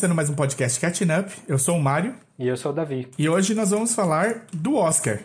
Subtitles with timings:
[0.00, 1.30] começando mais um podcast Catching Up.
[1.46, 3.10] Eu sou o Mário E eu sou o Davi.
[3.18, 5.20] e hoje nós vamos falar do Oscar.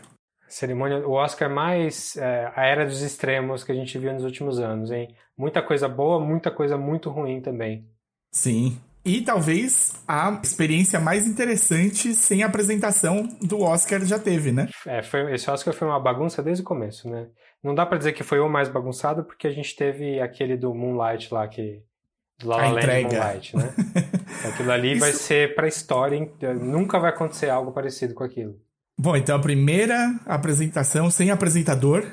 [0.49, 4.59] Cerimônia, o Oscar mais é, a era dos extremos que a gente viu nos últimos
[4.59, 5.15] anos, hein?
[5.37, 7.87] Muita coisa boa, muita coisa muito ruim também.
[8.33, 8.77] Sim.
[9.05, 14.67] E talvez a experiência mais interessante sem apresentação do Oscar já teve, né?
[14.85, 17.27] É, foi, esse Oscar foi uma bagunça desde o começo, né?
[17.63, 20.75] Não dá pra dizer que foi o mais bagunçado, porque a gente teve aquele do
[20.75, 21.81] Moonlight lá, que.
[22.39, 23.03] Do La La Land.
[23.03, 23.73] Moonlight, né?
[24.49, 26.31] Aquilo ali vai Isso- ser pra história, hein?
[26.59, 28.59] nunca vai acontecer algo parecido com aquilo.
[28.97, 32.05] Bom, então a primeira apresentação sem apresentador.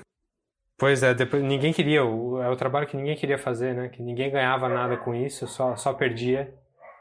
[0.78, 2.02] Pois é, depois ninguém queria, é
[2.48, 3.88] o trabalho que ninguém queria fazer, né?
[3.88, 6.52] Que ninguém ganhava nada com isso, só, só perdia.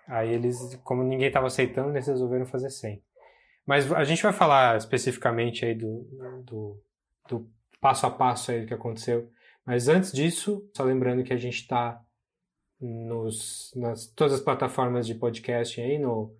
[0.07, 3.01] Aí eles, como ninguém estava aceitando, eles resolveram fazer sem.
[3.65, 6.05] Mas a gente vai falar especificamente aí do,
[6.43, 6.79] do,
[7.29, 9.29] do passo a passo aí que aconteceu.
[9.65, 11.99] Mas antes disso, só lembrando que a gente está
[12.81, 16.35] nos, nas todas as plataformas de podcast aí, no,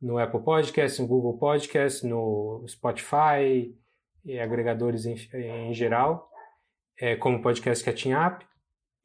[0.00, 3.74] no Apple Podcast, no Google Podcast, no Spotify
[4.24, 6.28] e agregadores em, em geral
[6.98, 8.44] é, como podcast Catching Up.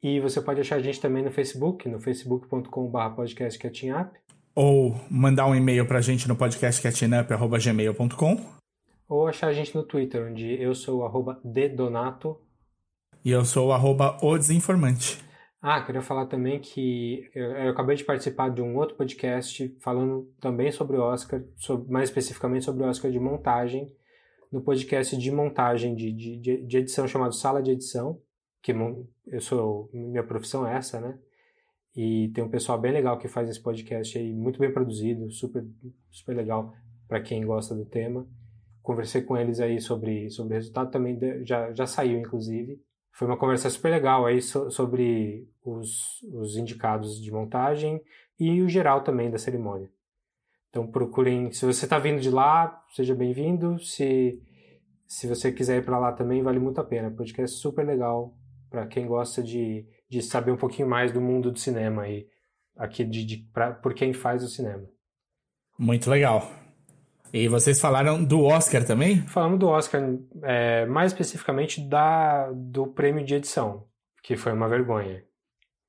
[0.02, 4.18] E você pode achar a gente também no Facebook, no facebook.com.br podcast Catching Up.
[4.54, 8.60] Ou mandar um e-mail pra gente no podcastcatchingup.gmail.com.
[9.08, 12.40] Ou achar a gente no Twitter, onde eu sou o arroba dedonato.
[13.24, 15.18] E eu sou o arroba o desinformante.
[15.62, 20.32] Ah, queria falar também que eu, eu acabei de participar de um outro podcast falando
[20.40, 23.92] também sobre o Oscar, sobre- mais especificamente sobre o Oscar de montagem,
[24.50, 28.18] no podcast de montagem de, de, de- edição chamado Sala de Edição,
[28.62, 28.72] que
[29.26, 31.18] eu sou, minha profissão é essa, né?
[31.94, 35.64] E tem um pessoal bem legal que faz esse podcast aí, muito bem produzido, super,
[36.10, 36.72] super legal
[37.06, 38.26] para quem gosta do tema.
[38.82, 42.80] Conversei com eles aí sobre, sobre o resultado, também já, já saiu, inclusive.
[43.20, 48.00] Foi uma conversa super legal aí so- sobre os, os indicados de montagem
[48.38, 49.90] e o geral também da cerimônia.
[50.70, 53.78] Então procurem, se você está vindo de lá, seja bem-vindo.
[53.78, 54.40] Se,
[55.06, 57.10] se você quiser ir para lá também, vale muito a pena.
[57.10, 58.34] Podcast super legal
[58.70, 62.26] para quem gosta de, de saber um pouquinho mais do mundo do cinema aí,
[62.74, 64.88] aqui de, de pra, por quem faz o cinema.
[65.78, 66.50] Muito legal.
[67.32, 69.22] E vocês falaram do Oscar também?
[69.22, 70.02] Falamos do Oscar,
[70.42, 73.84] é, mais especificamente da, do prêmio de edição,
[74.22, 75.22] que foi uma vergonha.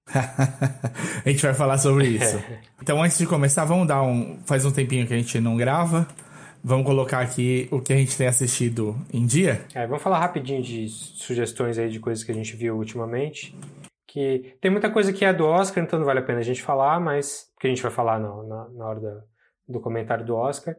[0.13, 2.37] a gente vai falar sobre isso.
[2.81, 4.39] Então, antes de começar, vamos dar um.
[4.43, 6.07] Faz um tempinho que a gente não grava.
[6.63, 9.63] Vamos colocar aqui o que a gente tem assistido em dia.
[9.75, 13.55] É, vamos falar rapidinho de sugestões aí de coisas que a gente viu ultimamente.
[14.07, 16.61] Que tem muita coisa que é do Oscar, então não vale a pena a gente
[16.63, 17.45] falar, mas.
[17.59, 19.21] que a gente vai falar no- na, na hora da-
[19.69, 20.75] do comentário do Oscar.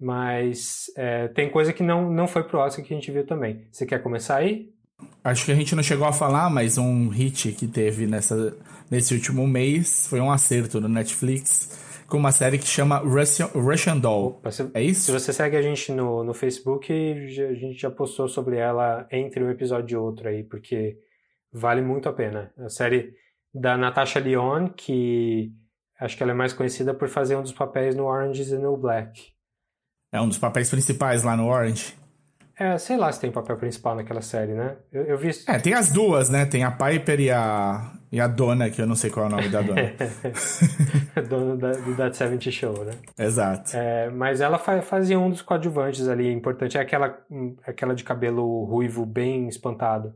[0.00, 3.66] Mas é, tem coisa que não, não foi pro Oscar que a gente viu também.
[3.70, 4.70] Você quer começar aí?
[5.22, 8.56] Acho que a gente não chegou a falar, mas um hit que teve nessa,
[8.90, 13.98] nesse último mês foi um acerto no Netflix com uma série que chama Russian, Russian
[13.98, 14.28] Doll.
[14.28, 15.12] Opa, se, É se isso?
[15.12, 19.50] você segue a gente no, no Facebook, a gente já postou sobre ela entre um
[19.50, 20.96] episódio e outro aí, porque
[21.52, 22.50] vale muito a pena.
[22.58, 23.12] A série
[23.52, 25.52] da Natasha Lyonne, que
[26.00, 28.58] acho que ela é mais conhecida por fazer um dos papéis no Orange is the
[28.58, 29.37] New Black.
[30.12, 31.96] É um dos papéis principais lá no Orange.
[32.58, 34.76] É, sei lá se tem papel principal naquela série, né?
[34.90, 35.30] Eu, eu vi...
[35.46, 36.44] É, tem as duas, né?
[36.44, 39.30] Tem a Piper e a, e a Dona, que eu não sei qual é o
[39.30, 39.92] nome da dona.
[41.28, 42.92] dono da, do That 70 Show, né?
[43.16, 43.76] Exato.
[43.76, 46.76] É, mas ela fa- fazia um dos coadjuvantes ali, importante.
[46.76, 47.16] É aquela,
[47.64, 50.14] aquela de cabelo ruivo bem espantado,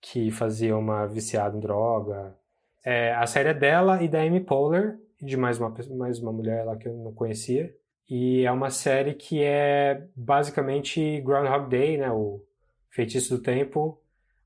[0.00, 2.34] que fazia uma viciada em droga.
[2.82, 6.32] É, a série é dela e da Amy Poehler, e de mais uma, mais uma
[6.32, 7.70] mulher lá que eu não conhecia.
[8.08, 12.10] E é uma série que é basicamente Groundhog Day, né?
[12.10, 12.42] O
[12.90, 14.00] Feitiço do Tempo,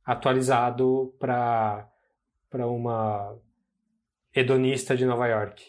[0.05, 1.89] atualizado para
[2.55, 3.37] uma
[4.35, 5.63] hedonista de Nova York.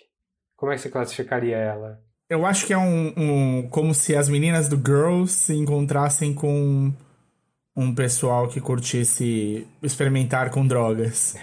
[0.56, 2.02] Como é que você classificaria ela?
[2.30, 6.94] Eu acho que é um, um- como se as meninas do Girls se encontrassem com
[7.76, 11.36] um pessoal que curtisse experimentar com drogas.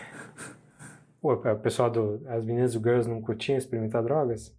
[1.21, 2.23] Pô, o pessoal do.
[2.29, 4.55] As meninas do Girls não curtiam experimentar drogas?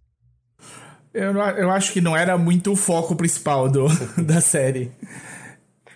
[1.14, 3.86] Eu, eu acho que não era muito o foco principal do,
[4.22, 4.92] da série.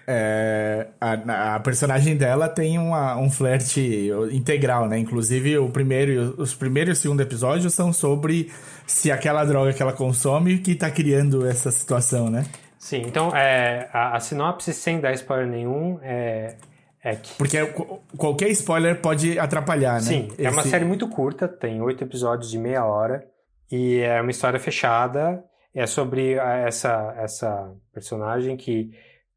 [0.07, 4.99] É, a, a personagem dela tem uma, um flerte integral, né?
[4.99, 8.51] Inclusive, o primeiro, os primeiro e o segundo episódio são sobre
[8.87, 12.45] se aquela droga que ela consome que tá criando essa situação, né?
[12.79, 16.57] Sim, então é, a, a sinopse, sem dar spoiler nenhum, é,
[17.05, 17.35] é que.
[17.35, 20.01] Porque qu- qualquer spoiler pode atrapalhar, né?
[20.01, 23.25] Sim, é uma Esse- série muito curta, tem oito episódios de meia hora,
[23.73, 25.43] e é uma história fechada.
[25.75, 28.91] É sobre a- essa, essa personagem que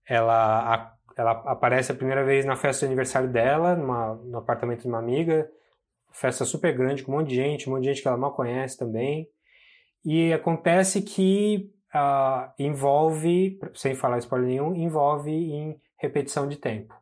[0.08, 4.88] ela ela aparece a primeira vez na festa de aniversário dela, numa, no apartamento de
[4.90, 5.50] uma amiga.
[6.12, 8.34] Festa super grande, com um monte de gente, um monte de gente que ela mal
[8.34, 9.26] conhece também.
[10.04, 16.94] E acontece que uh, envolve, sem falar spoiler nenhum, envolve em repetição de tempo.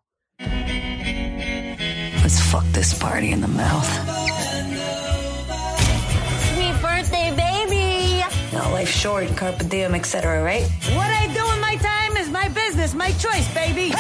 [2.21, 4.22] Let's fuck this party in the mouth.
[8.83, 10.63] Life short, carpe diem, etc., right?
[10.93, 13.93] What I do in my time is my business, my choice, baby!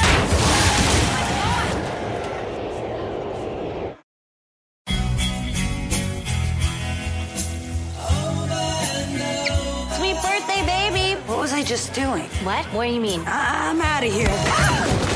[9.95, 11.21] Sweet birthday, baby!
[11.27, 12.27] What was I just doing?
[12.43, 12.65] What?
[12.73, 13.21] What do you mean?
[13.25, 14.27] I- I'm out of here.
[14.27, 15.12] Fuck!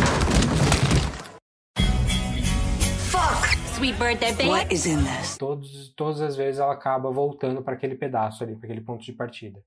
[3.78, 4.50] Sweet birthday, baby!
[4.50, 5.38] What is in this?
[5.38, 9.14] Todos, todas as vezes ela acaba voltando para aquele pedaço ali, para aquele ponto de
[9.14, 9.60] partida.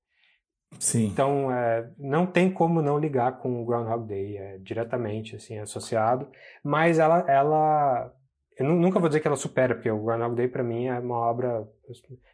[0.79, 1.05] Sim.
[1.05, 6.27] Então, é, não tem como não ligar com o Groundhog Day, é diretamente assim associado.
[6.61, 8.13] Mas ela, ela,
[8.59, 10.99] eu nu- nunca vou dizer que ela supera, porque o Groundhog Day para mim é
[10.99, 11.65] uma obra,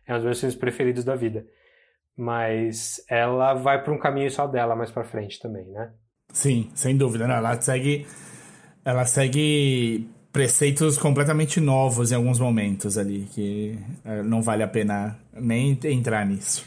[0.08, 1.46] é um dos meus filmes preferidos da vida.
[2.16, 5.92] Mas ela vai para um caminho só dela mais para frente também, né?
[6.34, 7.28] Sim, sem dúvida.
[7.28, 8.08] Não, ela segue.
[8.84, 13.76] Ela segue preceitos completamente novos em alguns momentos ali, que
[14.06, 16.64] eh, não vale a pena nem entrar nisso.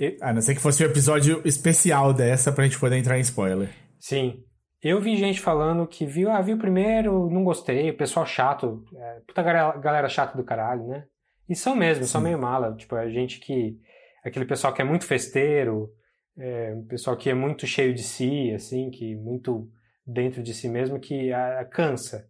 [0.00, 3.20] E- A não ser que fosse um episódio especial dessa pra gente poder entrar em
[3.20, 3.68] spoiler.
[4.00, 4.42] Sim.
[4.82, 8.82] Eu vi gente falando que viu, ah, vi o primeiro, não gostei, o pessoal chato,
[8.96, 11.04] é, puta galera, galera chata do caralho, né?
[11.48, 13.78] E são mesmo, são meio mala, tipo, é gente que,
[14.24, 15.90] aquele pessoal que é muito festeiro,
[16.36, 19.68] é, um pessoal que é muito cheio de si, assim, que muito
[20.04, 22.26] dentro de si mesmo, que ah, cansa.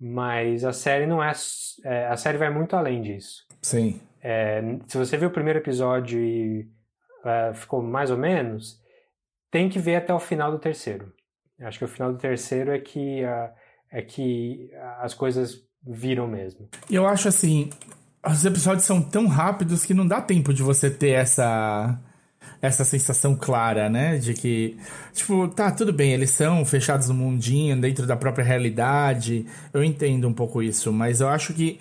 [0.00, 1.32] Mas a série não é,
[1.84, 3.44] é, a série vai muito além disso.
[3.60, 4.00] Sim.
[4.22, 6.66] É, se você viu o primeiro episódio e
[7.24, 8.80] é, ficou mais ou menos,
[9.50, 11.12] tem que ver até o final do terceiro.
[11.58, 13.22] Eu Acho que o final do terceiro é que,
[13.92, 14.70] é que
[15.00, 15.56] as coisas
[15.86, 16.68] viram mesmo.
[16.88, 17.68] E eu acho assim,
[18.26, 22.00] os episódios são tão rápidos que não dá tempo de você ter essa
[22.62, 24.76] essa sensação clara, né, de que
[25.14, 29.46] tipo, tá, tudo bem, eles são fechados no mundinho, dentro da própria realidade.
[29.72, 31.78] Eu entendo um pouco isso, mas eu acho que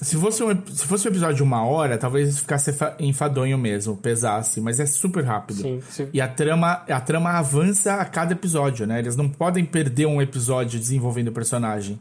[0.00, 3.96] se fosse um, se fosse um episódio de uma hora, talvez ficasse fa- enfadonho mesmo,
[3.96, 5.60] pesasse, mas é super rápido.
[5.62, 9.00] Sim, se- E a trama, a trama avança a cada episódio, né?
[9.00, 12.00] Eles não podem perder um episódio desenvolvendo o personagem.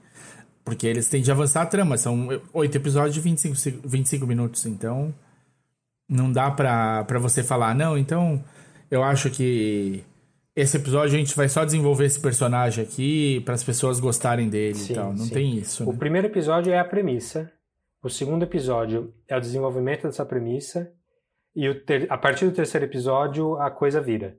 [0.63, 1.97] Porque eles têm de avançar a trama.
[1.97, 4.65] São oito episódios de 25, se- 25 minutos.
[4.67, 5.11] Então,
[6.09, 8.43] não dá pra, pra você falar, não, então
[8.89, 10.03] eu acho que
[10.55, 14.75] esse episódio a gente vai só desenvolver esse personagem aqui para as pessoas gostarem dele
[14.75, 15.09] Sim, e tal.
[15.11, 15.33] Não sim.
[15.33, 15.97] tem isso, O né?
[15.99, 17.51] primeiro episódio é a premissa,
[18.01, 20.91] o segundo episódio é o desenvolvimento dessa premissa,
[21.55, 24.37] e o ter- a partir do terceiro episódio a coisa vira.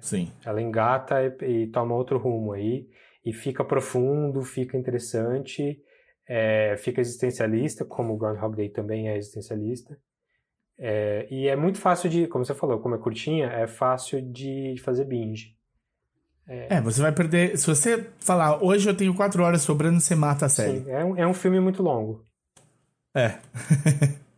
[0.00, 0.30] Sim.
[0.44, 2.86] Ela engata e, e toma outro rumo aí,
[3.24, 5.78] e fica profundo, fica interessante,
[6.28, 9.98] é, fica existencialista, como o Groundhog Day também é existencialista.
[10.82, 14.76] É, e é muito fácil de, como você falou, como é curtinha, é fácil de
[14.82, 15.54] fazer binge.
[16.48, 17.56] É, você vai perder.
[17.56, 20.80] Se você falar, hoje eu tenho quatro horas sobrando, você mata a série.
[20.80, 22.24] Sim, é um, é um filme muito longo.
[23.14, 23.38] É.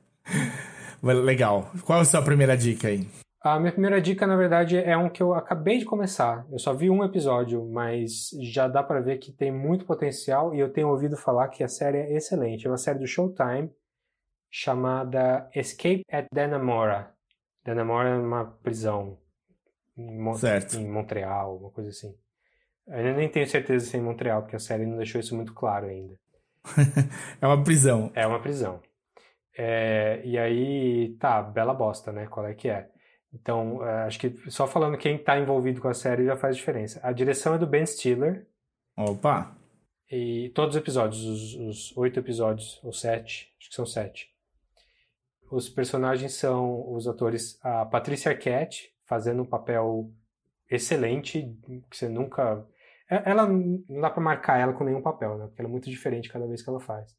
[1.03, 1.71] Legal.
[1.85, 3.09] Qual é a sua primeira dica aí?
[3.43, 6.47] A minha primeira dica, na verdade, é um que eu acabei de começar.
[6.51, 10.61] Eu só vi um episódio, mas já dá pra ver que tem muito potencial e
[10.61, 12.67] eu tenho ouvido falar que a série é excelente.
[12.67, 13.71] É uma série do Showtime
[14.52, 17.11] chamada Escape at Dannemora.
[17.64, 19.18] Dannemora é uma prisão
[19.97, 20.76] em, Mon Certo.
[20.76, 22.14] em Montreal, uma coisa assim.
[22.87, 25.35] Eu ainda nem tenho certeza se é em Montreal, porque a série não deixou isso
[25.35, 26.14] muito claro ainda.
[27.40, 28.12] É uma prisão.
[28.14, 28.80] É uma prisão.
[29.56, 32.26] É, e aí, tá, bela bosta, né?
[32.26, 32.88] Qual é que é?
[33.32, 37.00] Então, é, acho que só falando quem tá envolvido com a série já faz diferença.
[37.02, 38.47] A direção é do Ben Stiller
[38.97, 39.56] Opa.
[40.11, 44.32] e todos os episódios, os, os oito episódios, ou sete, acho que são sete.
[45.52, 50.11] Os personagens são os atores, a Patrícia Arquette, fazendo um papel
[50.71, 51.42] excelente,
[51.90, 52.64] que você nunca...
[53.11, 55.47] é- Ela, não dá pra marcar ela com nenhum papel, né?
[55.47, 57.11] Porque ela é muito diferente cada vez que ela faz.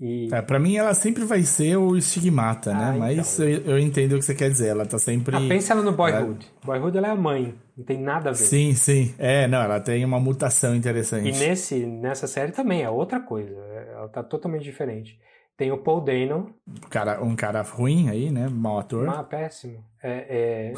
[0.00, 0.28] E...
[0.32, 2.84] É, pra mim ela sempre vai ser o estigmata, né?
[2.84, 2.98] Ah, então.
[3.00, 4.68] Mas eu, eu entendo o que você quer dizer.
[4.68, 5.34] Ela tá sempre.
[5.34, 6.46] Ah, pensa ela no Boyhood.
[6.64, 8.38] Boyhood ela é a mãe, não tem nada a ver.
[8.38, 9.12] Sim, sim.
[9.18, 11.28] É, não, ela tem uma mutação interessante.
[11.28, 13.52] E nesse, nessa série também é outra coisa.
[13.92, 15.18] Ela tá totalmente diferente.
[15.58, 18.48] Tem o Paul Dano, Um cara, um cara ruim aí, né?
[18.48, 19.08] Mau ator.
[19.08, 19.84] ah, péssimo.
[20.00, 20.72] É, é...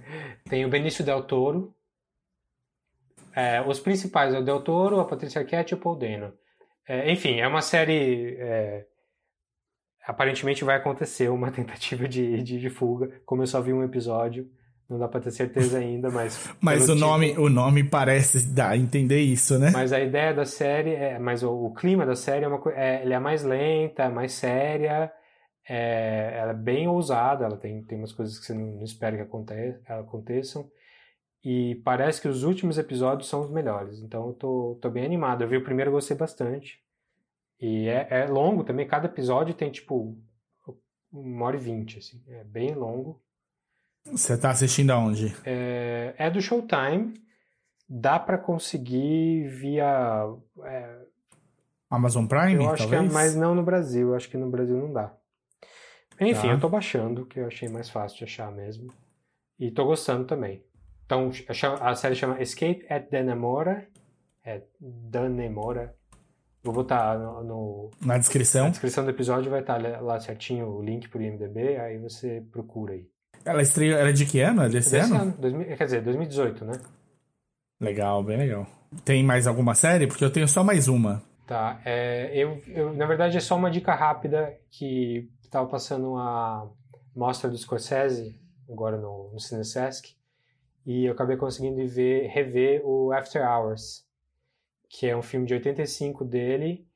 [0.48, 1.74] tem o Benício Del Toro.
[3.36, 6.32] É, os principais é o Del Toro, a Patrícia Arquette e o Paul Dano.
[6.88, 8.34] É, enfim, é uma série.
[8.38, 8.86] é,
[10.06, 13.20] Aparentemente vai acontecer uma tentativa de, de, de fuga.
[13.26, 14.50] Como eu só vi um episódio,
[14.92, 16.48] Não dá pra ter certeza ainda, mas.
[16.60, 19.70] Mas o nome, título- o nome parece dar a entender isso, né?
[19.72, 22.78] Mas a ideia da série, é, mas o, o clima da série é uma coisa.
[22.78, 25.10] É, ele é mais lenta, mais séria,
[25.66, 29.16] é, ela é bem ousada, ela tem, tem umas coisas que você não, não espera
[29.16, 29.54] que aconte,
[29.86, 30.68] aconteçam.
[31.44, 33.98] E parece que os últimos episódios são os melhores.
[34.00, 35.42] Então eu tô, tô bem animado.
[35.42, 36.78] Eu vi o primeiro e gostei bastante.
[37.60, 40.16] E é, é longo também, cada episódio tem tipo
[41.12, 42.22] uma hora e vinte, assim.
[42.28, 43.20] É bem longo.
[44.04, 45.34] Você tá assistindo aonde?
[45.44, 47.14] É, é do Showtime.
[47.88, 50.24] Dá pra conseguir via.
[50.64, 50.98] é,
[51.90, 53.12] Amazon Prime, eu acho que é, talvez?
[53.12, 54.08] mas não no Brasil.
[54.08, 55.14] Eu acho que no Brasil não dá.
[56.20, 56.54] Enfim, Tá.
[56.54, 58.92] eu tô baixando, que eu achei mais fácil de achar mesmo.
[59.58, 60.64] E tô gostando também.
[61.04, 61.30] Então,
[61.80, 63.86] a série chama Escape at Danemora.
[64.44, 65.94] É Danemora.
[66.62, 68.70] Vou botar no, no- Na na descrição.
[68.70, 73.06] descrição do episódio, vai estar lá certinho o link pro IMDB, aí você procura aí.
[73.44, 74.62] Ela estreou, era de que ano?
[74.62, 75.22] É desse, Desse ano?
[75.22, 76.80] ano, 2000 quer dizer, 2018, né?
[77.80, 78.66] Legal, bem legal.
[79.04, 80.06] Tem mais alguma série?
[80.06, 81.22] Porque eu tenho só mais uma.
[81.46, 86.70] Tá, é, eu, eu, na verdade é só uma dica rápida que estava passando a
[87.14, 88.38] mostra do Scorsese,
[88.70, 90.14] agora no, no CineSesc,
[90.86, 94.06] e eu acabei conseguindo ver, rever o After Hours,
[94.88, 96.86] que é um filme de 85 dele,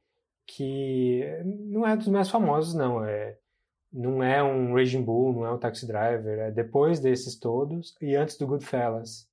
[0.47, 3.05] que não é dos mais famosos, não.
[3.05, 3.37] É,
[3.93, 8.14] não é um Raging Bull, não é um Taxi Driver, é depois desses todos e
[8.14, 9.28] antes do Goodfellas.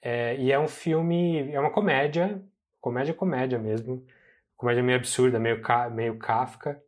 [0.00, 2.42] É, e é um filme, é uma comédia,
[2.80, 4.04] comédia comédia mesmo,
[4.56, 5.60] comédia meio absurda, meio,
[5.92, 6.80] meio Kafka,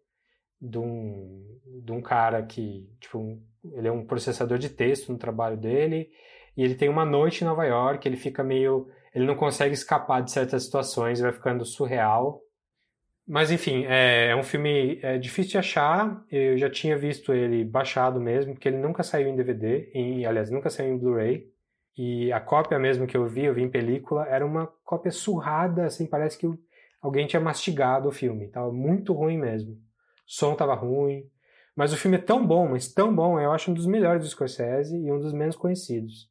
[0.61, 3.43] de um, de um cara que, tipo, um-
[3.73, 6.11] ele é um processador de texto no trabalho dele,
[6.57, 10.23] e ele tem uma noite em Nova York, ele fica meio, ele não consegue escapar
[10.23, 12.43] de certas situações, vai ficando surreal.
[13.27, 17.65] Mas enfim, é, é um filme é, difícil de achar, eu já tinha visto ele
[17.65, 21.45] baixado mesmo, porque ele nunca saiu em DVD, em, aliás, nunca saiu em Blu-ray,
[21.97, 25.87] e a cópia mesmo que eu vi, eu vi em película, era uma cópia surrada,
[25.87, 26.47] assim, parece que
[27.03, 28.49] alguém tinha mastigado o filme.
[28.49, 29.73] Tava muito ruim mesmo.
[29.73, 29.77] O
[30.27, 31.25] som tava ruim.
[31.75, 34.29] Mas o filme é tão bom, mas tão bom, eu acho um dos melhores do
[34.29, 36.31] Scorsese e um dos menos conhecidos.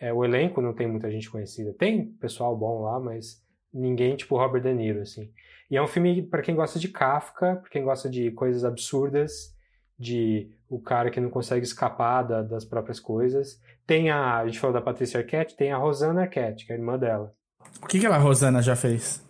[0.00, 1.74] É, o elenco não tem muita gente conhecida.
[1.74, 3.41] Tem pessoal bom lá, mas
[3.72, 5.30] ninguém tipo Robert De Niro, assim.
[5.70, 9.56] E é um filme para quem gosta de Kafka, para quem gosta de coisas absurdas,
[9.98, 13.60] de o cara que não consegue escapar da- das próprias coisas.
[13.86, 16.78] Tem a, a gente falou da Patrícia Arquette, tem a Rosanna Arquette, que é a
[16.78, 17.34] irmã dela.
[17.82, 19.24] O que, que a Rosana já fez?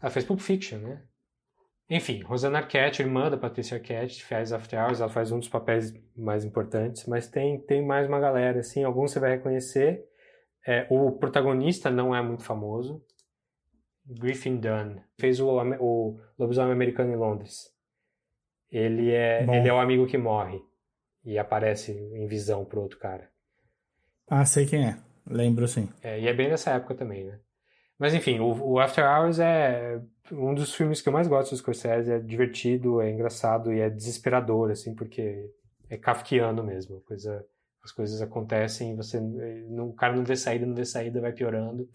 [0.00, 1.02] Ela fez Pulp Fiction, né?
[1.90, 5.92] Enfim, Rosanna Arquette, irmã da Patrícia Arquette, faz After Hours, ela faz um dos papéis
[6.14, 10.04] mais importantes, mas tem, tem mais uma galera, assim, alguns você vai reconhecer.
[10.66, 13.02] É, o protagonista não é muito famoso,
[14.08, 15.48] Griffin Dunn, fez o,
[15.80, 17.70] o Lobisomem Americano em Londres.
[18.70, 19.54] Ele é, Bom.
[19.54, 20.60] ele é o amigo que morre
[21.24, 23.28] e aparece em visão pro outro cara.
[24.28, 24.98] Ah, sei quem é.
[25.26, 25.88] Lembro sim.
[26.02, 27.38] É, e é bem dessa época também, né?
[27.98, 30.00] Mas enfim, o, o After Hours é
[30.30, 32.12] um dos filmes que eu mais gosto do Scorsese.
[32.12, 35.50] É divertido, é engraçado e é desesperador, assim, porque
[35.90, 37.00] é kafkiano mesmo.
[37.02, 37.44] Coisa,
[37.82, 41.32] as coisas acontecem e você, não- o cara não vê saída, não vê saída, vai
[41.32, 41.88] piorando.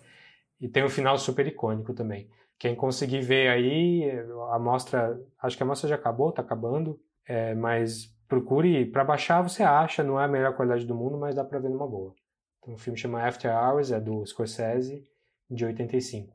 [0.64, 2.30] E tem um final super icônico também.
[2.58, 4.10] Quem conseguir ver aí,
[4.50, 9.42] a mostra, acho que a mostra já acabou, tá acabando, é, mas procure, para baixar
[9.42, 12.14] você acha, não é a melhor qualidade do mundo, mas dá pra ver numa boa.
[12.62, 15.04] Então, o filme chama After Hours, é do Scorsese,
[15.52, 16.34] de 85.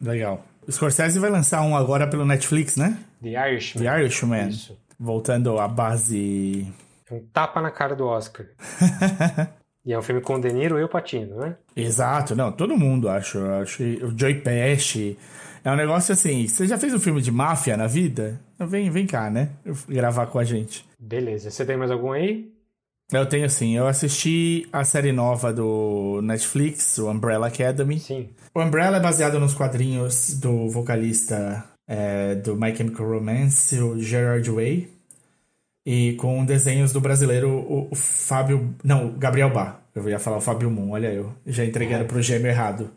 [0.00, 0.44] Legal.
[0.64, 2.96] O Scorsese vai lançar um agora pelo Netflix, né?
[3.20, 3.84] The Irishman.
[3.84, 4.48] The Irishman.
[4.50, 4.80] Isso.
[4.96, 6.72] Voltando à base.
[7.10, 8.46] É um tapa na cara do Oscar.
[9.86, 11.56] e é um filme com o De Niro e o Patino, né?
[11.76, 13.38] Exato, não, todo mundo, acho.
[13.38, 15.16] Acho o Joey Pesci.
[15.64, 16.46] É um negócio assim.
[16.48, 18.40] Você já fez um filme de máfia na vida?
[18.58, 19.50] Vem, vem cá, né?
[19.88, 20.84] Gravar com a gente.
[20.98, 21.50] Beleza.
[21.50, 22.50] Você tem mais algum aí?
[23.12, 23.76] Eu tenho sim.
[23.76, 28.00] Eu assisti a série nova do Netflix, o Umbrella Academy.
[28.00, 28.30] Sim.
[28.52, 34.50] O Umbrella é baseado nos quadrinhos do vocalista é, do My Chemical Romance, o Gerard
[34.50, 34.95] Way.
[35.86, 38.74] E com desenhos do brasileiro, o, o Fábio.
[38.82, 39.80] Não, o Gabriel Bar.
[39.94, 41.32] Eu ia falar o Fábio Moon, olha eu.
[41.46, 42.90] Já entregando pro gêmeo errado.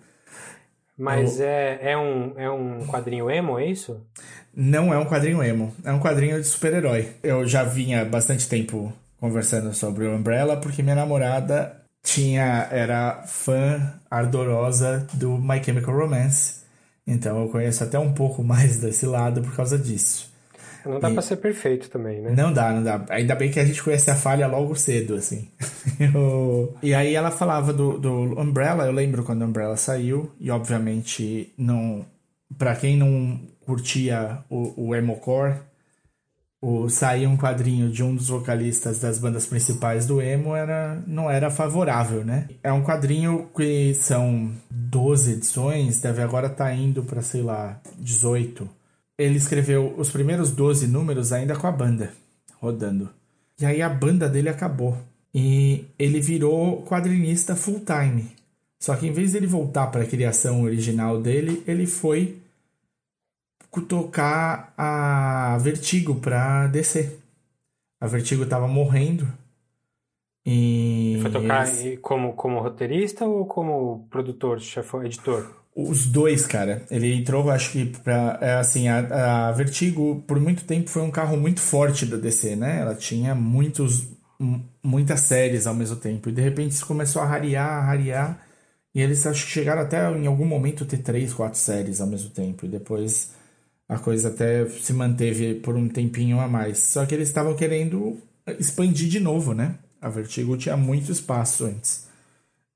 [0.98, 4.02] Mas é, é, um, é um quadrinho emo, é isso?
[4.54, 7.12] Não é um quadrinho emo, é um quadrinho de super-herói.
[7.24, 13.94] Eu já vinha bastante tempo conversando sobre o Umbrella porque minha namorada tinha era fã
[14.12, 16.64] ardorosa do My Chemical Romance.
[17.08, 20.29] Então eu conheço até um pouco mais desse lado por causa disso.
[20.90, 22.34] Não dá E- pra ser perfeito também, né?
[22.36, 23.06] Não dá, não dá.
[23.10, 25.48] Ainda bem que a gente conhece a falha logo cedo, assim.
[26.00, 30.50] Eu- E aí ela falava do, do Umbrella, eu lembro quando o Umbrella saiu, e
[30.50, 32.06] obviamente não.
[32.58, 35.56] Pra quem não curtia o, o emocore,
[36.62, 41.30] o, sair um quadrinho de um dos vocalistas das bandas principais do emo era, não
[41.30, 42.48] era favorável, né?
[42.64, 47.80] É um quadrinho que são 12 edições, deve agora estar tá indo para sei lá,
[47.98, 48.68] 18.
[49.20, 52.14] Ele escreveu os primeiros 12 números ainda com a banda,
[52.60, 53.10] rodando.
[53.60, 54.98] E aí a banda dele acabou.
[55.36, 58.32] E ele virou quadrinista full time.
[58.80, 62.38] Só que em vez dele voltar para a criação original dele, ele foi
[63.88, 67.20] tocar a Vertigo para descer.
[68.00, 69.28] A Vertigo tava morrendo.
[70.46, 72.00] E Foi tocar eles...
[72.02, 75.59] como, como roteirista ou como produtor, chefe, editor?
[75.88, 76.84] Os dois, cara.
[76.92, 78.38] Ele entrou, acho que pra.
[78.42, 82.56] É, assim, a, a Vertigo, por muito tempo, foi um carro muito forte da DC,
[82.56, 82.82] né?
[82.82, 84.08] Ela tinha muitos,
[84.84, 86.30] muitas séries ao mesmo tempo.
[86.30, 88.46] E de repente isso começou a rarear, a rarear.
[88.94, 92.30] E eles acho que chegaram até em algum momento ter três, quatro séries ao mesmo
[92.32, 92.66] tempo.
[92.66, 93.32] E depois
[93.88, 96.80] a coisa até se manteve por um tempinho a mais.
[96.80, 98.18] Só que eles estavam querendo
[98.60, 99.76] expandir de novo, né?
[100.02, 102.09] A Vertigo tinha muito espaço antes.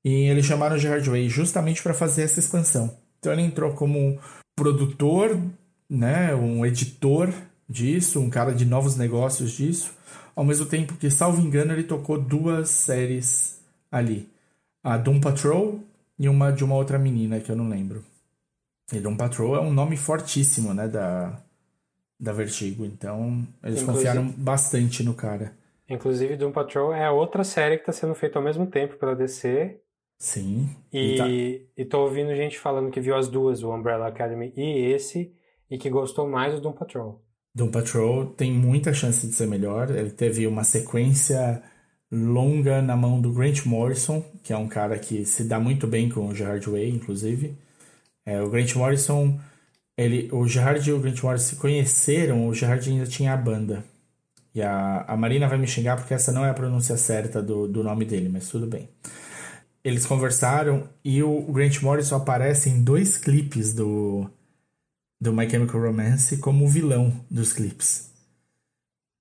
[0.04, 2.94] E eles chamaram o Gerard Way justamente para fazer essa expansão.
[3.18, 4.18] Então ele entrou como
[4.54, 5.40] produtor,
[5.88, 7.32] né, um editor
[7.68, 9.96] disso, um cara de novos negócios disso,
[10.36, 14.28] ao mesmo tempo que, salvo engano, ele tocou duas séries ali.
[14.82, 15.80] A Doom Patrol
[16.18, 18.04] e uma de uma outra menina que eu não lembro.
[18.92, 21.40] E Doom Patrol é um nome fortíssimo, né, da,
[22.20, 22.84] da Vertigo.
[22.84, 25.52] Então, eles Inclusive- confiaram bastante no cara.
[25.88, 29.78] Inclusive, Doom Patrol é outra série que está sendo feita ao mesmo tempo pela DC.
[30.18, 30.68] Sim.
[30.92, 34.92] E, tá- e tô ouvindo gente falando que viu as duas, o Umbrella Academy e
[34.92, 35.32] esse,
[35.70, 37.22] e que gostou mais do Doom Patrol.
[37.54, 39.90] Doom Patrol tem muita chance de ser melhor.
[39.90, 41.62] Ele teve uma sequência
[42.10, 46.08] longa na mão do Grant Morrison, que é um cara que se dá muito bem
[46.08, 47.56] com o Gerard Way, inclusive.
[48.24, 49.38] É, o Grant Morrison,
[49.96, 53.84] ele, o Gerard e o Grant Morrison se conheceram, o Gerard ainda tinha a banda.
[54.54, 57.66] E a, a Marina vai me xingar porque essa não é a pronúncia certa do,
[57.68, 58.88] do nome dele, mas tudo bem.
[59.84, 64.28] Eles conversaram e o Grant Morrison aparece em dois clipes do,
[65.20, 68.10] do My Chemical Romance como o vilão dos clipes.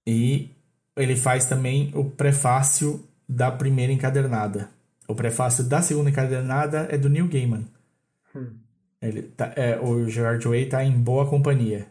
[0.07, 0.49] E
[0.95, 4.69] ele faz também o prefácio da primeira encadernada.
[5.07, 7.65] O prefácio da segunda encadernada é do Neil Gaiman.
[9.01, 11.87] Ele tá, é, o Gerard Way tá em boa companhia.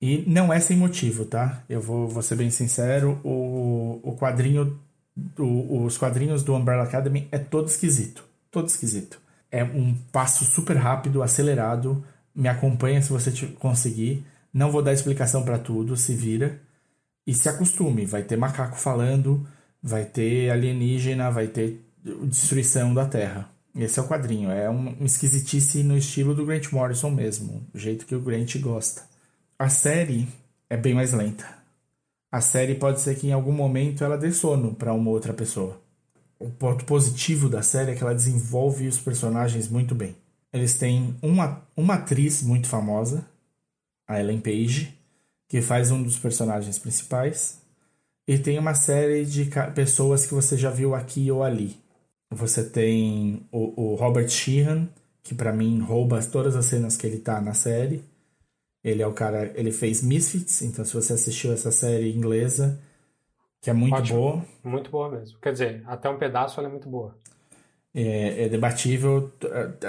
[0.00, 1.64] E não é sem motivo, tá?
[1.68, 4.78] Eu vou, vou ser bem sincero, o, o quadrinho,
[5.38, 8.24] o- os quadrinhos do Umbrella Academy é todo esquisito.
[8.50, 9.20] Todo esquisito.
[9.50, 12.04] É um passo super rápido, acelerado.
[12.34, 14.24] Me acompanha se você conseguir.
[14.52, 16.60] Não vou dar explicação pra tudo, se vira.
[17.26, 19.46] E se acostume, vai ter macaco falando,
[19.82, 21.84] vai ter alienígena, vai ter
[22.24, 23.50] destruição da Terra.
[23.76, 27.78] Esse é o quadrinho, é um, um esquisitice no estilo do Grant Morrison mesmo, do
[27.78, 29.02] jeito que o Grant gosta.
[29.58, 30.26] A série
[30.70, 31.57] é bem mais lenta.
[32.30, 35.80] A série pode ser que em algum momento ela dê sono para uma outra pessoa.
[36.38, 40.14] O ponto positivo da série é que ela desenvolve os personagens muito bem.
[40.52, 43.26] Eles têm uma, uma atriz muito famosa,
[44.06, 44.96] a Ellen Page,
[45.48, 47.60] que faz um dos personagens principais.
[48.26, 51.76] E tem uma série de pessoas que você já viu aqui ou ali.
[52.30, 54.86] Você tem o, o Robert Sheehan,
[55.22, 58.04] que pra mim rouba todas as cenas que ele tá na série.
[58.84, 62.80] Ele é o cara, ele fez Misfits, então se você assistiu essa série inglesa,
[63.60, 64.18] que é muito Ótimo.
[64.20, 65.38] boa, Muito boa mesmo.
[65.40, 67.16] Quer dizer, até um pedaço ela é muito boa.
[67.94, 69.32] é, é debatível,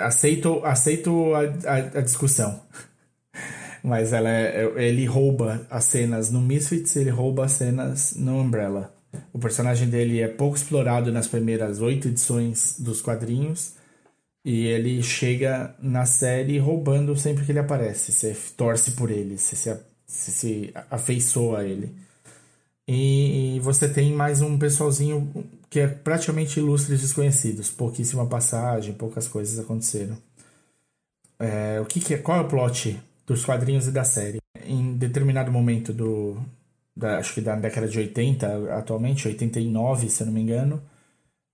[0.04, 1.40] aceito, aceito a,
[1.72, 2.62] a, a discussão.
[3.84, 8.38] Mas ela é- é- ele rouba as cenas no Misfits, ele rouba as cenas no
[8.40, 8.94] Umbrella.
[9.34, 13.74] O personagem dele é pouco explorado nas primeiras oito edições dos quadrinhos.
[14.44, 18.12] E ele chega na série roubando sempre que ele aparece.
[18.12, 21.94] Você torce por ele, você se, você se afeiçoa a ele.
[22.88, 25.32] E, e você tem mais um pessoalzinho
[25.70, 27.70] que é praticamente ilustres desconhecidos.
[27.70, 30.18] Pouquíssima passagem, poucas coisas aconteceram.
[31.38, 32.18] É, o que, que é?
[32.18, 34.40] Qual é o plot dos quadrinhos e da série?
[34.66, 36.38] Em determinado momento do.
[36.96, 40.82] Da, acho que da década de 80, atualmente, 89, se eu não me engano.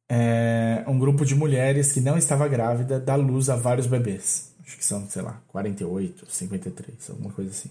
[0.09, 4.53] É, um grupo de mulheres que não estava grávida dá luz a vários bebês.
[4.65, 7.69] Acho que são, sei lá, 48, 53, alguma coisa assim.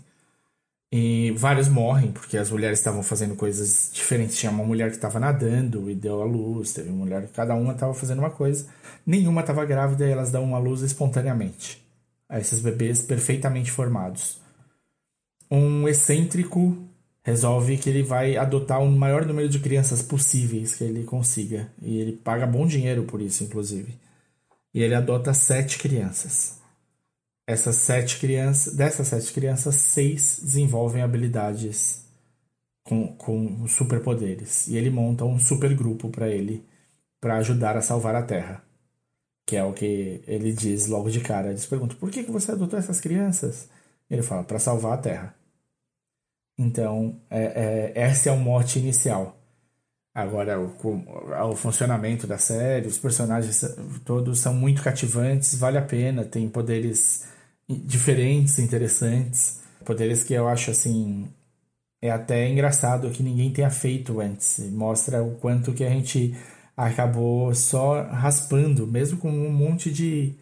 [0.92, 4.36] E vários morrem, porque as mulheres estavam fazendo coisas diferentes.
[4.36, 7.72] Tinha uma mulher que estava nadando e deu a luz, teve uma mulher, cada uma
[7.72, 8.66] estava fazendo uma coisa.
[9.04, 11.84] Nenhuma estava grávida e elas dão uma luz espontaneamente
[12.28, 14.40] a esses bebês perfeitamente formados.
[15.50, 16.76] Um excêntrico
[17.24, 21.72] resolve que ele vai adotar o maior número de crianças possíveis que ele consiga.
[21.80, 23.98] E ele paga bom dinheiro por isso, inclusive.
[24.74, 26.58] E ele adota sete crianças.
[27.46, 32.04] Essas sete crianças, dessas sete crianças, seis desenvolvem habilidades
[32.82, 34.68] com, com superpoderes.
[34.68, 36.62] E ele monta um supergrupo para ele,
[37.20, 38.62] para ajudar a salvar a Terra.
[39.46, 41.48] Que é o que ele diz logo de cara.
[41.48, 43.68] Eles perguntam: por que, que você adotou essas crianças?
[44.10, 45.34] Ele fala: para salvar a Terra.
[46.58, 49.36] Então, é, é, esse é o mote inicial.
[50.14, 50.72] Agora, o,
[51.50, 53.64] o funcionamento da série, os personagens
[54.04, 57.26] todos são muito cativantes, vale a pena, tem poderes
[57.68, 61.28] diferentes, interessantes, poderes que eu acho assim
[62.04, 64.58] é até engraçado que ninguém tenha feito antes.
[64.70, 66.36] Mostra o quanto que a gente
[66.76, 70.34] acabou só raspando, mesmo com um monte de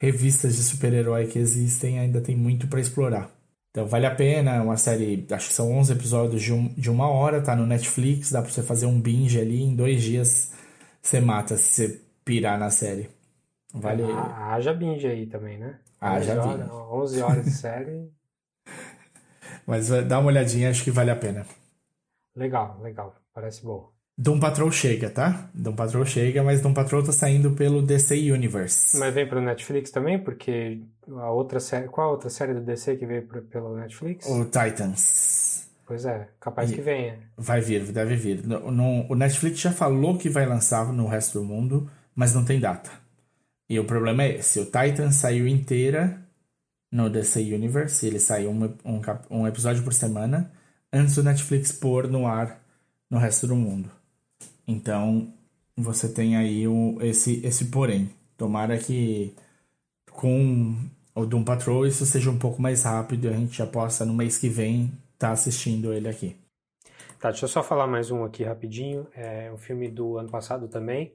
[0.00, 3.30] revistas de super-herói que existem, ainda tem muito para explorar.
[3.74, 6.88] Então vale a pena, é uma série, acho que são 11 episódios de, um, de
[6.88, 10.52] uma hora, tá no Netflix, dá pra você fazer um binge ali, em dois dias
[11.02, 13.10] você mata se você pirar na série.
[13.74, 14.04] Vale...
[14.04, 15.80] Ah, haja binge aí também, né?
[16.00, 18.12] Haja 11 horas, 11 horas de série.
[19.66, 21.44] Mas dá uma olhadinha, acho que vale a pena.
[22.36, 23.93] Legal, legal, parece bom.
[24.16, 25.50] Doom Patrol chega, tá?
[25.52, 28.96] Doom Patrol chega, mas Doom Patrol tá saindo pelo DC Universe.
[28.96, 31.88] Mas vem pro Netflix também, porque a outra série.
[31.88, 34.26] Qual a outra série do DC que veio pro, pelo Netflix?
[34.28, 35.68] O Titans.
[35.86, 37.18] Pois é, capaz E- que venha.
[37.36, 38.46] Vai vir, deve vir.
[38.46, 42.44] No, no- o Netflix já falou que vai lançar no resto do mundo, mas não
[42.44, 42.90] tem data.
[43.68, 46.22] E o problema é esse: o Titans saiu inteira
[46.90, 50.52] no DC Universe, ele saiu um, um, um episódio por semana,
[50.92, 52.60] antes do Netflix pôr no ar
[53.10, 53.90] no resto do mundo.
[54.66, 55.32] Então,
[55.76, 58.10] você tem aí o, esse, esse porém.
[58.36, 59.34] Tomara que
[60.10, 60.76] com
[61.14, 64.14] o Doom Patrol isso seja um pouco mais rápido e a gente já possa, no
[64.14, 66.36] mês que vem, estar assistindo ele aqui.
[67.20, 69.06] Tá, deixa eu só falar mais um aqui rapidinho.
[69.14, 71.14] É um filme do ano passado também,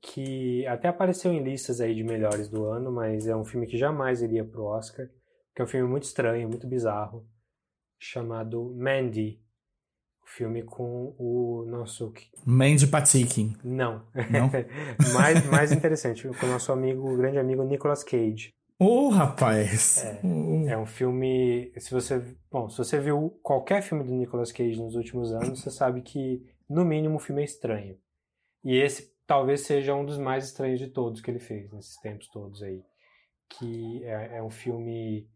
[0.00, 3.76] que até apareceu em listas aí de melhores do ano, mas é um filme que
[3.76, 5.08] jamais iria pro Oscar,
[5.54, 7.26] que é um filme muito estranho, muito bizarro,
[7.98, 9.40] chamado Mandy.
[10.34, 12.10] Filme com o nosso.
[12.46, 13.54] Mandy Patinkin.
[13.62, 14.06] Não.
[14.30, 14.50] Não?
[15.12, 18.50] mais, mais interessante, com o nosso amigo, grande amigo Nicolas Cage.
[18.78, 20.02] Ô, rapaz!
[20.24, 21.70] Ô, É um filme.
[21.76, 22.22] Se você.
[22.50, 26.42] Bom, se você viu qualquer filme do Nicolas Cage nos últimos anos, você sabe que,
[26.66, 27.98] no mínimo, o filme é estranho.
[28.64, 32.26] E esse talvez seja um dos mais estranhos de todos que ele fez nesses tempos
[32.28, 32.82] todos aí.
[33.50, 35.28] Que é, é um filme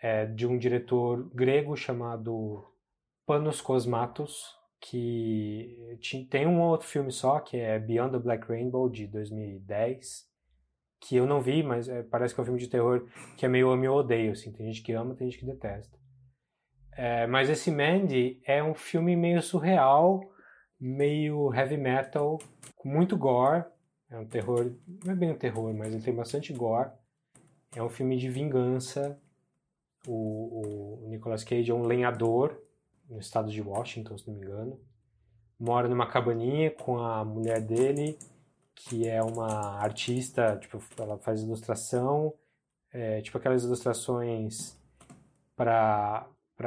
[0.00, 2.64] é, de um diretor grego chamado
[3.26, 5.98] Panos Cosmatos, que
[6.30, 10.28] tem um outro filme só, que é Beyond the Black Rainbow, de 2010,
[11.00, 13.06] que eu não vi, mas é, parece que é um filme de terror
[13.36, 14.52] que é meio amo e odeio, assim.
[14.52, 15.98] Tem gente que ama, tem gente que detesta.
[16.96, 20.20] É, mas esse Mandy é um filme meio surreal,
[20.78, 22.38] meio heavy metal,
[22.76, 23.64] com muito gore.
[24.10, 24.70] É um terror,
[25.04, 26.90] não é bem um terror, mas ele tem bastante gore.
[27.74, 29.18] É um filme de vingança.
[30.06, 32.62] O, o Nicolas Cage é um lenhador
[33.08, 34.80] no estado de Washington, se não me engano.
[35.58, 38.18] Mora numa cabaninha com a mulher dele,
[38.74, 42.34] que é uma artista, tipo, ela faz ilustração,
[42.92, 44.78] é, tipo aquelas ilustrações
[45.56, 46.26] para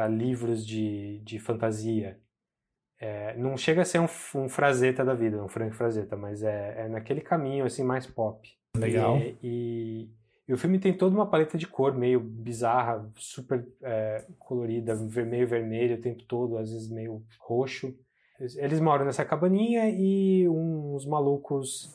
[0.10, 2.20] livros de, de fantasia.
[3.00, 6.86] É, não chega a ser um, um Frazetta da vida, um Frank Frazetta, mas é,
[6.86, 8.48] é naquele caminho assim mais pop.
[8.76, 9.18] Legal.
[9.18, 10.10] E, e,
[10.48, 15.48] e o filme tem toda uma paleta de cor meio bizarra, super é, colorida, vermelho,
[15.48, 17.94] vermelho o tempo todo, às vezes meio roxo.
[18.40, 21.94] Eles, moram nessa cabaninha e uns malucos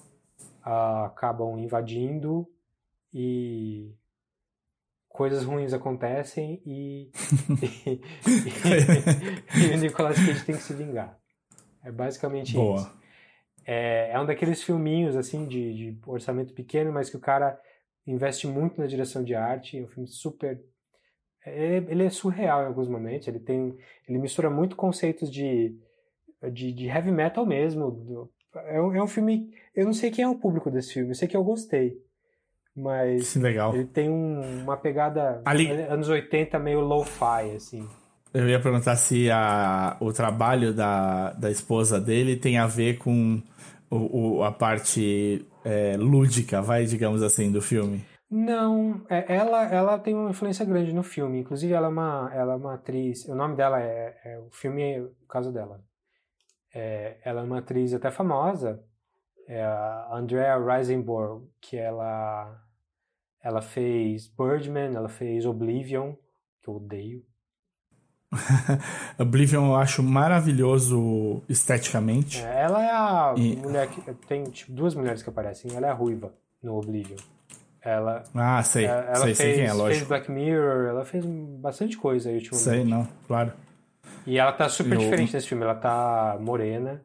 [0.62, 2.46] ah, acabam invadindo
[3.14, 3.94] e
[5.08, 7.10] coisas ruins acontecem e,
[7.86, 8.00] e,
[9.60, 11.16] e o Nicolas Cage tem que se vingar.
[11.82, 12.58] É basicamente isso.
[12.58, 12.92] Boa.
[13.64, 17.58] É, é um daqueles filminhos assim de, de orçamento pequeno, mas que o cara
[18.06, 19.78] investe muito na direção de arte.
[19.78, 20.60] É um filme super.
[21.44, 23.26] é- ele é surreal em alguns momentos.
[23.28, 23.76] Ele tem,
[24.08, 25.76] ele mistura muito conceitos de,
[26.52, 27.90] de, de heavy metal mesmo.
[27.90, 28.30] do-
[28.66, 29.50] é, um, é um filme.
[29.74, 31.10] Eu não sei quem é o público desse filme.
[31.10, 31.96] Eu sei que eu gostei,
[32.76, 33.74] mas legal.
[33.74, 37.88] ele tem um- uma pegada Ali- anos 80 meio lo-fi assim.
[38.32, 43.42] Eu ia perguntar se a, o trabalho da, da esposa dele tem a ver com
[43.94, 48.04] o, o- a parte é, lúdica, vai, digamos assim, do filme.
[48.30, 51.40] Não, é- ela, ela tem uma influência grande no filme.
[51.40, 53.26] Inclusive, ela é uma, ela é uma atriz.
[53.28, 55.80] O nome dela é, é- o filme é o caso dela.
[56.74, 58.82] É, ela é uma atriz até famosa,
[59.46, 62.58] é a Andrea Riseborough, que ela,
[63.42, 66.14] ela fez Birdman, ela fez Oblivion,
[66.62, 67.22] que eu odeio.
[69.18, 72.40] Oblivion eu acho maravilhoso esteticamente.
[72.42, 75.70] É, ela é a E- mulher que tem tipo, duas mulheres que aparecem.
[75.74, 77.16] Ela é a ruiva no Oblivion.
[77.80, 78.86] Ela, Ah, sei.
[78.86, 80.08] É, ela sei, fez, sei quem é, fez lógico.
[80.08, 82.64] Black Mirror, ela fez bastante coisa aí ultimamente.
[82.64, 83.52] Sei, não, claro.
[84.26, 85.64] E ela tá super Eu- diferente nesse filme.
[85.64, 87.04] Ela tá morena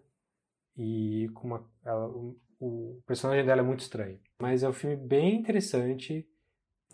[0.77, 1.63] e com uma.
[1.85, 4.19] ela- o, o personagem dela é muito estranho.
[4.39, 6.27] Mas é um filme bem interessante,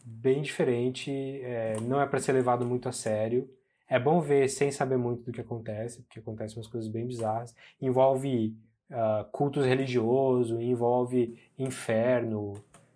[0.06, 1.12] bem diferente.
[1.44, 3.50] é, não é pra ser levado muito a sério.
[3.94, 7.56] É bom ver sem saber muito do que acontece, porque acontecem umas coisas bem bizarras.
[7.80, 8.58] Envolve
[8.90, 12.54] ah, cultos religiosos, envolve inferno.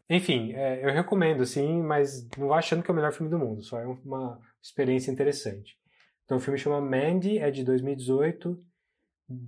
[0.10, 3.38] Enfim, é, eu recomendo, assim, mas não vá achando que é o melhor filme do
[3.38, 3.62] mundo.
[3.62, 5.78] Só é uma experiência interessante.
[6.26, 8.60] Então o filme chama Mandy, é de 2018,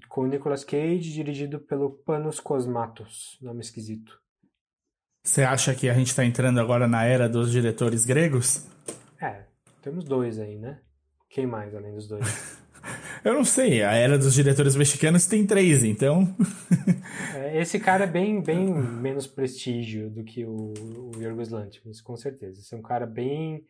[0.07, 3.39] com Nicolas Cage, dirigido pelo Panos Cosmatos.
[3.41, 4.21] Nome esquisito.
[5.25, 8.67] Você acha que a gente tá entrando agora na era dos diretores gregos?
[9.19, 9.45] É,
[9.81, 10.79] temos dois aí, né?
[11.30, 12.60] Quem mais além dos dois?
[13.24, 16.34] Eu não sei, a era dos diretores mexicanos tem três, então.
[17.36, 20.74] É, esse cara é bem, bem menos prestígio do que o,
[21.15, 22.62] o Yorgos Lanthimos, com certeza.
[22.62, 23.65] Esse é um cara bem...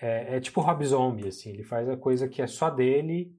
[0.00, 1.50] É, é tipo Rob Zombie, assim.
[1.50, 3.34] Ele faz a coisa que é só dele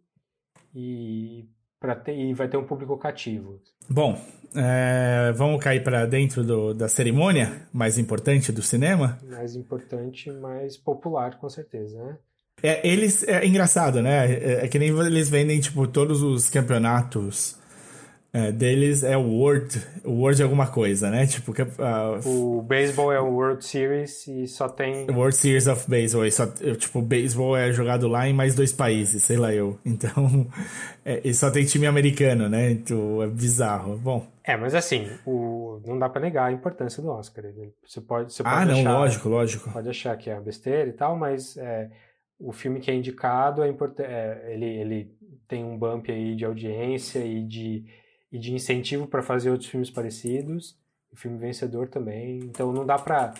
[0.73, 1.47] e,
[1.80, 3.62] pra ter, e vai ter um público cativo.
[3.89, 4.19] Bom,
[4.56, 9.17] é, vamos cair pra dentro do- da cerimônia mais importante do cinema.
[9.23, 12.17] Mais importante, mais popular, com certeza, né?
[12.63, 14.31] É, eles, é engraçado, né?
[14.31, 17.57] É, é que nem eles vendem, tipo, todos os campeonatos
[18.35, 21.25] é, deles é o World, o World alguma coisa, né?
[21.25, 25.09] Tipo, ah, O beisebol é o World Series e só tem...
[25.09, 26.25] World Series of Baseball.
[26.25, 29.79] E só, tipo, beisebol é jogado lá em mais dois países, sei lá eu.
[29.85, 30.45] Então,
[31.05, 32.71] é, e só tem time americano, né?
[32.71, 33.95] Então, é bizarro.
[33.95, 35.79] Bom, É, mas assim, o...
[35.85, 37.45] não dá pra negar a importância do Oscar.
[37.87, 38.91] Você pode, você pode ah, não, achar...
[38.91, 39.71] lógico, lógico.
[39.71, 41.89] pode achar que é uma besteira e tal, mas é,
[42.39, 44.09] o filme que é indicado é importante.
[44.47, 45.17] ele, ele
[45.47, 47.85] tem um bump aí de audiência e de,
[48.31, 50.77] e de incentivo para fazer outros filmes parecidos.
[51.11, 52.39] O filme vencedor também.
[52.39, 53.33] Então não dá pra.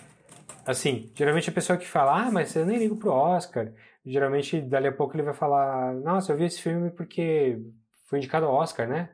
[0.66, 3.72] Assim, geralmente a pessoa que fala, ah, mas eu nem ligo pro Oscar.
[4.06, 7.60] Geralmente, dali a pouco ele vai falar, nossa, eu vi esse filme porque
[8.08, 9.10] foi indicado ao Oscar, né?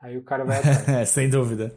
[0.00, 0.60] Aí o cara vai.
[1.00, 1.74] É, sem dúvida.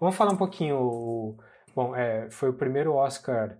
[0.00, 0.76] Vamos falar um pouquinho.
[0.80, 1.38] o-
[1.74, 3.58] Bom, é, foi o primeiro Oscar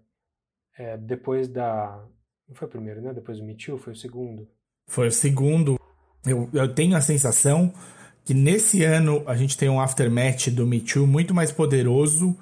[0.76, 2.02] é, depois da.
[2.48, 3.12] Não foi o primeiro, né?
[3.12, 4.48] Depois do Me Too, foi o segundo.
[4.88, 5.78] Foi o segundo.
[6.26, 7.72] Eu, eu tenho a sensação
[8.24, 12.36] que nesse ano a gente tem um aftermath do Me Too muito mais poderoso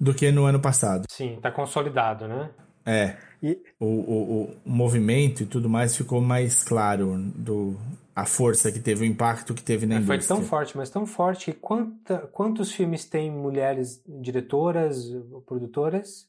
[0.00, 1.06] do que no ano passado.
[1.10, 2.50] Sim, tá consolidado, né?
[2.86, 3.16] É.
[3.42, 7.76] E- O, o, o movimento e tudo mais ficou mais claro do
[8.14, 10.36] a força que teve, o impacto que teve na É, foi indústria.
[10.38, 15.08] tão forte, mas tão forte que quanta, quantos filmes tem mulheres diretoras,
[15.46, 16.28] produtoras?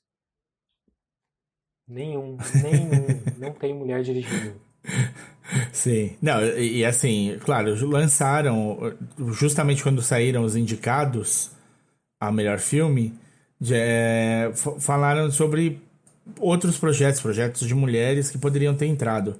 [1.89, 3.21] Nenhum, nenhum.
[3.39, 4.53] não tem mulher dirigindo.
[5.71, 6.15] Sim.
[6.21, 8.93] Não, e, e assim, claro, lançaram,
[9.31, 11.51] justamente quando saíram os indicados
[12.19, 13.13] a melhor filme,
[13.59, 15.81] de- é, falaram sobre
[16.39, 19.35] outros projetos, projetos de mulheres que poderiam ter entrado.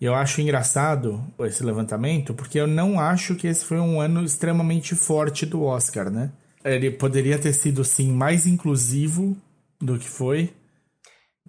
[0.00, 4.22] E eu acho engraçado esse levantamento, porque eu não acho que esse foi um ano
[4.24, 6.30] extremamente forte do Oscar, né?
[6.64, 9.36] Ele poderia ter sido, sim, mais inclusivo
[9.80, 10.52] do que foi,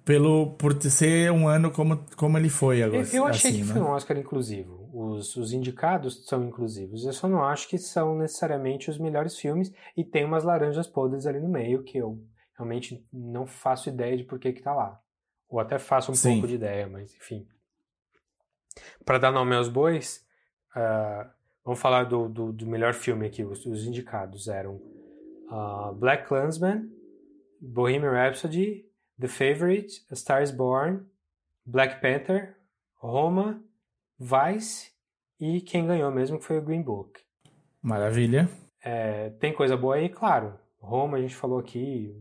[0.06, 3.08] pelo, por ser um ano como, como ele foi agora.
[3.12, 3.74] eu achei assim, que né?
[3.74, 4.88] foi um Oscar inclusivo.
[4.94, 7.04] Os, os indicados são inclusivos.
[7.04, 11.26] Eu só não acho que são necessariamente os melhores filmes e tem umas laranjas podres
[11.26, 12.24] ali no meio que eu
[12.56, 15.02] realmente não faço ideia de por que que tá lá.
[15.50, 16.34] Ou até faço um Sim.
[16.34, 17.48] pouco de ideia, mas enfim.
[19.04, 20.24] Para dar nome aos bois,
[20.76, 21.32] ah,
[21.64, 23.44] vamos falar do, do, do melhor filme aqui.
[23.44, 24.80] Os, os indicados eram
[25.50, 26.90] ah, Black Klansman,
[27.60, 28.86] Bohemian Rhapsody,
[29.20, 31.06] The Favorite, A Star is Born,
[31.66, 32.56] Black Panther,
[32.96, 33.64] Roma,
[34.20, 34.92] Vice
[35.40, 37.20] e quem ganhou mesmo foi o Green Book.
[37.82, 38.50] Maravilha.
[38.84, 40.60] É, tem coisa boa aí, claro.
[40.80, 42.16] Roma a gente falou aqui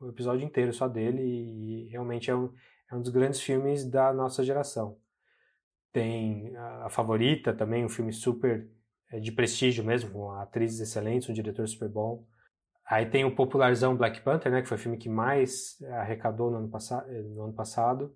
[0.00, 2.52] o episódio inteiro só dele e, realmente é um,
[2.90, 4.96] é um dos grandes filmes da nossa geração.
[5.92, 8.70] Tem a, a Favorita também, um filme super
[9.10, 12.26] é, de prestígio mesmo, com atrizes excelentes, um diretor super bom.
[12.90, 16.56] Aí tem o popularzão Black Panther, né, que foi o filme que mais arrecadou no
[16.56, 16.70] ano,
[17.36, 18.12] no ano passado.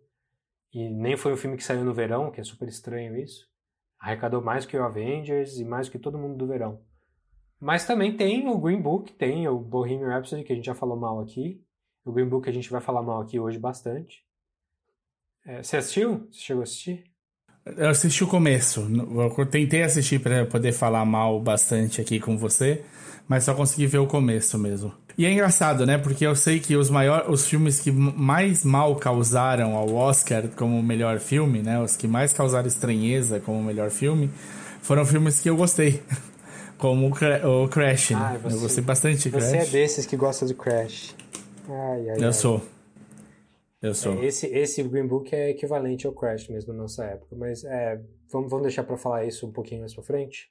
[0.72, 3.48] E nem foi um filme que saiu no verão, que é super estranho isso.
[4.00, 6.80] Arrecadou mais que o Avengers e mais que todo mundo do verão.
[7.60, 10.96] Mas também tem o Green Book, tem o Bohemian Rhapsody, que a gente já falou
[10.96, 11.64] mal aqui.
[12.04, 14.26] O Green Book a gente vai falar mal aqui hoje bastante.
[15.46, 16.26] É, você assistiu?
[16.32, 17.13] Você chegou a assistir?
[17.64, 18.86] Eu assisti o começo.
[19.38, 22.82] Eu tentei assistir para poder falar mal bastante aqui com você,
[23.26, 24.92] mas só consegui ver o começo mesmo.
[25.16, 25.96] E é engraçado, né?
[25.96, 30.82] Porque eu sei que os maiores, os filmes que mais mal causaram ao Oscar como
[30.82, 31.80] melhor filme, né?
[31.80, 34.28] Os que mais causaram estranheza como melhor filme,
[34.82, 36.02] foram filmes que eu gostei.
[36.76, 38.38] Como o, Cra- o Crash, né?
[38.42, 39.70] Você- eu gostei bastante de Você é Crash.
[39.70, 41.14] desses que gosta do Crash.
[41.68, 42.32] Ai, ai, Eu ai.
[42.32, 42.60] sou.
[43.84, 44.14] Eu sou.
[44.14, 48.00] É, esse, esse Green Book é equivalente ao Crash mesmo na nossa época, mas é,
[48.32, 50.50] vamos, vamos deixar para falar isso um pouquinho mais para frente.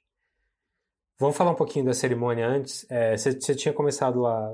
[1.18, 2.86] Vamos falar um pouquinho da cerimônia antes.
[2.88, 4.52] É, você, você tinha começado lá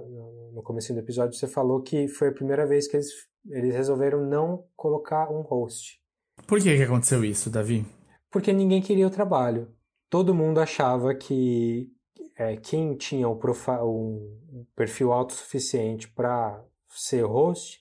[0.55, 3.11] no, começo do episódio, você falou que foi a primeira vez que eles,
[3.51, 6.01] eles resolveram não colocar um host.
[6.47, 7.85] Por que, que aconteceu isso, Davi?
[8.31, 9.69] Porque ninguém queria o trabalho.
[10.09, 11.93] Todo mundo achava que
[12.35, 17.80] é, quem tinha o um perfil autossuficiente para ser host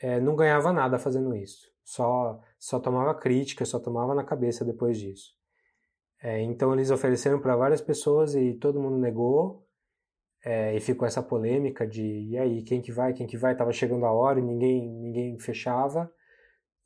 [0.00, 1.68] é, não ganhava nada fazendo isso.
[1.84, 5.32] Só, só tomava crítica, só tomava na cabeça depois disso.
[6.22, 9.66] É, então eles ofereceram para várias pessoas e todo mundo negou.
[10.44, 13.56] É, e ficou essa polêmica de e aí, quem que vai, quem que vai?
[13.56, 16.12] Tava chegando a hora e ninguém, ninguém fechava.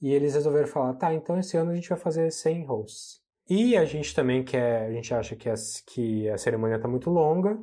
[0.00, 3.22] E eles resolveram falar, tá, então esse ano a gente vai fazer 100 hosts.
[3.48, 5.54] E a gente também quer, a gente acha que a,
[5.86, 7.58] que a cerimônia está muito longa,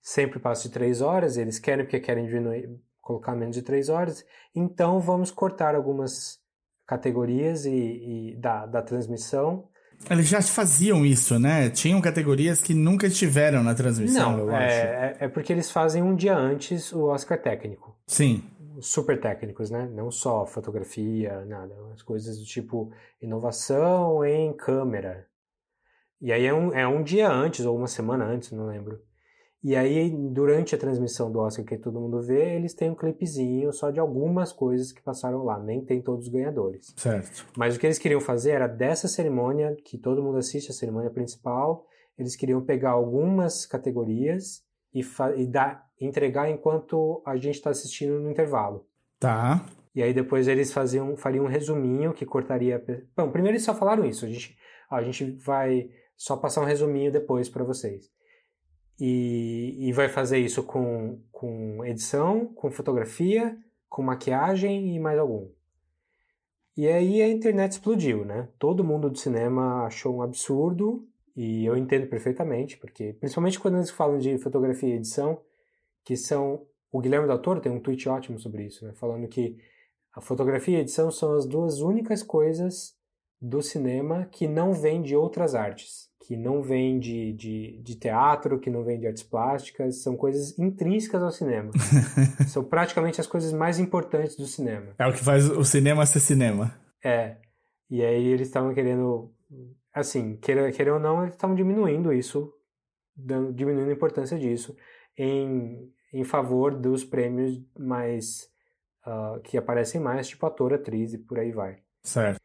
[0.00, 4.24] sempre passa de três horas, eles querem porque querem diminuir, colocar menos de três horas,
[4.54, 6.38] então vamos cortar algumas
[6.86, 7.70] categorias e,
[8.32, 9.68] e da, da transmissão.
[10.10, 11.70] Eles já faziam isso, né?
[11.70, 14.64] Tinham categorias que nunca estiveram na transmissão, eu Não, acho.
[14.64, 17.96] é, é- é porque eles fazem um dia antes o Oscar técnico.
[18.06, 18.42] Sim.
[18.80, 19.88] super técnicos, né?
[19.94, 21.72] Não só fotografia, nada.
[21.94, 22.90] As coisas do tipo
[23.22, 25.26] inovação em câmera.
[26.20, 29.00] E aí é um, é um dia antes, ou uma semana antes, não lembro.
[29.64, 33.72] E aí, durante a transmissão do Oscar que todo mundo vê, eles têm um clipezinho
[33.72, 35.58] só de algumas coisas que passaram lá.
[35.58, 36.92] Nem tem todos os ganhadores.
[36.94, 37.46] Certo.
[37.56, 41.10] Mas o que eles queriam fazer era dessa cerimônia, que todo mundo assiste, a cerimônia
[41.10, 41.86] principal,
[42.18, 45.00] eles queriam pegar algumas categorias e,
[45.36, 48.86] e dar, entregar enquanto a gente está assistindo no intervalo.
[49.18, 49.64] Tá.
[49.94, 52.84] E aí depois eles faziam, fariam um resuminho que cortaria.
[53.16, 54.26] Bom, primeiro eles só falaram isso.
[54.26, 54.54] A gente,
[54.90, 58.12] ó, a gente vai só passar um resuminho depois para vocês.
[58.98, 65.48] E, e vai fazer isso com, com edição, com fotografia, com maquiagem e mais algum.
[66.76, 68.48] E aí a internet explodiu, né?
[68.58, 73.90] Todo mundo do cinema achou um absurdo e eu entendo perfeitamente, porque principalmente quando eles
[73.90, 75.40] falam de fotografia e edição,
[76.04, 78.92] que são o Guilherme Del Toro tem um tweet ótimo sobre isso, né?
[78.94, 79.56] Falando que
[80.12, 82.96] a fotografia e a edição são as duas únicas coisas
[83.40, 88.58] do cinema que não vêm de outras artes, que não vêm de, de, de teatro,
[88.58, 91.70] que não vêm de artes plásticas, são coisas intrínsecas ao cinema.
[92.48, 94.94] são praticamente as coisas mais importantes do cinema.
[94.98, 96.74] É o que faz o cinema ser cinema.
[97.04, 97.36] É.
[97.90, 99.32] E aí eles estavam querendo,
[99.92, 102.52] assim, queira, queira ou não, eles estavam diminuindo isso,
[103.14, 104.74] dando, diminuindo a importância disso
[105.16, 108.48] em, em favor dos prêmios mais
[109.04, 111.78] ah, que aparecem mais, tipo ator, atriz e por aí vai.
[112.02, 112.38] Certo.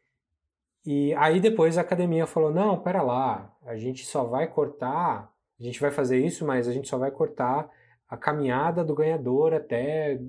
[0.84, 5.62] E aí depois a academia falou: não, pera lá, a gente só vai cortar, a
[5.62, 7.70] gente vai fazer isso, mas a gente só vai cortar
[8.08, 10.20] a caminhada do ganhador até,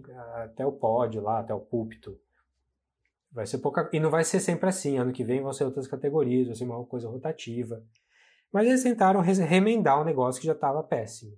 [0.43, 2.19] até o pódio lá, até o púlpito.
[3.31, 3.89] Vai ser pouca.
[3.93, 4.97] E não vai ser sempre assim.
[4.97, 7.81] Ano que vem vão ser outras categorias, vai ser uma coisa rotativa.
[8.51, 11.37] Mas eles tentaram remendar um negócio que já estava péssimo.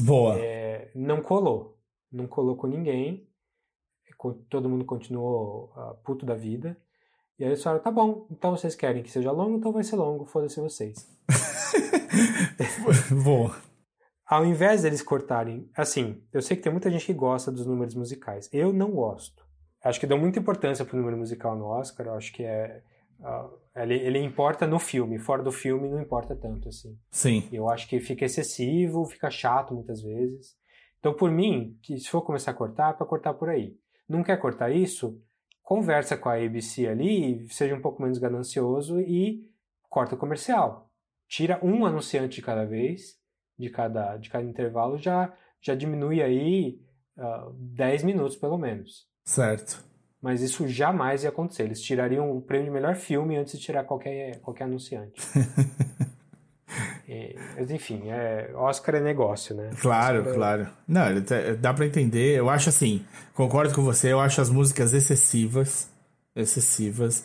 [0.00, 0.36] Boa.
[0.38, 1.78] É, não colou.
[2.12, 3.26] Não colou com ninguém.
[4.50, 6.76] Todo mundo continuou ah, puto da vida.
[7.40, 9.96] E aí eles falaram, tá bom, então vocês querem que seja longo, então vai ser
[9.96, 11.08] longo, foda-se vocês.
[13.24, 13.56] Boa.
[14.26, 17.94] Ao invés deles cortarem, assim, eu sei que tem muita gente que gosta dos números
[17.94, 18.46] musicais.
[18.52, 19.42] Eu não gosto.
[19.82, 22.08] Acho que dão muita importância pro número musical no Oscar.
[22.08, 22.82] Eu acho que é.
[23.22, 25.18] ah, ele, ele importa no filme.
[25.18, 26.94] Fora do filme não importa tanto, assim.
[27.10, 27.48] Sim.
[27.50, 30.54] Eu acho que fica excessivo, fica chato muitas vezes.
[30.98, 33.74] Então, por mim, que se for começar a cortar, é para cortar por aí.
[34.06, 35.18] Não quer cortar isso?
[35.70, 39.48] Conversa com a ABC ali, seja um pouco menos ganancioso e
[39.88, 40.90] corta o comercial.
[41.28, 43.16] Tira um anunciante de cada vez,
[43.56, 46.80] de cada, de cada intervalo, já, já diminui aí
[47.16, 49.06] ah, 10 minutos pelo menos.
[49.22, 49.84] Certo.
[50.20, 51.62] Mas isso jamais ia acontecer.
[51.62, 55.20] Eles tirariam o prêmio de melhor filme antes de tirar qualquer, qualquer anunciante.
[57.12, 59.70] É, mas enfim, é, Oscar é negócio, né?
[59.80, 60.68] Claro, Oscar é- claro.
[60.86, 62.38] Não, te- dá pra entender.
[62.38, 63.04] Eu acho assim,
[63.34, 65.88] concordo com você, eu acho as músicas excessivas.
[66.36, 67.24] Excessivas.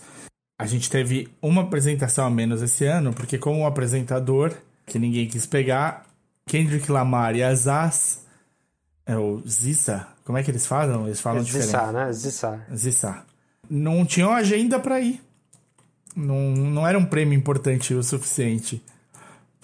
[0.60, 4.54] A gente teve uma apresentação a menos esse ano, porque como um apresentador
[4.88, 6.06] que ninguém quis pegar,
[6.48, 8.26] Kendrick Lamar e Azaz,
[9.06, 11.06] é o Zissa, como é que eles falam?
[11.06, 11.66] Eles falam É diferente.
[11.68, 12.12] Zissá, né?
[12.12, 12.60] Zissá.
[12.76, 13.24] Zissa.
[13.70, 15.22] Não tinham agenda pra ir.
[16.16, 18.82] Não, não era um prêmio importante o suficiente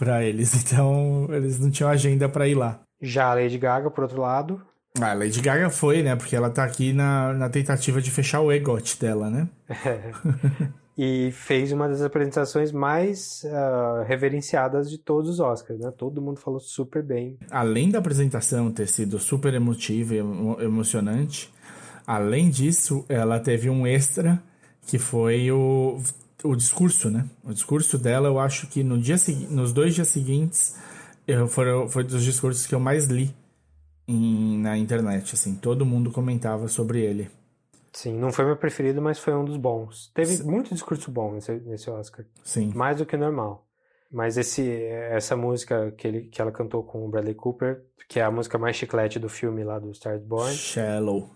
[0.02, 2.82] pra eles, então eles não tinham agenda pra ir lá.
[3.00, 4.60] Já a Lady Gaga, por outro lado.
[5.00, 6.16] Ah, a Lady Gaga foi, né?
[6.16, 9.48] Porque ela tá aqui na, na tentativa de fechar o EGOT dela, né?
[10.98, 15.92] e fez uma das apresentações mais ah, reverenciadas de todos os Oscars, né?
[15.96, 17.38] Todo mundo falou super bem.
[17.50, 21.52] Além da apresentação ter sido super emotiva e emo- emocionante,
[22.06, 24.42] Além disso, ela teve um extra
[24.88, 26.02] que foi o,
[26.44, 27.28] o discurso, né?
[27.44, 29.16] O discurso dela, eu acho que no dia,
[29.50, 30.76] nos dois dias seguintes,
[31.28, 33.34] eu, foram, foi dos discursos que eu mais li
[34.08, 35.56] em- na internet, assim.
[35.56, 37.30] Todo mundo comentava sobre ele.
[37.94, 40.12] Sim, não foi meu preferido, mas foi um dos bons.
[40.14, 42.26] Teve muito discurso bom nesse, nesse Oscar.
[42.44, 42.72] Sim.
[42.74, 43.68] Mais do que normal.
[44.10, 44.70] Mas esse,
[45.10, 48.58] essa música que, ele, que ela cantou com o Bradley Cooper, que é a música
[48.58, 51.30] mais chiclete do filme lá do Star Born, Shallow.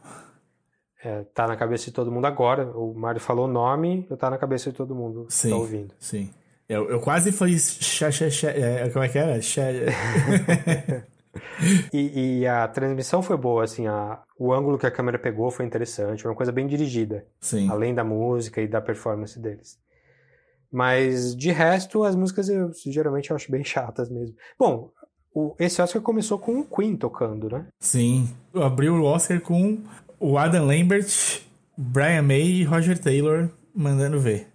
[1.06, 2.66] É, tá na cabeça de todo mundo agora.
[2.76, 5.52] O Mário falou o nome, tá na cabeça de todo mundo que Sim.
[5.52, 5.94] tá ouvindo.
[6.00, 6.32] Sim.
[6.68, 7.78] Eu, eu quase fiz.
[7.80, 9.40] Xa, xa, xa, é, como é que era?
[9.40, 9.62] Xa,
[11.94, 15.66] E, e a transmissão foi boa, assim, a, o ângulo que a câmera pegou foi
[15.66, 17.70] interessante, foi uma coisa bem dirigida, Sim.
[17.70, 19.78] além da música e da performance deles.
[20.72, 24.36] Mas de resto, as músicas eu geralmente eu acho bem chatas mesmo.
[24.58, 24.92] Bom,
[25.34, 27.68] o, esse Oscar começou com o Queen tocando, né?
[27.80, 28.34] Sim.
[28.54, 29.84] Abriu o Oscar com
[30.20, 31.42] o Adam Lambert,
[31.78, 34.48] Brian May e Roger Taylor mandando ver.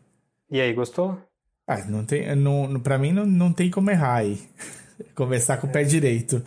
[0.51, 1.19] E aí, gostou?
[1.67, 2.35] Ah, não tem.
[2.35, 4.39] Não, pra mim não, não tem como errar aí.
[5.15, 6.43] Começar com o pé direito.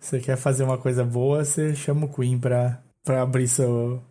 [0.00, 4.02] Você quer fazer uma coisa boa, você chama o Queen pra, pra abrir seu.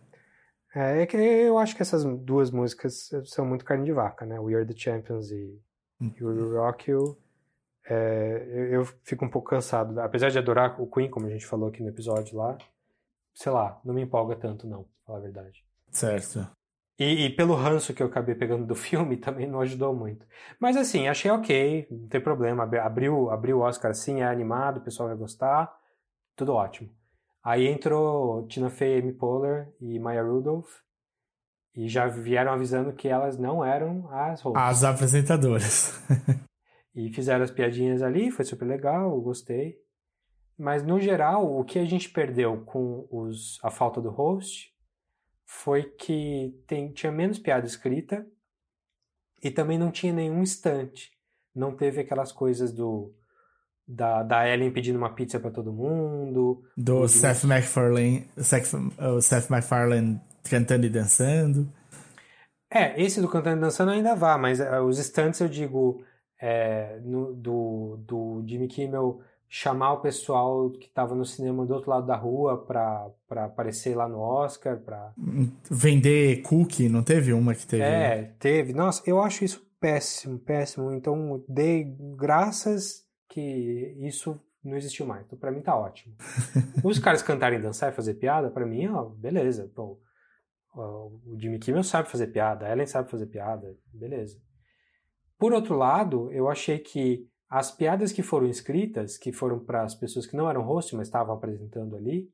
[0.74, 4.40] É, é que eu acho que essas duas músicas são muito carne de vaca, né?
[4.40, 5.60] We Are The Champions e
[6.00, 7.16] You Will Rock You.
[7.86, 10.00] É, eu, eu fico um pouco cansado.
[10.00, 12.56] Apesar de adorar o Queen, como a gente falou aqui no episódio lá,
[13.34, 15.64] sei lá, não me empolga tanto não, pra falar a verdade.
[15.90, 16.48] Certo.
[16.98, 20.26] E, e pelo ranço que eu acabei pegando do filme, também não ajudou muito.
[20.60, 22.62] Mas assim, achei ok, não tem problema.
[22.62, 25.74] Abri- Abriu, abriu o Oscar assim, é animado, o pessoal vai gostar,
[26.36, 26.90] tudo ótimo.
[27.42, 30.70] Aí entrou Tina Fey, Amy Poehler e Maya Rudolph,
[31.76, 34.62] e já vieram avisando que elas não eram as hosts.
[34.62, 35.92] As apresentadoras.
[36.96, 39.76] E fizeram as piadinhas ali, foi super legal, gostei.
[40.58, 44.72] Mas no geral, o que a gente perdeu com os, a falta do host
[45.46, 48.26] foi que tem, tinha menos piada escrita
[49.42, 51.10] e também não tinha nenhum instante.
[51.54, 53.14] Não teve aquelas coisas do
[53.86, 56.62] da, da Ellen pedindo uma pizza pra todo mundo.
[56.76, 58.26] Do o Seth MacFarlane.
[58.38, 61.68] Seth, o Seth MacFarlane cantando e dançando.
[62.72, 66.02] É, esse do Cantando e Dançando ainda vá, mas eh, os stunts eu digo
[66.40, 69.20] é, no- do, do Jimmy Kimmel
[69.56, 73.96] chamar o pessoal que estava no cinema do outro lado da rua pra, pra aparecer
[73.96, 75.14] lá no Oscar, pra...
[75.70, 77.84] Vender cookie, não teve uma que teve?
[77.84, 78.72] É, teve.
[78.72, 80.90] Nossa, eu acho isso péssimo, péssimo.
[80.90, 81.84] Então, dei
[82.16, 85.24] graças que isso não existiu mais.
[85.24, 86.16] Então, pra mim tá ótimo.
[86.82, 89.70] Os caras cantarem, dançar e fazer piada, pra mim, ó, beleza.
[89.76, 94.36] Ó, o Jimmy Kimmel sabe fazer piada, a Ellen sabe fazer piada, beleza.
[95.38, 97.28] Por outro lado, eu achei que
[97.58, 101.06] as piadas que foram escritas, que foram para as pessoas que não eram host, mas
[101.08, 102.28] estavam apresentando ali,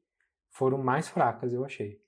[0.51, 1.93] foram mais fracas, eu achei.
[1.93, 1.99] Eu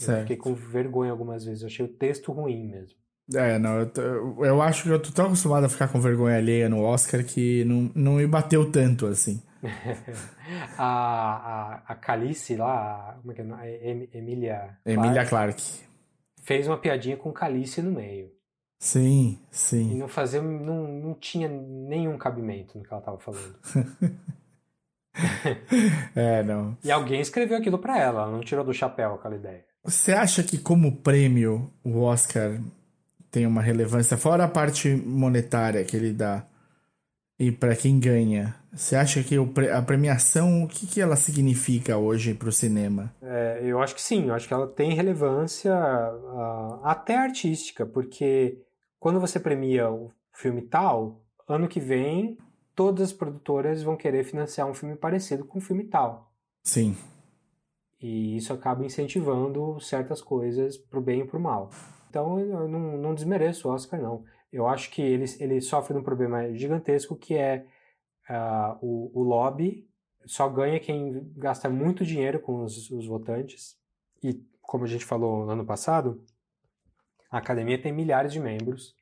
[0.00, 0.20] Certo.
[0.22, 2.98] fiquei com vergonha algumas vezes, eu achei o texto ruim mesmo.
[3.34, 6.36] É, não, eu, tô- eu acho que eu tô tão acostumado a ficar com vergonha
[6.36, 9.42] alheia no Oscar que não, não me bateu tanto assim.
[10.76, 13.90] a, a, a Calice lá, como é que é?
[13.90, 15.30] Em- Emília Emilia Clarke,
[15.62, 15.84] Clarke.
[16.42, 18.30] fez uma piadinha com Calice no meio.
[18.84, 19.94] Sim, E sim.
[19.96, 23.56] não fazia, não, não tinha nenhum cabimento no que ela estava falando.
[26.14, 26.76] É, não.
[26.82, 29.64] E alguém escreveu aquilo pra ela, ela não tirou do chapéu aquela ideia.
[29.84, 32.60] Você acha que como prêmio o Oscar
[33.30, 36.44] tem uma relevância, fora a parte monetária que ele dá,
[37.38, 41.96] e pra quem ganha, você acha que o a premiação, o que, que ela significa
[41.96, 43.14] hoje pro cinema?
[43.22, 48.58] É, eu acho que sim, eu acho que ela tem relevância ah, até artística, porque
[49.04, 52.38] quando você premia o filme tal, ano que vem
[52.74, 56.32] todas as produtoras vão querer financiar um filme parecido com o filme tal.
[56.62, 56.96] Sim,
[58.00, 61.68] E isso acaba incentivando certas coisas pro bem e pro mal.
[62.08, 64.24] Então eu não, não desmereço o Oscar, não.
[64.50, 67.66] Eu acho que ele, ele sofre de um problema gigantesco que é
[68.26, 69.86] ah, o, o lobby.
[70.24, 73.76] Só ganha quem gasta muito dinheiro com os, os votantes.
[74.22, 76.24] E como a gente falou no ano passado,
[77.34, 78.94] a academia tem milhares de membros.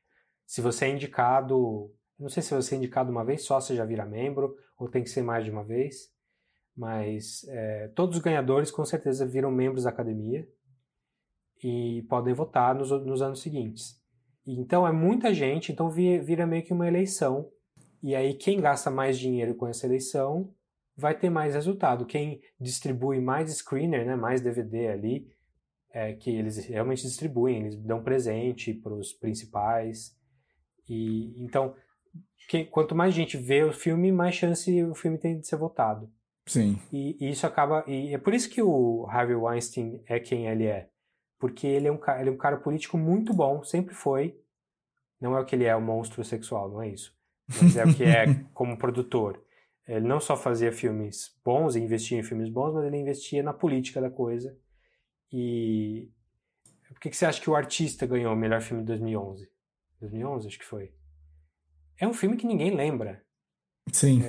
[0.47, 3.85] Se você é indicado, não sei se você é indicado uma vez só, você já
[3.85, 6.11] vira membro, ou tem que ser mais de uma vez.
[6.75, 10.49] Mas é, todos os ganhadores com certeza viram membros da academia
[11.63, 14.01] e podem votar nos, nos anos seguintes.
[14.47, 17.53] Então é muita gente, então vi- vira meio que uma eleição.
[18.03, 20.55] E aí quem gasta mais dinheiro com essa eleição
[20.97, 22.07] vai ter mais resultado.
[22.07, 25.31] Quem distribui mais screener, né, mais DVD ali,
[25.93, 30.17] é, que eles realmente distribuem, eles dão presente para os principais.
[30.89, 31.75] E então
[32.49, 36.11] quem- quanto mais gente vê o filme, mais chance o filme tem de ser votado.
[36.47, 36.79] Sim.
[36.93, 37.85] E, e isso acaba.
[37.87, 40.89] E é por isso que o Harvey Weinstein é quem ele é.
[41.39, 44.39] Porque ele é um, ele é um cara político muito bom, sempre foi.
[45.21, 47.15] Não é o que ele é, um monstro sexual, não é isso.
[47.61, 49.41] Mas é o que é como produtor.
[49.87, 53.53] Ele não só fazia filmes bons e investia em filmes bons, mas ele investia na
[53.53, 54.57] política da coisa.
[55.33, 56.11] E.
[56.89, 59.51] Por que, que você acha que o artista ganhou o melhor filme de 2011?
[60.01, 60.93] 2011, acho que foi.
[61.99, 63.25] É um filme que ninguém lembra.
[63.91, 64.23] Sim.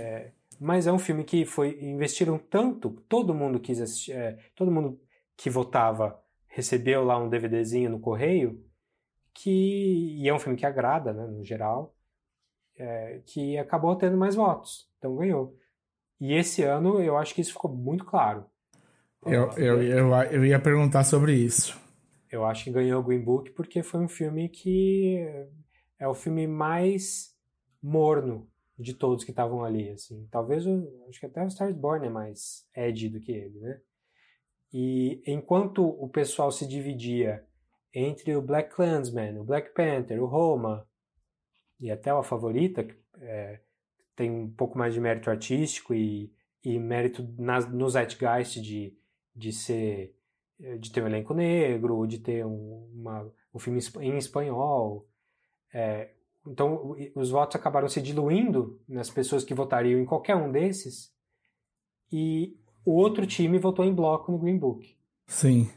[0.60, 5.00] Mas é um filme que foi investiram tanto, todo mundo quis assistir, é, todo mundo
[5.36, 8.64] que votava recebeu lá um DVDzinho no correio,
[9.34, 11.96] que e é um filme que agrada, né, no geral,
[12.78, 15.58] é, que acabou tendo mais votos, então ganhou.
[16.20, 18.46] E esse ano eu acho que isso ficou muito claro.
[19.26, 21.80] Eu, eu, eu, eu ia perguntar sobre isso.
[22.32, 25.18] Eu acho que ganhou o Green Book porque foi um filme que
[26.00, 27.34] é o filme mais
[27.82, 30.28] morno de todos que estavam ali, assim.
[30.32, 33.80] Talvez o, acho que até o Star Born é mais edgy do que ele, né?
[34.74, 37.46] E enquanto o pessoal se dividia
[37.94, 40.88] entre o Black Klansman, o Black Panther, o Roma
[41.80, 43.62] e até a favorita, que é,
[44.16, 48.98] tem um pouco mais de mérito artístico e, e mérito nas, no zeitgeist de,
[49.36, 50.16] de ser
[50.80, 55.08] de ter um elenco negro, de ter um, uma, um filme em espanhol.
[55.74, 56.12] É,
[56.46, 61.12] então, os votos acabaram se diluindo nas pessoas que votariam em qualquer um desses,
[62.12, 62.56] e
[62.86, 64.96] o outro time votou em bloco no Green Book.
[65.28, 65.70] Sim.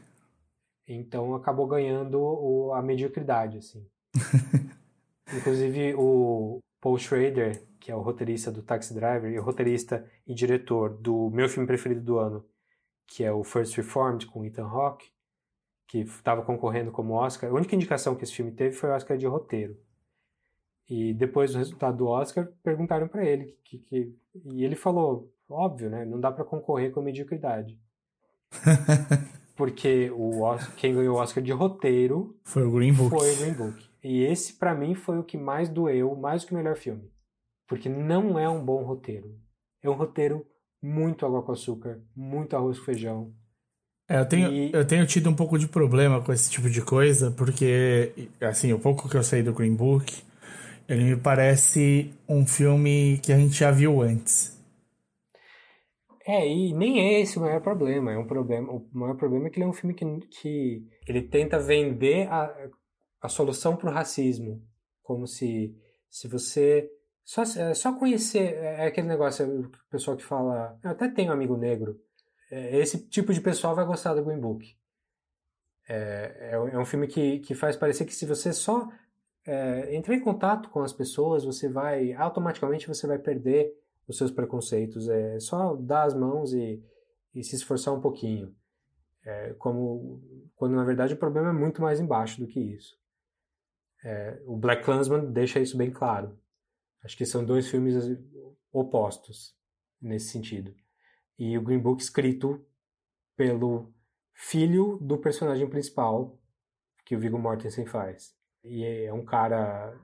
[0.87, 3.85] Então, acabou ganhando o, a mediocridade, assim.
[5.35, 10.33] Inclusive, o Paul Schrader, que é o roteirista do Taxi Driver, e o roteirista e
[10.33, 12.45] diretor do meu filme preferido do ano,
[13.07, 15.09] que é o First Reformed com Ethan Hawke,
[15.87, 17.49] que estava concorrendo como Oscar.
[17.49, 19.77] A única indicação que esse filme teve foi o Oscar de roteiro.
[20.89, 25.89] E depois do resultado do Oscar, perguntaram para ele que, que, e ele falou, óbvio,
[25.89, 27.79] né, não dá para concorrer com a mediocridade.
[29.55, 33.09] Porque o Oscar, quem ganhou o Oscar de roteiro Foi o Green Book.
[33.09, 33.89] foi o Green Book.
[34.03, 37.11] E esse para mim foi o que mais doeu, mais do que o melhor filme.
[37.65, 39.35] Porque não é um bom roteiro.
[39.81, 40.45] É um roteiro
[40.81, 43.35] muito água com açúcar, muito arroz com feijão.
[44.09, 46.81] É, eu tenho, E- eu tenho tido um pouco de problema com esse tipo de
[46.81, 50.23] coisa, porque, assim, o pouco que eu sei do Green Book,
[50.89, 54.57] ele me parece um filme que a gente já viu antes.
[56.25, 58.11] É, e nem é esse o maior problema.
[58.11, 58.71] É um problema.
[58.73, 62.69] O maior problema é que ele é um filme que, que ele tenta vender a,
[63.21, 64.61] a solução para o racismo,
[65.03, 65.75] como se
[66.09, 66.89] se você
[67.27, 71.09] só é só conhecer é é aquele negócio é o pessoal que fala, eu até
[71.09, 71.99] tenho um amigo negro.
[72.49, 74.65] Esse tipo de pessoal vai gostar do Green Book.
[75.89, 78.89] É, é um filme que, que faz parecer que se você só
[79.45, 83.73] é, entrar em contato com as pessoas, você vai automaticamente você vai perder
[84.07, 85.09] os seus preconceitos.
[85.09, 86.81] É só dar as mãos e,
[87.35, 88.55] e se esforçar um pouquinho.
[89.25, 90.21] É, como
[90.55, 92.97] quando na verdade o problema é muito mais embaixo do que isso.
[94.01, 96.39] É, o Black Klansman deixa isso bem claro.
[97.07, 97.95] Acho que são dois filmes
[98.69, 99.55] opostos
[100.01, 100.75] nesse sentido.
[101.39, 102.61] E o Green Book escrito
[103.33, 103.93] pelo
[104.33, 106.37] filho do personagem principal
[107.05, 108.35] que o Viggo Mortensen faz.
[108.61, 109.97] E é um cara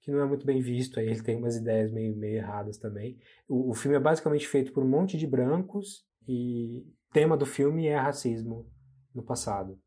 [0.00, 3.16] que não é muito bem visto, aí ele tem umas ideias meio, meio erradas também.
[3.46, 7.46] O, o filme é basicamente feito por um monte de brancos e o tema do
[7.46, 8.68] filme é racismo
[9.14, 9.80] no passado.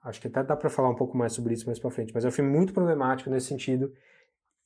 [0.00, 2.24] Acho que até dá pra falar um pouco mais sobre isso mais pra frente, mas
[2.24, 3.92] é um filme muito problemático nesse sentido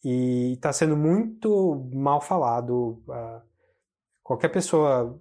[0.04, 3.02] e tá sendo muito mal falado.
[3.10, 3.42] ah,
[4.22, 5.20] qualquer pessoa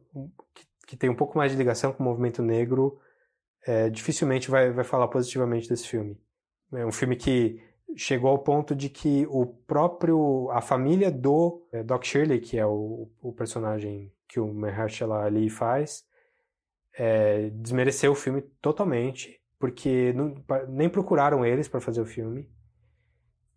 [0.54, 3.00] que, que tem um pouco mais de ligação com o movimento negro
[3.66, 6.18] é, dificilmente vai, vai falar positivamente desse filme.
[6.74, 7.62] É um filme que
[7.96, 12.66] chegou ao ponto de que o próprio a família do é, Doc Shirley, que é
[12.66, 16.06] o, o personagem que o Mahershala Ali faz,
[16.98, 20.36] é, desmereceu o filme totalmente, porque não-
[20.68, 22.50] nem procuraram eles para fazer o filme.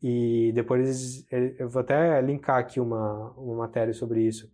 [0.03, 4.51] E depois eles- eu vou até linkar aqui uma, uma matéria sobre isso.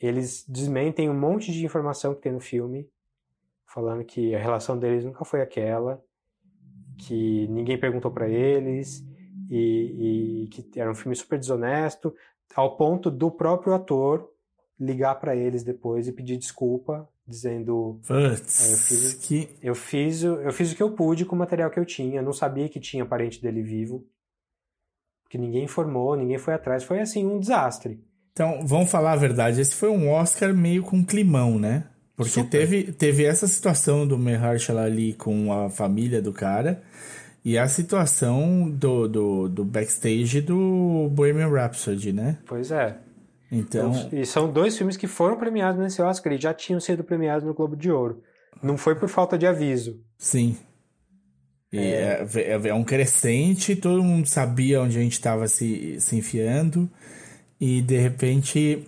[0.00, 2.88] Eles desmentem um monte de informação que tem no filme,
[3.66, 6.02] falando que a relação deles nunca foi aquela,
[6.98, 9.04] que ninguém perguntou para eles
[9.48, 12.14] e, e que era um filme super desonesto,
[12.54, 14.28] ao ponto do próprio ator
[14.78, 19.48] ligar para eles depois e pedir desculpa, dizendo Putz, É, eu fiz- que...
[19.62, 22.32] eu fiz, eu fiz o que eu pude com o material que eu tinha, não
[22.32, 24.04] sabia que tinha parente dele vivo,
[25.32, 27.98] que ninguém informou, ninguém foi atrás, foi assim um desastre.
[28.34, 31.84] Então, vamos falar a verdade, esse foi um Oscar meio com climão, né?
[32.14, 32.50] Porque Super.
[32.50, 36.82] teve, teve essa situação do Mahershala ali com a família do cara
[37.42, 42.36] e a situação do, do, do backstage do Bohemian Rhapsody, né?
[42.46, 42.98] Pois é.
[43.50, 47.46] Então, E são dois filmes que foram premiados nesse Oscar e já tinham sido premiados
[47.46, 48.22] no Globo de Ouro.
[48.62, 49.98] Não foi por falta de aviso.
[50.18, 50.58] sim.
[51.72, 56.16] E é, é- é um crescente, todo mundo sabia onde a gente estava se, se
[56.16, 56.88] enfiando.
[57.60, 58.86] E de repente,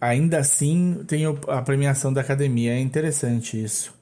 [0.00, 2.72] ainda assim, tem a premiação da academia.
[2.74, 3.94] É interessante isso.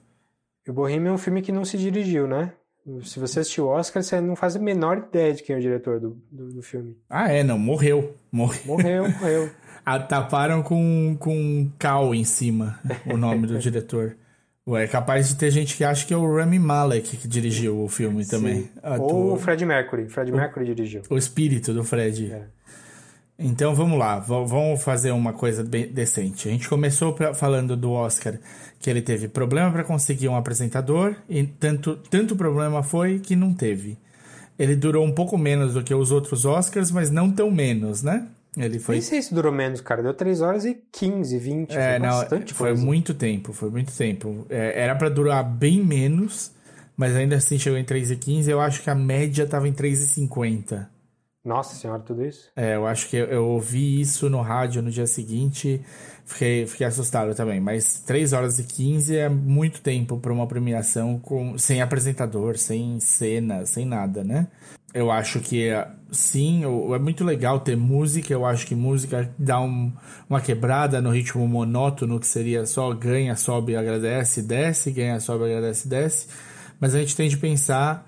[0.68, 2.52] O Bohemian é um filme que não se dirigiu, né?
[3.02, 5.62] Se você assistiu o Oscar, você não faz a menor ideia de quem é o
[5.62, 6.96] diretor do, do, do filme.
[7.08, 8.16] Ah, é, não, morreu.
[8.32, 8.60] Morreu.
[8.66, 9.50] Morreu, morreu.
[9.82, 14.14] Ah, taparam com, com cal em cima o nome do diretor.
[14.68, 17.82] Ué, é capaz de ter gente que acha que é o Rami Malek que dirigiu
[17.82, 18.68] o filme também.
[18.82, 20.08] Ator- Ou o Fred Mercury.
[20.08, 21.02] Fred Mercury dirigiu.
[21.08, 22.30] o espírito do Fred.
[22.32, 22.42] É.
[23.38, 26.46] Então vamos lá, vamos fazer uma coisa bem decente.
[26.46, 28.34] A gente começou pra- falando do Oscar
[28.78, 33.54] que ele teve problema para conseguir um apresentador e tanto, tanto problema foi que não
[33.54, 33.96] teve.
[34.58, 38.26] Ele durou um pouco menos do que os outros Oscars, mas não tão menos, né?
[38.56, 40.02] Ele foi Nem sei se durou menos, cara.
[40.02, 41.70] Deu 3 horas e 15, 20.
[41.76, 42.84] É, foi não, bastante foi coisa.
[42.84, 44.46] muito tempo, foi muito tempo.
[44.48, 46.50] É, era pra durar bem menos,
[46.96, 48.48] mas ainda assim chegou em 3,15.
[48.48, 50.88] Eu acho que a média tava em 3,50.
[51.44, 52.50] Nossa senhora, tudo isso?
[52.54, 55.80] É, eu acho que eu, eu ouvi isso no rádio no dia seguinte,
[56.26, 57.58] fiquei, fiquei assustado também.
[57.58, 63.00] Mas 3 horas e 15 é muito tempo pra uma premiação com, sem apresentador, sem
[63.00, 64.48] cena, sem nada, né?
[64.92, 68.32] Eu acho que é, sim, é muito legal ter música.
[68.32, 69.92] Eu acho que música dá um-
[70.28, 75.86] uma quebrada no ritmo monótono, que seria só ganha, sobe, agradece, desce, ganha, sobe, agradece,
[75.88, 76.26] desce.
[76.80, 78.04] Mas a gente tem de pensar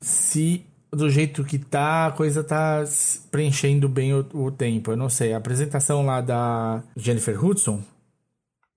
[0.00, 2.82] se do jeito que tá, a coisa tá
[3.30, 4.90] preenchendo bem o, o tempo.
[4.90, 5.32] Eu não sei.
[5.34, 7.82] A apresentação lá da Jennifer Hudson,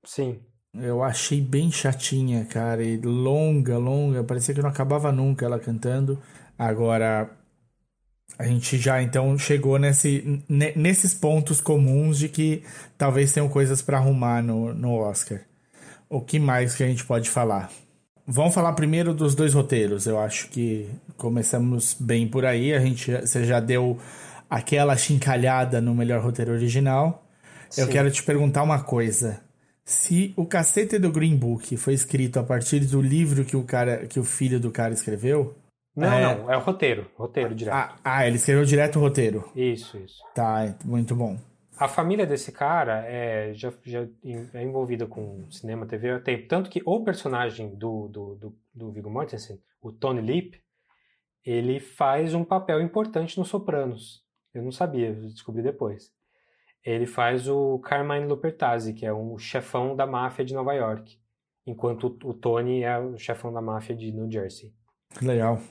[0.04, 0.38] Sim.
[0.76, 2.84] eu achei bem chatinha, cara.
[2.84, 4.24] E longa, longa.
[4.24, 6.20] Parecia que não acabava nunca ela cantando.
[6.60, 7.30] Agora,
[8.38, 12.64] a gente já então chegou nesse, ne- nesses pontos comuns de que
[12.98, 15.40] talvez tenham coisas pra arrumar no, no Oscar.
[16.10, 17.72] O que mais que a gente pode falar?
[18.28, 20.06] Vamos falar primeiro dos dois roteiros.
[20.06, 22.74] Eu acho que começamos bem por aí.
[22.74, 23.98] A gente, você já deu
[24.50, 27.26] aquela chincalhada no melhor roteiro original.
[27.78, 27.92] Eu Sim.
[27.92, 29.40] quero te perguntar uma coisa.
[29.86, 34.06] Se o Cacete do Green Book foi escrito a partir do livro que o cara,
[34.06, 35.56] que o filho do cara escreveu,
[36.00, 36.36] Não, É.
[36.36, 36.52] não.
[36.52, 37.10] É o roteiro.
[37.16, 37.74] Roteiro direto.
[37.76, 39.50] ah, ah, ele escreveu direto o roteiro.
[39.56, 40.24] Isso, isso.
[40.34, 41.38] Tá, muito bom.
[41.78, 44.06] A família desse cara é, já, já
[44.54, 46.48] é envolvida com cinema, TV há tempo.
[46.48, 50.62] Tanto que o personagem do, do, do, do Viggo Mortensen, o Tony Lip,
[51.46, 54.22] ele faz um papel importante no Sopranos.
[54.54, 56.12] Eu não sabia, eu descobri depois.
[56.84, 61.18] Ele faz o Carmine Lupertazzi, que é um chefão da máfia de Nova York.
[61.66, 64.74] Enquanto o, o Tony é o chefão da máfia de New Jersey.
[65.18, 65.62] Que legal.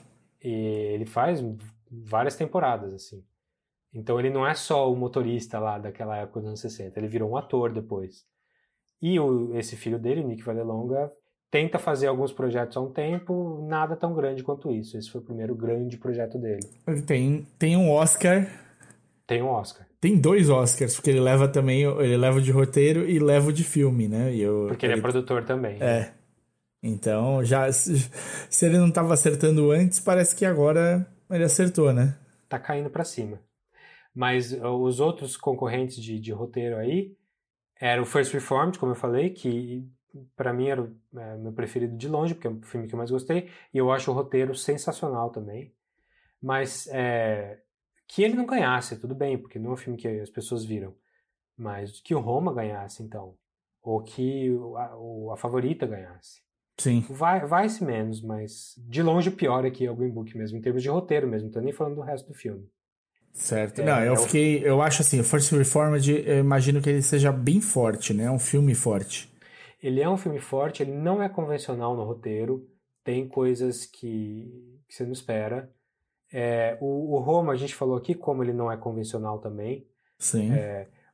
[0.43, 1.43] E ele faz
[1.91, 3.23] várias temporadas, assim.
[3.93, 7.31] Então ele não é só o motorista lá daquela época dos anos 60, ele virou
[7.31, 8.25] um ator depois.
[9.01, 11.09] E o, esse filho dele, o Nick Vallelonga,
[11.49, 14.97] tenta fazer alguns projetos há um tempo, nada tão grande quanto isso.
[14.97, 16.61] Esse foi o primeiro grande projeto dele.
[16.87, 18.47] Ele tem, tem um Oscar.
[19.25, 19.87] Tem um Oscar.
[20.01, 21.83] Tem dois Oscars, porque ele leva também.
[21.83, 24.33] Ele leva de roteiro e leva de filme, né?
[24.33, 25.77] E eu, Porque ele, é produtor também.
[25.81, 26.13] É.
[26.81, 27.71] Então, já.
[27.71, 32.17] Se, ele não tava acertando antes, parece que agora ele acertou, né?
[32.49, 33.39] tá caindo pra cima.
[34.13, 37.15] Mas os outros concorrentes de, de roteiro aí
[37.79, 39.87] era o First Reformed, como eu falei, que
[40.35, 42.97] pra mim era o é, meu preferido de longe, porque é o filme que eu
[42.97, 45.73] mais gostei, e eu acho o roteiro sensacional também.
[46.41, 47.61] Mas é,
[48.07, 50.95] que ele não ganhasse, tudo bem, porque não é um filme que as pessoas viram.
[51.55, 53.37] Mas que o Roma ganhasse, então.
[53.81, 56.41] Ou que a, a favorita ganhasse.
[56.79, 57.05] Sim.
[57.09, 60.61] Vai, vai-se menos, mas de longe o pior aqui é o Green Book mesmo, em
[60.61, 62.67] termos de roteiro mesmo, não tô nem falando do resto do filme.
[63.33, 63.81] Certo.
[63.81, 64.61] É, não, eu é o- fiquei.
[64.67, 68.23] Eu acho assim, o First Reformed, eu imagino que ele seja bem forte, né?
[68.25, 69.29] É um filme forte.
[69.81, 72.67] Ele é um filme forte, ele não é convencional no roteiro,
[73.03, 75.71] tem coisas que, que você não espera.
[76.31, 79.87] É, o, o Roma, a gente falou aqui como ele não é convencional também.
[80.17, 80.51] Sim.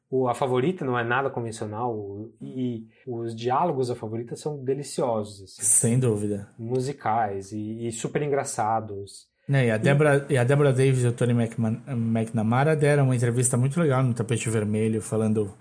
[0.10, 5.42] O, a favorita não é nada convencional o- e, os diálogos da favorita são deliciosos,
[5.44, 6.48] assim, Sem dúvida.
[6.60, 9.28] musicais e, e super engraçados.
[9.48, 13.58] Né, e, a Deborah, e a Deborah Davis e o Tony McNamara deram uma entrevista
[13.58, 15.52] muito legal no Tapete Vermelho, falando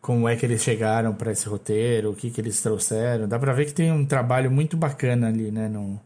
[0.00, 3.26] como é que eles chegaram para esse roteiro, o que, que eles trouxeram.
[3.28, 5.68] Dá pra ver que tem um trabalho muito bacana ali, né?
[5.68, 5.98] No...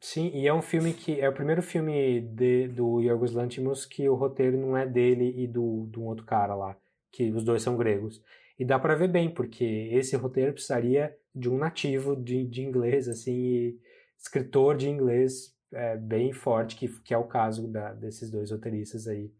[0.00, 4.08] Sim, e é um filme que é o primeiro filme de, do Yorgos Lanthimos que
[4.08, 6.76] o roteiro não é dele e do, um outro cara lá,
[7.16, 8.22] que os dois são gregos.
[8.58, 13.08] E dá pra ver bem, porque esse roteiro precisaria de um nativo de, de inglês,
[13.08, 13.78] assim, e
[14.18, 19.06] escritor de inglês é, bem forte, que, que é o caso da- desses dois roteiristas
[19.06, 19.30] aí.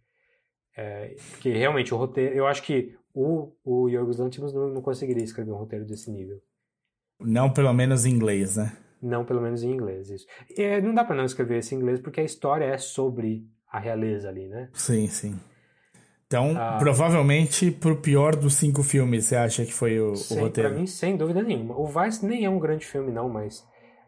[0.76, 5.24] É, porque realmente o roteiro, eu acho que o, o Yorgos Lanthimos não, não conseguiria
[5.24, 6.42] escrever um roteiro desse nível.
[7.18, 8.76] Não pelo menos em inglês, né?
[9.00, 10.26] Não, pelo menos em inglês, isso.
[10.56, 13.78] É, não dá pra não escrever esse em inglês porque a história é sobre a
[13.78, 14.68] realeza ali, né?
[14.74, 15.38] Sim, sim.
[16.26, 16.76] Então, Ah.
[16.78, 20.70] provavelmente, pro pior dos cinco filmes, você acha que foi o, o Sem, roteiro?
[20.70, 21.78] pra mim, sem dúvida nenhuma.
[21.78, 23.64] O Vice nem é um grande filme, não, mas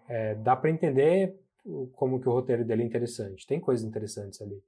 [0.08, 3.46] é, dá pra entender o- como que o roteiro dele é interessante.
[3.46, 4.58] Tem coisas interessantes ali.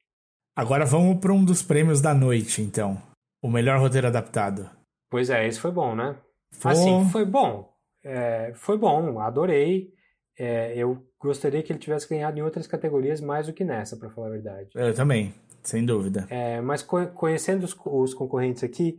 [0.54, 3.00] Agora vamos para um dos prêmios da noite, então.
[3.42, 4.68] O melhor roteiro adaptado.
[5.10, 6.16] Pois é, esse foi bom, né?
[6.52, 7.72] Foi- Assim, foi bom.
[8.04, 9.92] É, foi bom, adorei.
[10.38, 14.08] É, eu gostaria que ele tivesse ganhado em outras categorias mais do que nessa, pra
[14.10, 14.68] falar a verdade.
[14.74, 16.26] Eu também, sem dúvida.
[16.30, 18.98] É, mas co- conhecendo os, os concorrentes aqui,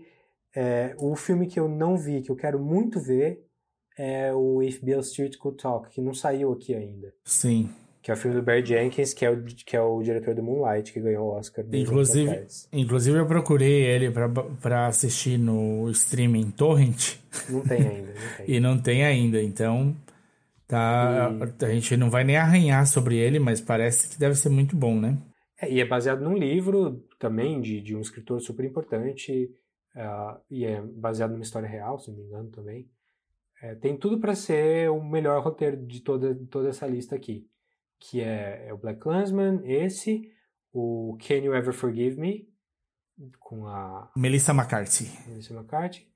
[0.56, 3.44] é, o filme que eu não vi, que eu quero muito ver,
[3.98, 7.14] é o If Bill Street Could Talk, que não saiu aqui ainda.
[7.24, 7.70] Sim.
[8.02, 10.42] Que é o filme do Barry Jenkins, que é o, que é o diretor do
[10.42, 11.64] Moonlight, que ganhou o Oscar.
[11.72, 14.12] Inclusive, inclusive eu procurei ele
[14.60, 18.46] pra assistir no streaming Torrent Não tem ainda, não tem.
[18.56, 19.96] e não tem ainda, então
[20.68, 21.30] tá,
[21.62, 25.00] a gente não vai nem arranhar sobre ele, mas parece que deve ser muito bom,
[25.00, 25.16] né?
[25.62, 29.54] É, e é baseado num livro também de, de um escritor super importante,
[29.96, 32.90] ah, e é baseado numa história real, se não me engano também.
[33.62, 37.48] É, tem tudo para ser o melhor roteiro de toda, toda essa lista aqui,
[38.00, 40.32] que é, é o Black Klansman, esse,
[40.74, 42.50] o Can You Ever Forgive Me,
[43.40, 45.06] com a Melissa McCarthy.
[45.30, 46.08] Melissa McCarthy,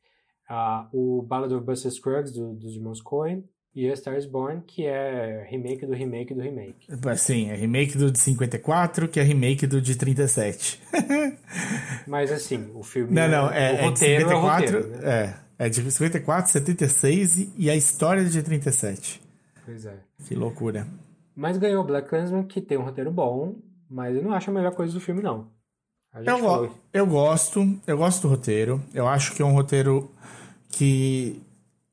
[0.50, 4.62] ah, o Ballad of Buster Scruggs, do- dos irmãos Coen, e A Star is Born,
[4.66, 6.88] que é remake do remake do remake.
[7.18, 10.82] Sim, é remake do de 54, que é remake do de 37.
[12.08, 13.14] Mas assim, o filme.
[13.14, 14.32] Não, não, o é, é de roteiro 54.
[14.32, 15.34] é o roteiro, né?
[15.60, 19.22] É, é de 54, 76 e- e a história é de 37.
[19.66, 19.96] Pois é.
[20.28, 20.88] Que loucura.
[21.36, 23.56] Mas ganhou Black Klansman, que tem um roteiro bom,
[23.90, 25.48] mas eu não acho a melhor coisa do filme, não.
[26.26, 28.82] Eu, go- eu gosto, eu gosto do roteiro.
[28.94, 30.10] Eu acho que é um roteiro
[30.70, 31.42] que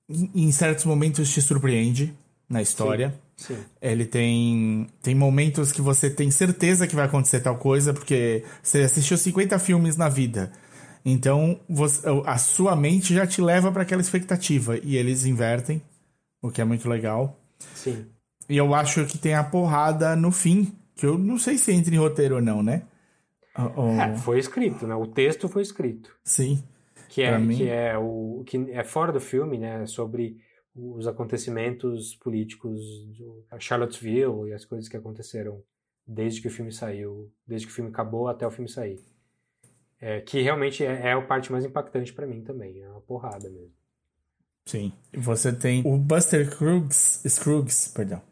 [0.09, 2.15] em certos momentos te surpreende
[2.49, 3.15] na história.
[3.37, 3.57] Sim.
[3.81, 8.81] Ele tem, tem momentos que você tem certeza que vai acontecer tal coisa, porque você
[8.83, 10.53] assistiu 50 filmes na vida.
[11.05, 14.79] Então, você- a sua mente já te leva para aquela expectativa.
[14.79, 15.83] E eles invertem,
[16.41, 17.37] o que é muito legal.
[17.75, 18.07] Sim.
[18.49, 21.93] E eu acho que tem a porrada no fim, que eu não sei se entra
[21.95, 22.83] em roteiro ou não, né?
[23.57, 24.95] É, foi escrito, né?
[24.95, 26.11] O texto foi escrito.
[26.25, 26.63] Sim.
[27.13, 29.85] Que é, mim- que é o que é fora do filme, né?
[29.87, 30.39] Sobre
[30.75, 33.27] os acontecimentos políticos de
[33.59, 35.63] Charlottesville e as coisas que aconteceram
[36.07, 38.99] desde que o filme saiu, desde que o filme acabou até o filme sair.
[40.01, 43.49] É, que realmente é, é a parte mais impactante pra mim também, é uma porrada
[43.51, 43.71] mesmo.
[44.65, 44.93] Sim.
[45.15, 48.23] Você tem o Buster Scruggs, Scruggs, perdão.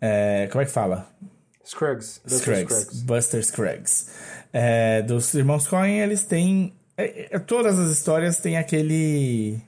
[0.00, 1.08] É, como é que fala?
[1.64, 2.20] Scruggs.
[2.24, 2.34] Dr.
[2.34, 2.74] Scruggs.
[2.74, 3.02] Scruggs.
[3.04, 4.10] Buster Scruggs.
[4.52, 6.74] É, dos irmãos Coen, eles têm.
[7.04, 9.60] É, é, todas as histórias têm aquele.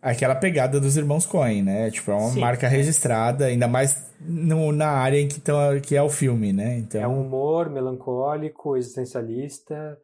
[0.00, 1.88] Aquela pegada dos irmãos Coen, né?
[1.90, 2.40] Tipo, é uma Sim.
[2.40, 6.78] marca registrada, ainda mais no, na área em que, tão, que é o filme, né?
[6.78, 9.96] Então, É um humor melancólico, existencialista,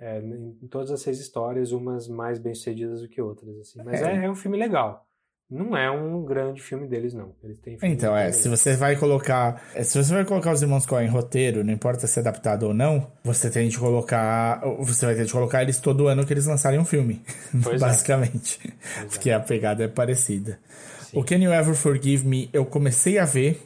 [0.00, 3.82] é, em todas as seis histórias, umas mais bem-sucedidas do que outras, assim.
[3.84, 4.14] Mas É.
[4.14, 4.24] é.
[4.24, 5.06] é um filme legal.
[5.50, 7.32] Não é um grande filme deles, não.
[7.42, 9.62] Eles têm Então, é, se você vai colocar.
[9.74, 12.64] é, Se você vai colocar os irmãos Coen em roteiro, não importa se é adaptado
[12.64, 14.60] ou não, você tem de colocar.
[14.80, 17.22] Você vai ter de colocar eles todo ano que eles lançarem um filme.
[17.72, 17.78] É.
[17.78, 18.58] basicamente.
[18.98, 19.04] é.
[19.04, 20.58] Porque a pegada é parecida.
[21.02, 21.18] Sim.
[21.18, 23.62] O Can You Ever Forgive Me, eu comecei a ver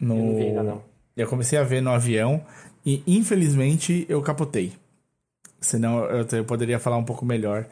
[0.00, 0.16] no.
[0.16, 0.82] Eu não vi ainda, não.
[1.16, 2.42] Eu comecei a ver no avião
[2.84, 4.72] e infelizmente eu capotei.
[5.60, 7.66] Senão eu, eu poderia falar um pouco melhor.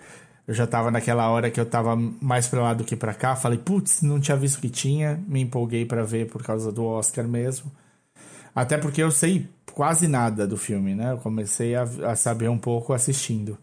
[0.49, 3.37] Eu já tava naquela hora que eu tava mais pra lá do que pra cá.
[3.37, 5.23] Falei, putz, não tinha visto que tinha.
[5.29, 7.71] Me empolguei pra ver por causa do Oscar mesmo.
[8.55, 11.13] Até porque eu sei quase nada do filme, né?
[11.13, 13.59] Eu comecei a, a saber um pouco assistindo.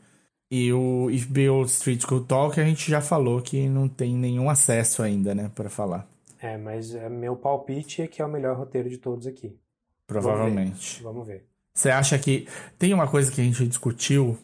[0.51, 5.01] E o Bill Street Could Talk, a gente já falou que não tem nenhum acesso
[5.01, 5.51] ainda, né?
[5.55, 6.07] Pra falar.
[6.39, 9.57] É, mas é, meu palpite é que é o melhor roteiro de todos aqui.
[10.05, 11.01] Provavelmente.
[11.01, 11.47] Vamos ver.
[11.73, 12.47] Você acha que.
[12.77, 14.37] Tem uma coisa que a gente discutiu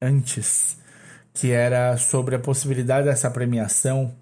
[0.00, 0.78] antes,
[1.36, 4.16] que era sobre a possibilidade dessa premiação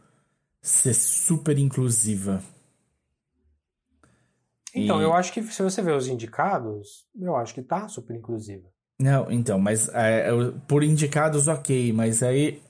[0.60, 2.42] ser super inclusiva.
[4.74, 8.16] Então, E- eu acho que se você ver os indicados, eu acho que tá super
[8.16, 8.64] inclusiva.
[8.98, 12.60] Não, então, mas é, eu- por indicados, ok, mas aí.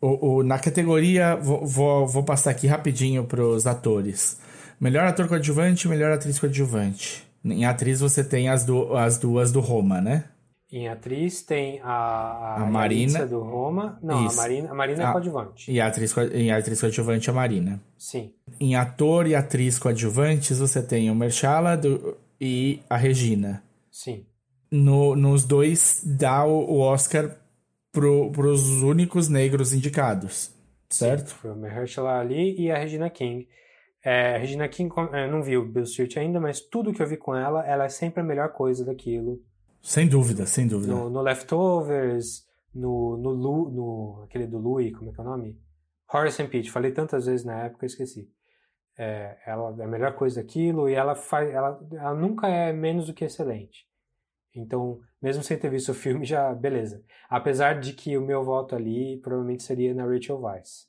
[0.00, 4.38] O, o- na categoria, vou, vou, vou passar aqui rapidinho pros atores.
[4.78, 7.26] Melhor ator coadjuvante, melhor atriz coadjuvante.
[7.44, 8.64] Em atriz você tem as,
[8.96, 10.24] as duas do Roma, né?
[10.72, 13.12] Em atriz tem a, A Marina.
[13.12, 13.98] Yalitza do Roma.
[14.02, 14.38] Não, Isso.
[14.38, 15.12] a Marina, a Marina é Ah.
[15.12, 15.70] coadjuvante.
[15.70, 17.80] E a atriz, em atriz coadjuvante a Marina.
[17.96, 18.32] Sim.
[18.60, 23.62] Em ator e atriz coadjuvantes, você tem o Mershala do- e a Regina.
[23.90, 24.26] Sim.
[24.70, 27.34] no, nos dois dá o, Oscar
[27.92, 30.52] pro, pros únicos negros indicados,
[30.90, 31.28] certo?
[31.28, 33.46] Foi o Mahershala Ali e a Regina King.
[34.04, 37.06] É, a Regina King, é, não vi o Bill Street ainda, mas tudo que eu
[37.06, 39.38] vi com ela, ela é sempre a melhor coisa daquilo.
[39.86, 40.92] Sem dúvida, sem dúvida.
[40.92, 45.26] No, no Leftovers, no, no, Lu, no aquele do Louis, como é que é o
[45.26, 45.62] nome?
[46.12, 46.72] Horace and Pete.
[46.72, 48.28] Falei tantas vezes na época, esqueci.
[48.98, 53.06] É, ela é a melhor coisa daquilo e ela faz, ela, ela nunca é menos
[53.06, 53.86] do que excelente.
[54.52, 57.04] Então, mesmo sem ter visto o filme, já beleza.
[57.30, 60.88] Apesar de que o meu voto ali provavelmente seria na Rachel Weisz.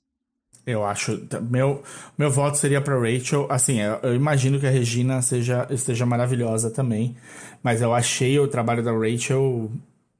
[0.67, 1.25] Eu acho.
[1.49, 1.81] Meu,
[2.17, 3.47] meu voto seria pra Rachel.
[3.49, 7.15] Assim, eu, eu imagino que a Regina seja, esteja maravilhosa também.
[7.63, 9.71] Mas eu achei o trabalho da Rachel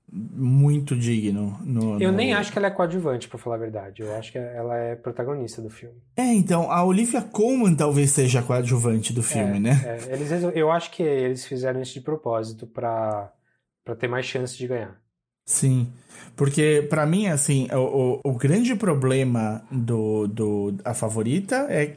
[0.10, 1.60] muito digno.
[1.66, 4.02] No, Eu no- nem acho que ela é coadjuvante, pra falar a verdade.
[4.02, 5.96] Eu acho que ela é protagonista do filme.
[6.16, 9.82] É, então, a Olivia Colman talvez seja a coadjuvante do filme, É, né?
[9.86, 13.34] é, eles, eu acho que eles fizeram isso de propósito pra
[14.00, 14.98] ter mais chance de ganhar.
[15.48, 15.88] Sim.
[16.36, 21.94] Porque, pra mim, assim, o, o, o grande problema do, do A Favorita é,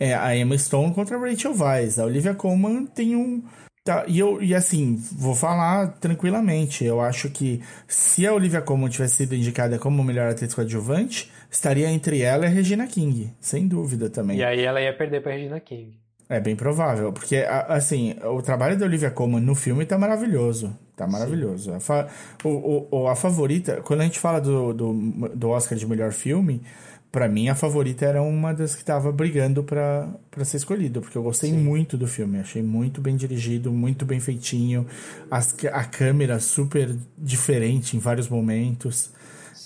[0.00, 2.00] é a Emma Stone contra a Rachel Weisz.
[2.00, 3.44] A Olivia Colman tem um.
[3.84, 6.84] Tá, e, eu, e assim, vou falar tranquilamente.
[6.84, 11.88] Eu acho que se a Olivia Colman tivesse sido indicada como melhor atriz coadjuvante, estaria
[11.88, 13.32] entre ela e a Regina King.
[13.38, 14.38] Sem dúvida também.
[14.38, 15.94] E aí ela ia perder pra Regina King.
[16.28, 20.74] É bem provável, porque, assim, o trabalho da Olivia Colman no filme tá maravilhoso.
[20.96, 21.72] Tá maravilhoso.
[21.74, 22.08] A, fa-
[22.44, 24.92] o, o- a favorita, quando a gente fala do, do,
[25.34, 26.62] do Oscar de melhor filme,
[27.10, 31.18] pra mim a favorita era uma das que tava brigando pra, pra ser escolhido, porque
[31.18, 32.38] eu gostei muito do filme.
[32.38, 34.86] Achei muito bem dirigido, muito bem feitinho.
[35.30, 39.12] As a câmera super diferente em vários momentos.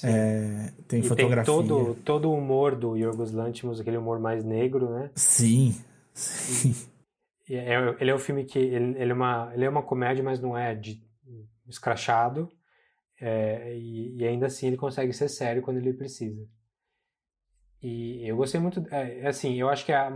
[0.02, 1.52] É, tem E fotografia.
[1.52, 5.10] tem todo, todo o humor do Yorgos Lanthimos, aquele humor mais negro, né?
[5.14, 5.74] Sim,
[6.14, 6.74] sim.
[7.48, 10.22] E é- ele é um filme que ele, ele é uma ele é uma comédia,
[10.22, 11.02] mas não é de
[11.68, 12.50] escrachado.
[13.20, 16.46] É, e, e ainda assim ele consegue ser sério quando ele precisa.
[17.80, 20.10] E eu gostei muito, é, assim, eu acho que a,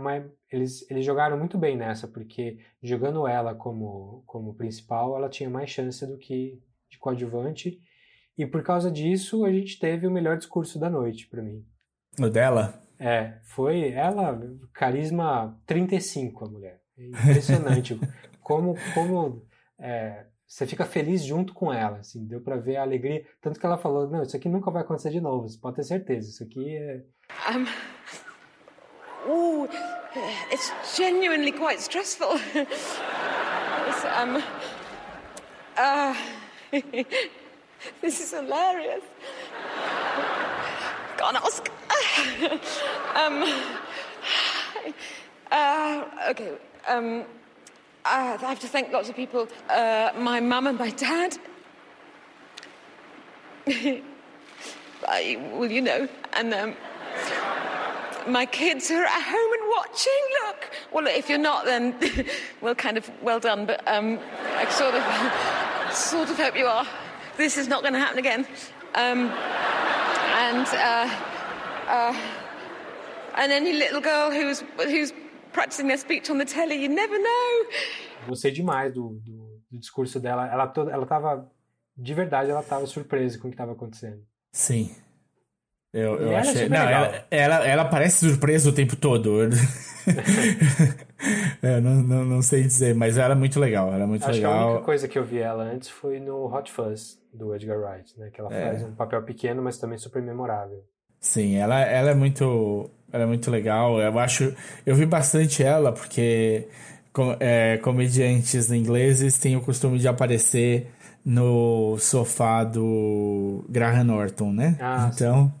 [0.51, 5.69] eles, eles jogaram muito bem nessa, porque jogando ela como, como principal, ela tinha mais
[5.69, 7.81] chance do que de coadjuvante.
[8.37, 11.65] E por causa disso, a gente teve o melhor discurso da noite, pra mim.
[12.19, 12.83] O dela?
[12.99, 14.39] É, foi ela,
[14.73, 16.81] carisma 35 a mulher.
[16.97, 17.97] É impressionante
[18.41, 19.45] como, como
[19.79, 23.25] é, você fica feliz junto com ela, assim, deu pra ver a alegria.
[23.41, 25.83] Tanto que ela falou, não, isso aqui nunca vai acontecer de novo, você pode ter
[25.83, 27.01] certeza, isso aqui é...
[29.25, 29.69] Um, ooh,
[30.51, 32.35] it's genuinely quite stressful.
[33.85, 34.41] It's, um,
[35.77, 36.15] uh,
[38.01, 39.03] this is hilarious.
[41.17, 41.73] Gone Oscar.
[43.15, 43.43] um,
[45.51, 46.57] uh, okay.
[46.87, 47.25] Um,
[48.05, 49.47] I have to thank lots of people.
[49.69, 51.37] Uh, my mum and my dad.
[55.07, 56.75] I, well, you know, and um,
[58.27, 60.11] my kids are at home and watching.
[60.45, 61.95] Look, well, if you're not, then
[62.61, 63.65] well, kind of well done.
[63.65, 64.19] But um,
[64.55, 66.85] I sort of, sort of hope you are.
[67.37, 68.45] This is not going to happen again.
[68.95, 71.09] Um, and uh,
[71.87, 72.17] uh,
[73.35, 75.13] and any little girl who's who's
[75.53, 77.67] practicing their speech on the telly, you never know.
[78.27, 80.47] Gostei demais do, do, do discurso dela.
[80.51, 81.49] Ela, toda, ela tava,
[81.97, 84.21] de verdade, ela tava surpresa com o que tava acontecendo.
[84.51, 84.93] Sim.
[85.93, 86.69] Eu, eu ela é achei.
[86.69, 87.03] Não, legal.
[87.05, 89.49] ela, ela, ela parece surpresa o tempo todo.
[91.61, 93.93] Eu não, não, não sei dizer, mas ela é muito legal.
[93.93, 94.69] Ela é muito Acho que a legal.
[94.71, 98.29] única coisa que eu vi ela antes foi no Hot Fuzz, do Edgar Wright, né?
[98.29, 98.65] Que ela É.
[98.69, 100.83] faz um papel pequeno, mas também super memorável.
[101.19, 102.89] Sim, ela, ela é muito.
[103.13, 103.99] Ela é muito legal.
[104.01, 104.53] Eu acho.
[104.85, 106.67] Eu vi bastante ela porque
[107.13, 110.87] com- é, comediantes ingleses têm o costume de aparecer
[111.23, 114.75] no sofá do Graham Norton, né?
[114.81, 115.53] Ah, então,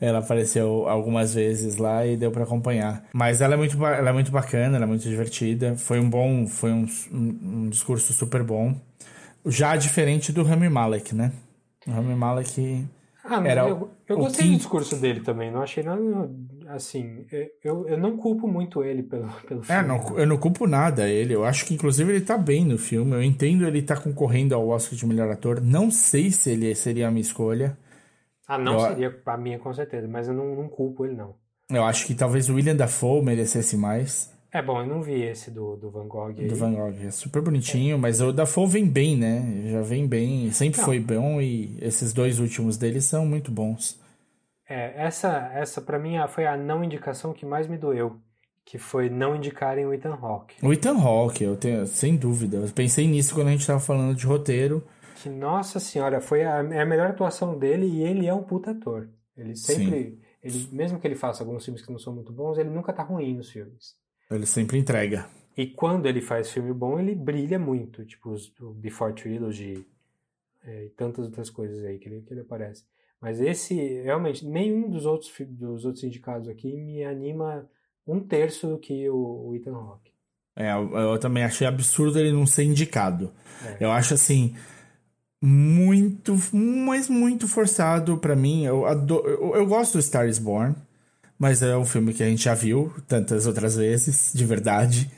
[0.00, 3.02] ela apareceu algumas vezes lá e deu pra acompanhar.
[3.12, 5.74] Mas ela é muito, ela é muito bacana, ela é muito divertida.
[5.76, 8.76] Foi um bom, foi um, um, um discurso super bom.
[9.46, 11.32] Já diferente do Rami Malek, né?
[11.86, 12.84] O Rami Malek
[13.30, 16.00] Ah, mas Era eu, eu gostei Kim- do discurso dele também, não achei nada
[16.68, 17.26] assim.
[17.62, 19.86] Eu, eu não culpo muito ele pelo, pelo É, filme.
[19.86, 21.34] não, eu não culpo nada ele.
[21.34, 23.12] Eu acho que, inclusive, ele tá bem no filme.
[23.14, 25.60] Eu entendo ele tá concorrendo ao Oscar de melhor ator.
[25.60, 27.76] Não sei se ele seria a minha escolha.
[28.46, 31.34] Ah, não Eu- seria a minha com certeza, mas eu não, não culpo ele, não.
[31.70, 35.50] Eu acho que talvez o William Dafoe merecesse mais É bom, eu não vi esse
[35.50, 36.46] do, do Van Gogh aí.
[36.48, 36.94] do Van Gogh.
[37.06, 39.70] É super bonitinho, mas o Dafoe vem bem, né?
[39.70, 40.50] Já vem bem.
[40.52, 40.86] Sempre Não.
[40.86, 44.00] foi bom e esses dois últimos dele são muito bons.
[44.66, 48.16] É, essa, essa para mim foi a não indicação que mais me doeu,
[48.64, 50.64] que foi não indicarem o Ethan Hawke.
[50.64, 52.56] O Ethan Hawke, eu tenho, sem dúvida.
[52.58, 54.82] Eu pensei nisso quando a gente tava falando de roteiro.
[55.22, 58.70] que, nossa senhora, foi a, é a melhor atuação dele e ele é um puta
[58.70, 59.08] ator.
[59.36, 62.70] Ele sempre, ele, mesmo que ele faça alguns filmes que não são muito bons, ele
[62.70, 63.94] nunca tá ruim nos filmes.
[64.30, 65.26] Ele sempre entrega.
[65.56, 69.86] E quando ele faz filme bom, ele brilha muito, tipo os, o Before Trilogy
[70.64, 72.84] é, e tantas outras coisas aí que ele, que ele aparece.
[73.20, 77.68] Mas esse, realmente, nenhum dos outros, dos outros indicados aqui me anima
[78.06, 80.12] um terço do que o, o Ethan Hawke.
[80.54, 83.32] É, eu, eu também achei absurdo ele não ser indicado.
[83.64, 83.84] É.
[83.84, 84.54] Eu acho assim
[85.42, 88.64] muito, mas muito forçado pra mim.
[88.64, 90.74] Eu, ado- eu, eu gosto do Star is Born,
[91.38, 95.10] mas é um filme que a gente já viu tantas outras vezes, de verdade.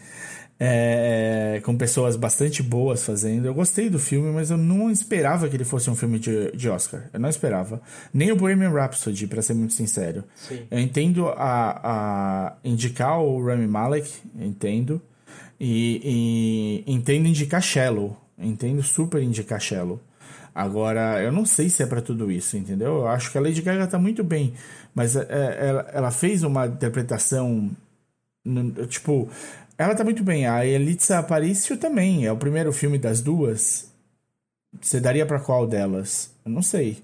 [0.62, 3.46] É, com pessoas bastante boas fazendo.
[3.46, 6.68] Eu gostei do filme, mas eu não esperava que ele fosse um filme de, de
[6.68, 7.08] Oscar.
[7.14, 7.80] Eu não esperava.
[8.12, 10.22] Nem o Bohemian Rhapsody, pra ser muito sincero.
[10.36, 10.60] Sim.
[10.70, 15.00] Eu entendo a, a indicar o Rami Malek, entendo.
[15.58, 18.20] E, e entendo indicar Shallow.
[18.38, 19.98] Entendo super indicar Shallow.
[20.54, 22.96] Agora, eu não sei se é pra tudo isso, entendeu?
[22.96, 24.52] Eu acho que a Lady Gaga tá muito bem,
[24.94, 27.70] mas é, ela, ela fez uma interpretação.
[28.88, 29.28] Tipo,
[29.76, 30.46] ela tá muito bem.
[30.46, 32.26] A Elitza Aparicio também.
[32.26, 33.94] É o primeiro filme das duas.
[34.80, 36.34] Você daria pra qual delas?
[36.44, 37.02] Eu não sei.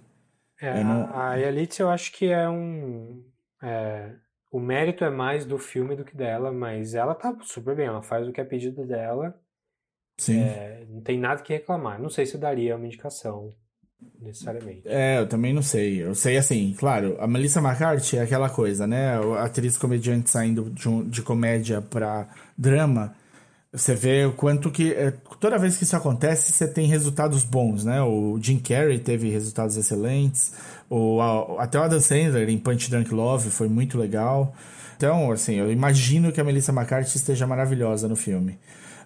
[0.60, 3.22] É, Eu não- a, a Elite eu acho que é um.
[3.62, 4.12] é,
[4.50, 8.02] o mérito é mais do filme do que dela, mas ela tá super bem, ela
[8.02, 9.38] faz o que é pedido dela,
[10.18, 10.40] Sim.
[10.40, 12.00] é, não tem nada que reclamar.
[12.00, 13.52] Não sei se eu daria uma indicação,
[14.20, 14.82] necessariamente.
[14.84, 16.02] É, eu também não sei.
[16.02, 19.14] Eu sei assim, claro, a Melissa McCarthy é aquela coisa, né?
[19.38, 23.14] A atriz comediante saindo de, um- de comédia pra drama.
[23.72, 24.92] Você vê o quanto que.
[24.94, 28.00] é, toda vez que isso acontece, você tem resultados bons, né?
[28.02, 30.54] O Jim Carrey teve resultados excelentes.
[30.88, 34.54] O, a- até o Adam Sandler em Punch Drunk Love foi muito legal.
[34.96, 38.58] Então, assim, eu imagino que a Melissa McCarthy esteja maravilhosa no filme.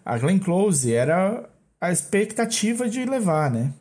[0.04, 1.48] A Glenn Close era
[1.80, 3.72] a expectativa de levar, né?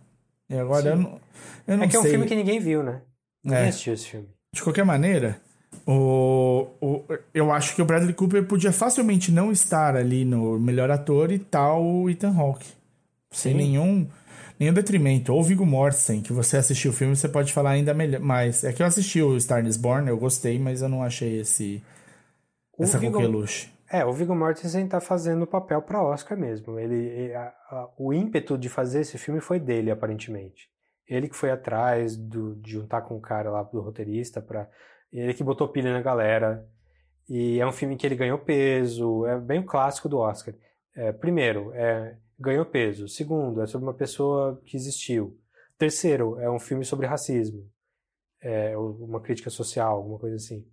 [0.49, 1.19] E agora eu não,
[1.67, 2.11] eu não É que é um sei.
[2.11, 3.01] filme que ninguém viu, né?
[3.43, 3.67] Ninguém É.
[3.69, 4.27] assistiu esse filme.
[4.53, 5.39] De qualquer maneira,
[5.85, 10.89] o, o, eu acho que o Bradley Cooper podia facilmente não estar ali no melhor
[10.89, 12.67] ator e tal o Ethan Hawke.
[13.31, 13.57] Sem Sim.
[13.59, 14.07] nenhum,
[14.59, 15.31] nenhum detrimento.
[15.31, 18.19] Ou o Viggo Mortensen, que você assistiu o filme, você pode falar ainda melhor.
[18.19, 21.39] Mas é que eu assisti o Star is Born, eu gostei, mas eu não achei
[21.39, 21.81] esse
[22.77, 23.69] O essa Viggo- coqueluche.
[23.91, 26.77] É, o Viggo Mortensen tá fazendo o papel pra Oscar mesmo.
[26.79, 30.69] Ele, a- a- o ímpeto de fazer esse filme foi dele, aparentemente.
[31.07, 34.69] Ele que foi atrás do, de juntar com o cara lá do roteirista para
[35.11, 36.67] ele que botou pilha na galera.
[37.27, 40.53] E é um filme que ele ganhou peso, é bem o clássico do Oscar.
[40.95, 43.07] É, primeiro, é, ganhou peso.
[43.07, 45.35] Segundo, é sobre uma pessoa que existiu.
[45.79, 47.67] Terceiro, é um filme sobre racismo.
[48.41, 50.63] É uma crítica social, alguma coisa assim.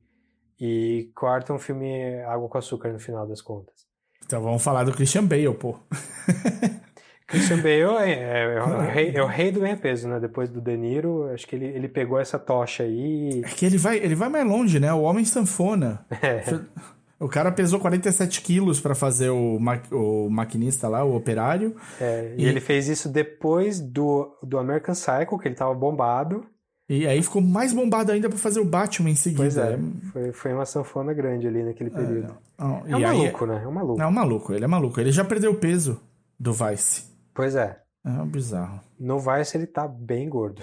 [0.61, 3.75] E quarto, é um filme água com açúcar no final das contas.
[4.25, 5.77] Então vamos falar do Christian Bale, pô.
[7.27, 10.21] Christian Bale é, é- é o rei, é o rei do ganha peso, né?
[10.21, 13.43] Depois do De Niro, acho que ele, ele pegou essa tocha aí.
[13.45, 14.93] É que ele vai, ele vai mais longe, né?
[14.93, 16.05] O homem sanfona.
[16.23, 16.43] É,
[17.19, 21.75] O cara pesou 47 quilos pra fazer o, ma o maquinista lá, o operário.
[21.99, 26.45] é, e, E- ele fez isso depois do, do American Psycho, que ele tava bombado.
[26.89, 29.43] E aí ficou mais bombado ainda pra fazer o Batman em seguida.
[29.43, 29.77] Pois é,
[30.13, 32.37] foi, foi uma sanfona grande ali naquele período.
[32.57, 33.61] Não, É, um aí- maluco, né?
[33.65, 34.01] É um maluco.
[34.03, 35.01] É um maluco, ele é maluco.
[35.01, 36.01] Ele já perdeu o peso
[36.39, 37.11] do Vice.
[37.35, 37.83] Pois é.
[38.05, 38.81] É um bizarro.
[39.01, 40.63] No Vice ele tá bem gordo.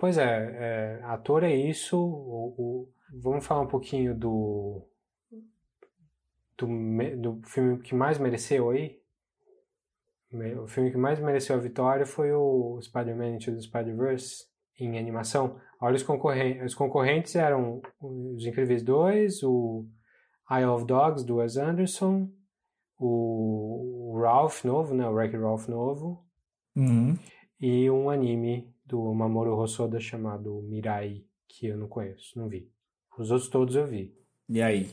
[0.00, 1.96] Pois é, é, ator é isso.
[1.96, 2.88] o- o-
[3.22, 4.82] vamos falar um pouquinho do,
[6.58, 6.66] do,
[7.16, 8.98] do filme que mais mereceu aí?
[10.62, 14.46] O filme que mais mereceu a vitória foi o Spider-Man Into the Spider-Verse
[14.78, 15.58] em animação.
[15.80, 19.86] Olha, os concorrentes, os concorrentes eram Os Incríveis 2, o
[20.50, 22.28] Isle of Dogs, do Wes Anderson,
[22.98, 25.06] o Ralph novo, né?
[25.08, 26.24] O Wreck-It Ralph novo,
[26.76, 27.16] Uhum.
[27.60, 32.70] e um anime do Mamoru Hosoda chamado Mirai, que eu não conheço, não vi.
[33.18, 34.14] Os outros todos eu vi.
[34.48, 34.88] E aí?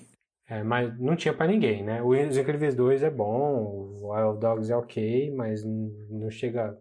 [0.47, 2.01] É, mas não tinha pra ninguém, né?
[2.01, 3.63] O Os Incríveis 2 é bom,
[4.01, 6.77] o Wild Dogs é ok, mas não chega.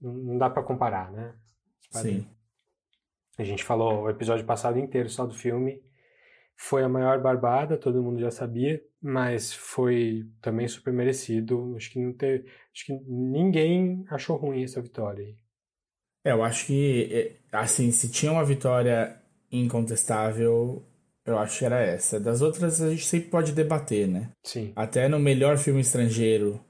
[0.00, 1.34] Não dá pra comparar, né?
[2.00, 2.26] Sim.
[3.38, 5.82] A gente falou o episódio passado inteiro só do filme.
[6.56, 11.74] Foi a maior barbada, todo mundo já sabia, mas foi também super merecido.
[11.76, 15.34] Acho que não teve, acho que ninguém achou ruim essa vitória.
[16.24, 19.20] É, eu acho que, é, assim, se tinha uma vitória
[19.50, 20.86] incontestável,
[21.24, 22.20] eu acho que era essa.
[22.20, 24.30] Das outras a gente sempre pode debater, né?
[24.44, 24.72] Sim.
[24.76, 26.60] Até no melhor filme estrangeiro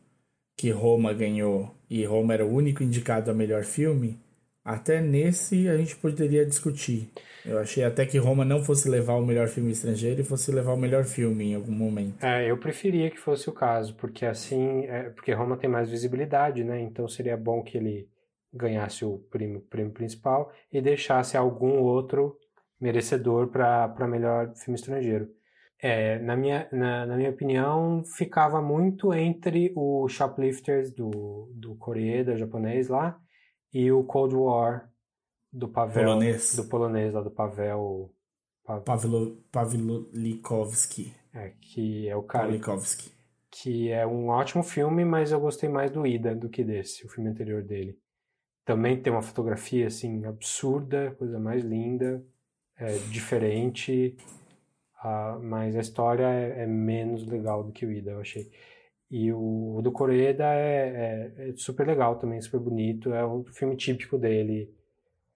[0.57, 4.19] que Roma ganhou e Roma era o único indicado a melhor filme,
[4.65, 7.11] até nesse a gente poderia discutir.
[7.45, 10.73] Eu achei até que Roma não fosse levar o melhor filme estrangeiro e fosse levar
[10.73, 12.25] o melhor filme em algum momento.
[12.25, 16.63] É, eu preferia que fosse o caso, porque assim, é, porque Roma tem mais visibilidade,
[16.63, 16.81] né?
[16.81, 18.09] Então seria bom que ele
[18.53, 22.37] ganhasse o prêmio, prêmio principal e deixasse algum outro
[22.81, 25.29] merecedor para melhor filme estrangeiro.
[25.81, 32.37] É, na, minha, na, na, minha opinião, ficava muito entre o Shoplifters do, do Koreeda,
[32.37, 33.19] japonês lá,
[33.73, 34.91] e o Cold War
[35.53, 36.05] do Pavel.
[36.05, 36.57] Polonês.
[36.57, 38.15] Do polonês lá, do Pavel.
[38.65, 41.13] Pavel Pavlo, Pavlo Likovski.
[41.35, 43.13] é, que é o cara Likovski.
[43.51, 47.09] que é um ótimo filme, mas eu gostei mais do Ida do que desse, o
[47.09, 47.99] filme anterior dele.
[48.65, 52.25] Também tem uma fotografia assim absurda, coisa mais linda,
[52.77, 54.17] é, diferente,
[55.03, 58.51] ah, mas a história é, é menos legal do que o Ida, eu achei.
[59.13, 63.45] E o, o do Koreeda é, é- é super legal também, super bonito, é um
[63.45, 64.75] filme típico dele,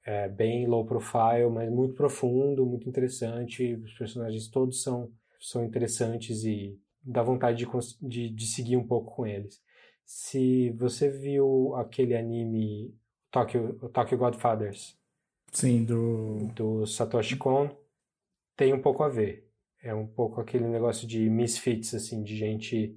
[0.05, 6.45] é bem low profile, mas muito profundo, muito interessante, os personagens todos são, são interessantes
[6.45, 7.69] e dá vontade de,
[8.09, 9.61] de, de seguir um pouco com eles.
[10.05, 12.95] Se você viu aquele anime
[13.31, 14.97] Tokyo, Tokyo Godfathers,
[15.53, 16.47] Sim, do.
[16.55, 17.69] do Satoshi Kon,
[18.57, 19.49] tem um pouco a ver.
[19.83, 22.97] É um pouco aquele negócio de misfits, assim, de gente,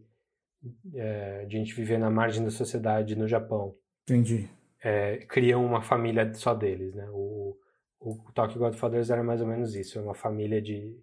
[0.95, 3.75] é, de gente viver na margem da sociedade no Japão.
[4.03, 4.49] Entendi.
[4.83, 7.07] É, criam uma família só deles, né?
[7.11, 7.57] O,
[7.99, 10.97] o Tokyo Godfathers era mais ou menos isso, é uma família de,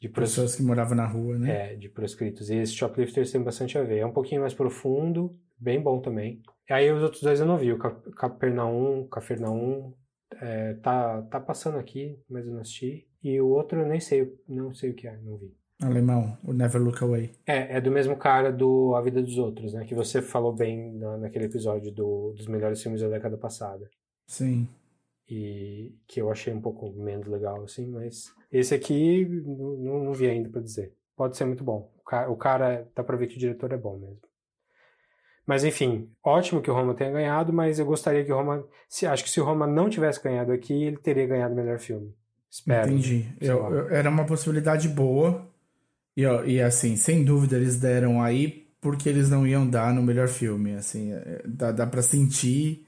[0.00, 1.72] de pros- Pessoas que moravam na rua, né?
[1.72, 2.48] é, de proscritos.
[2.50, 3.98] E esse Shoplifters tem bastante a ver.
[3.98, 6.42] É um pouquinho mais profundo, bem bom também.
[6.68, 7.72] E aí os outros dois eu não vi.
[7.72, 9.94] O Cap- Capernaum, Capernaum
[10.40, 13.06] é, tá, tá passando aqui, mas eu não assisti.
[13.22, 15.54] E o outro eu nem sei, não sei o que é, não vi.
[15.80, 17.32] Alemão, o Never Look Away.
[17.46, 19.84] É, é do mesmo cara do A Vida dos Outros, né?
[19.84, 23.88] Que você falou bem na, naquele episódio do, dos melhores filmes da década passada.
[24.26, 24.68] Sim.
[25.30, 30.28] E que eu achei um pouco menos legal, assim, mas esse aqui não, não- vi
[30.28, 30.92] ainda pra dizer.
[31.16, 31.90] Pode ser muito bom.
[32.00, 34.18] O cara, o cara, dá pra ver que o diretor é bom mesmo.
[35.46, 38.66] Mas enfim, ótimo que o Roma tenha ganhado, mas eu gostaria que o Roma.
[38.88, 41.78] Se, acho que se o Roma não tivesse ganhado aqui, ele teria ganhado o melhor
[41.78, 42.14] filme.
[42.50, 42.88] Espero.
[42.90, 43.26] Entendi.
[43.40, 45.47] Eu- eu- era uma possibilidade boa.
[46.18, 50.02] E, ó, e assim, sem dúvida eles deram aí porque eles não iam dar no
[50.02, 50.74] melhor filme.
[50.74, 52.84] Assim, é, dá, dá pra sentir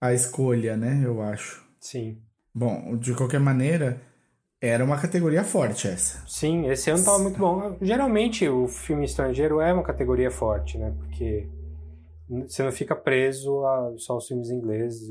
[0.00, 1.02] a escolha, né?
[1.04, 1.62] Eu acho.
[1.78, 2.16] Sim.
[2.54, 4.00] Bom, de qualquer maneira,
[4.62, 6.26] era uma categoria forte essa.
[6.26, 7.76] Sim, esse ano tava muito bom.
[7.82, 10.94] Geralmente o filme estrangeiro é uma categoria forte, né?
[10.96, 11.46] Porque
[12.46, 15.10] você não fica preso a só os filmes ingleses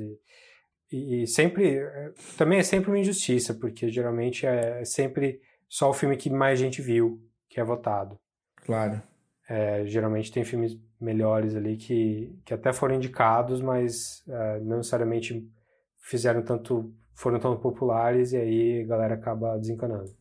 [0.92, 5.94] e, e- sempre é, também é sempre uma injustiça, porque geralmente é sempre só o
[5.94, 7.22] filme que mais gente viu
[7.58, 8.20] que é votado.
[8.58, 9.02] Claro.
[9.50, 15.44] É, geralmente tem filmes melhores ali que, que até foram indicados, mas é, não necessariamente
[15.98, 20.16] fizeram tanto, foram tão populares e aí a galera acaba desencanando.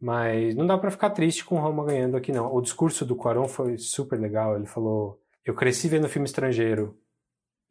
[0.00, 2.50] Mas não dá pra ficar triste com o Roma ganhando aqui não.
[2.50, 4.56] O discurso do Cuarón foi super legal.
[4.56, 6.98] Ele falou: "Eu cresci vendo filme estrangeiro,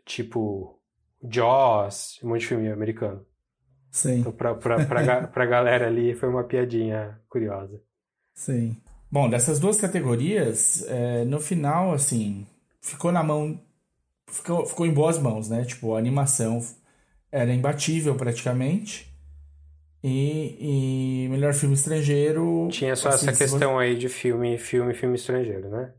[0.06, 0.80] tipo
[1.24, 3.26] Jaws, um monte de filme americano".
[3.92, 7.82] Sim, Então pra, pra, pra, pra galera ali foi uma piadinha curiosa.
[8.34, 8.78] Sim.
[9.12, 12.46] Bom, dessas duas categorias, é, no final, assim,
[12.82, 13.60] ficou na mão.
[14.28, 15.66] Ficou, ficou em boas mãos, né?
[15.66, 16.62] Tipo, a animação
[17.32, 19.12] era imbatível praticamente.
[20.04, 22.68] E, e melhor filme estrangeiro.
[22.72, 25.94] Tinha só assim, essa se você- questão aí de filme, filme, filme estrangeiro, né?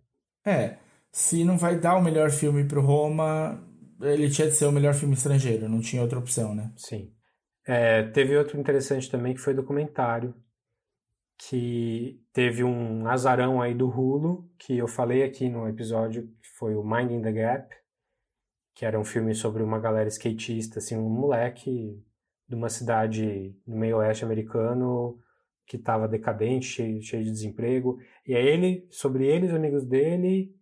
[0.45, 0.77] É,
[1.13, 3.63] se não vai dar o melhor filme pro Roma,
[4.01, 6.73] ele tinha de ser o melhor filme estrangeiro, não tinha outra opção, né?
[6.77, 7.13] Sim.
[7.65, 10.35] É, teve outro interessante também que foi documentário,
[11.49, 16.75] que teve um azarão aí do Hulu, que eu falei aqui no episódio, que foi
[16.77, 17.75] o Minding the Gap,
[18.75, 22.01] que era um filme sobre uma galera skatista, assim, um moleque
[22.49, 25.19] de uma cidade no meio oeste americano
[25.67, 27.99] que estava decadente, cheio, cheio de desemprego.
[28.27, 30.55] E é ele, sobre ele, os amigos dele,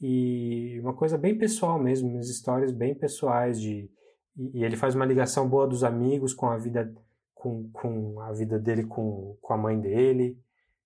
[0.00, 3.90] e uma coisa bem pessoal mesmo, umas histórias bem pessoais de
[4.36, 6.94] e ele faz uma ligação boa dos amigos com a vida
[7.38, 10.38] com, com a vida dele com, com a mãe dele.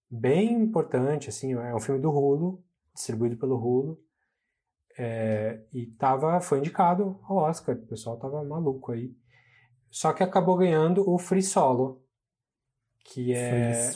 [0.09, 2.62] Bem importante, assim, é um filme do Hulu,
[2.95, 3.99] distribuído pelo Hulu.
[4.99, 9.16] É, e tava, foi indicado ao Oscar, o pessoal tava maluco aí.
[9.91, 12.03] Só que acabou ganhando o Free Solo,
[13.05, 13.91] que é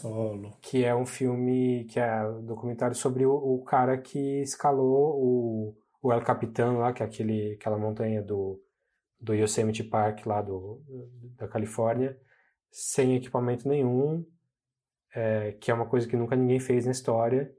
[0.62, 5.76] que é um filme, que é um documentário sobre o, o cara que escalou o,
[6.02, 8.58] o El Capitan lá, que é aquele, aquela montanha do,
[9.20, 10.82] do Yosemite Park lá do,
[11.36, 12.18] da Califórnia,
[12.78, 14.22] sem equipamento nenhum,
[15.14, 17.50] é, que é uma coisa que nunca ninguém fez na história,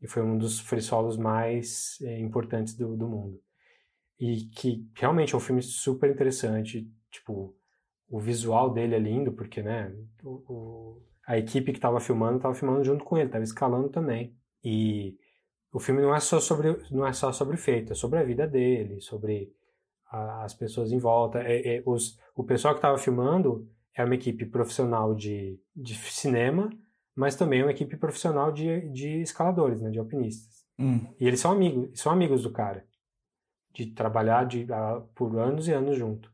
[0.00, 3.40] e foi um dos free solos mais é, importantes do, do mundo.
[4.18, 7.56] E que realmente é um filme super interessante, tipo,
[8.08, 12.54] o visual dele é lindo, porque, né, o, o- a equipe que estava filmando estava
[12.54, 14.36] filmando junto com ele, estava escalando também.
[14.64, 15.16] E
[15.72, 18.46] o filme não é só sobre não é só sobre feito, é sobre a vida
[18.46, 19.52] dele, sobre
[20.06, 21.40] a- as pessoas em volta.
[21.42, 26.70] É- é, os, o pessoal que estava filmando é uma equipe profissional de, de cinema,
[27.14, 30.64] mas também uma equipe profissional de, de escaladores, né, de alpinistas.
[30.78, 31.06] Hum.
[31.18, 32.84] E eles são amigos, são amigos do cara.
[33.72, 36.32] De trabalhar de, ah, por anos e anos junto.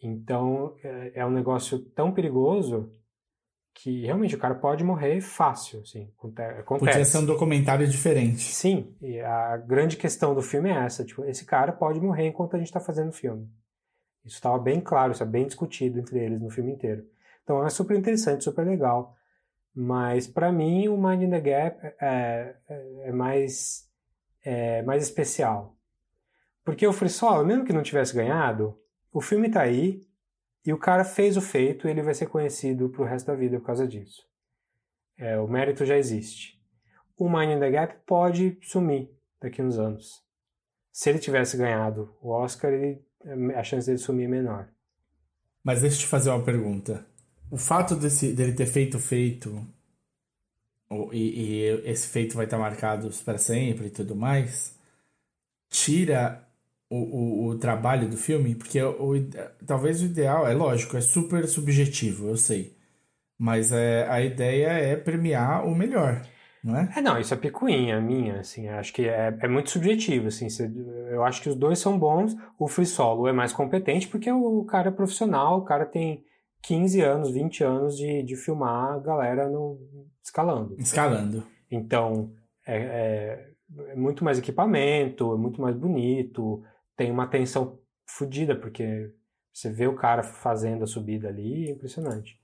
[0.00, 2.92] Então, é, é um negócio tão perigoso
[3.74, 6.10] que realmente o cara pode morrer fácil, assim.
[6.16, 6.90] aconte- Acontece.
[6.90, 8.40] Podia ser um documentário diferente.
[8.42, 12.56] Sim, e a grande questão do filme é essa, tipo, esse cara pode morrer enquanto
[12.56, 13.48] a gente tá fazendo o filme.
[14.28, 17.04] Isso estava bem claro, isso é bem discutido entre eles no filme inteiro.
[17.42, 19.16] Então é super interessante, super legal.
[19.74, 23.88] Mas pra mim o Mind in the Gap é, é, é mais
[24.44, 25.76] é mais especial.
[26.64, 28.78] Porque o Free Solo, mesmo que não tivesse ganhado,
[29.12, 30.06] o filme tá aí
[30.64, 33.58] e o cara fez o feito e ele vai ser conhecido pro resto da vida
[33.58, 34.22] por causa disso.
[35.16, 36.62] É, o mérito já existe.
[37.16, 39.10] O Mind in the Gap pode sumir
[39.40, 40.22] daqui uns anos.
[40.92, 43.02] Se ele tivesse ganhado o Oscar, ele,
[43.56, 44.68] a chance dele sumir é menor.
[45.62, 47.04] Mas deixa eu te fazer uma pergunta.
[47.50, 49.66] O fato desse, dele ter feito feito
[51.12, 54.74] e, e esse feito vai estar marcado para sempre e tudo mais,
[55.68, 56.46] tira
[56.88, 59.14] o, o, o trabalho do filme, porque o,
[59.66, 62.76] talvez o ideal, é lógico, é super subjetivo, eu sei.
[63.38, 66.26] Mas é, a ideia é premiar o melhor,
[66.64, 66.92] não é?
[66.96, 70.70] É, não, isso é picuinha minha, assim, acho que é, é muito subjetivo, assim, cê-
[71.10, 74.64] eu acho que os dois são bons, o Free Solo é mais competente porque o
[74.64, 76.24] cara é profissional, o cara tem
[76.62, 79.78] 15 anos, 20 anos de, de filmar a galera no,
[80.22, 80.74] escalando.
[80.78, 81.44] Escalando.
[81.70, 82.32] Então,
[82.66, 83.48] é, é-
[83.90, 86.62] é muito mais equipamento, é muito mais bonito,
[86.96, 89.12] tem uma tensão fodida, porque
[89.52, 92.36] você vê o cara fazendo a subida ali, é impressionante.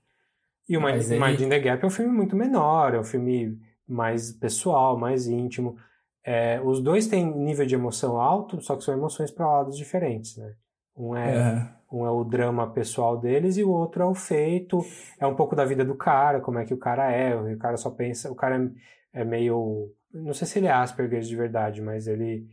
[0.69, 3.03] E o Mind, ele- Mind in the Gap é um filme muito menor, é um
[3.03, 5.77] filme mais pessoal, mais íntimo.
[6.23, 10.37] É, os dois têm nível de emoção alto, só que são emoções para lados diferentes,
[10.37, 10.55] né?
[10.97, 11.75] Um é, É.
[11.91, 14.83] um é o drama pessoal deles e o outro é o feito,
[15.19, 17.77] é um pouco da vida do cara, como é que o cara é, o cara
[17.77, 18.71] só pensa, o cara
[19.13, 22.47] é, é meio, não sei se ele é Asperger de verdade, mas ele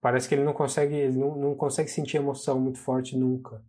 [0.00, 3.62] parece que ele não consegue, ele não, não consegue sentir emoção muito forte nunca.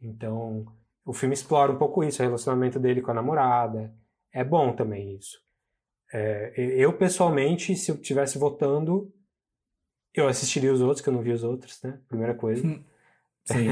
[0.00, 0.66] Então,
[1.04, 3.92] o filme explora um pouco isso, o relacionamento dele com a namorada.
[4.32, 5.43] É bom também isso.
[6.12, 9.12] É, eu, pessoalmente, se eu estivesse votando,
[10.14, 11.98] eu assistiria os outros, que eu não vi os outros, né?
[12.08, 12.62] Primeira coisa.
[13.44, 13.68] Sim.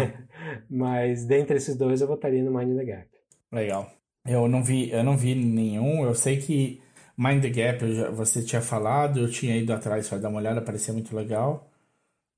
[0.69, 3.09] Mas dentre esses dois, eu votaria no Mind in the Gap.
[3.51, 3.91] Legal.
[4.27, 6.05] Eu não vi, eu não vi nenhum.
[6.05, 6.81] Eu sei que
[7.17, 10.39] Mind the Gap eu já- você tinha falado, eu tinha ido atrás para dar uma
[10.39, 11.71] olhada, parecia muito legal.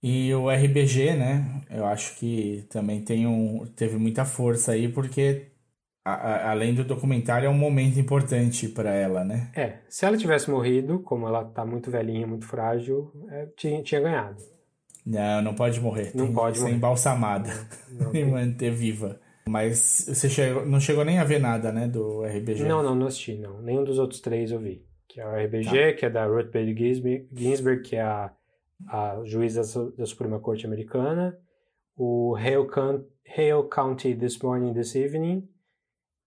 [0.03, 1.63] E o RBG, né?
[1.71, 5.47] Eu acho que também tem um, teve muita força aí, porque
[6.05, 9.51] a- a- além do documentário é um momento importante para ela, né?
[9.57, 14.01] É, se ela tivesse morrido, como ela tá muito velhinha, muito frágil, é, tinha, tinha
[14.01, 14.37] ganhado.
[15.07, 16.13] Não, não pode morrer.
[16.15, 16.77] Não tem pode ser morrer.
[16.77, 17.51] embalsamada
[17.91, 19.21] Não, e manter viva.
[19.47, 22.65] Mas você chegou, não chegou nem a ver nada, né, do RBG?
[22.65, 23.61] Não, não, não assisti, não.
[23.61, 24.83] Nenhum dos outros três eu vi.
[25.07, 26.75] Que é o RBG, que é da Ruth Bader
[27.33, 28.33] Ginsburg, que é a,
[28.89, 31.37] a juíza da Su- da Suprema Corte Americana.
[31.97, 32.67] O Hale,
[33.29, 35.47] Hale County This Morning, This Evening.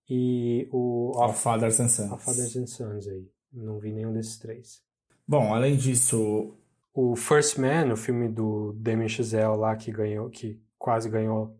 [0.09, 2.11] E o Of, Fathers and Sons.
[2.11, 3.27] Of Fathers and Sons aí.
[3.51, 4.81] Não vi nenhum desses três.
[5.27, 6.53] Bom, além disso,
[6.93, 11.55] O First Man, o filme do Damien Chazelle lá que ganhou, que quase ganhou.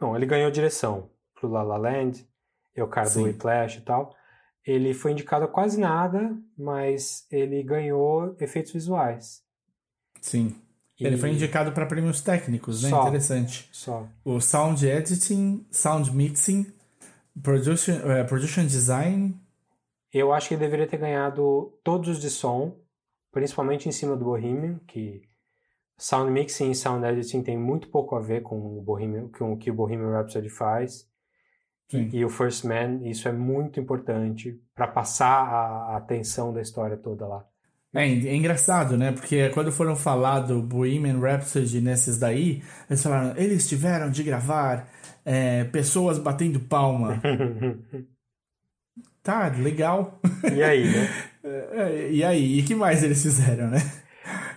[0.00, 2.26] Não, ele ganhou direção pro La La Land,
[2.74, 4.14] é o cara do Whiplash e tal.
[4.64, 9.42] Ele foi indicado a quase nada, mas ele ganhou efeitos visuais.
[10.20, 10.54] sim.
[11.00, 12.90] E- Ele foi indicado para prêmios técnicos, né?
[12.90, 13.02] Só.
[13.06, 13.68] Interessante.
[13.72, 14.08] Só.
[14.24, 16.66] O Sound Editing, Sound Mixing,
[17.42, 19.34] Production, eh, production Design.
[20.12, 22.76] Eu acho que ele deveria ter ganhado todos os de som,
[23.30, 25.22] principalmente em cima do Bohemian, que
[25.96, 29.56] sound mixing e sound editing tem muito pouco a ver com o Bohemian, com o
[29.56, 31.06] que o Bohemian Rhapsody faz.
[31.90, 32.10] Sim.
[32.12, 36.96] E o First Man, isso é muito importante para passar a, a tensão da história
[36.96, 37.44] toda lá.
[37.94, 39.12] É, é engraçado, né?
[39.12, 44.86] Porque quando foram falar do Bohemian Rhapsody nesses daí, eles falaram, eles tiveram de gravar
[45.30, 47.20] eh, pessoas batendo palma.
[49.22, 50.18] tá, legal.
[50.54, 51.08] E aí, né?
[51.70, 53.78] É, e aí, e que mais eles fizeram, né?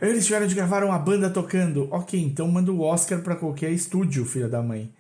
[0.02, 1.88] Eles tiveram de gravar uma banda tocando.
[1.90, 4.92] Ok, então manda o Oscar pra qualquer estúdio, filha da mãe.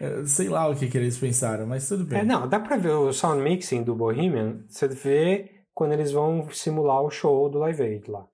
[0.00, 2.20] É, Sei lá o que, que eles pensaram, mas tudo bem.
[2.20, 6.48] É, não, dá pra ver o sound mixing do Bohemian, você vê quando eles vão
[6.50, 8.26] simular o show do Live Aid lá.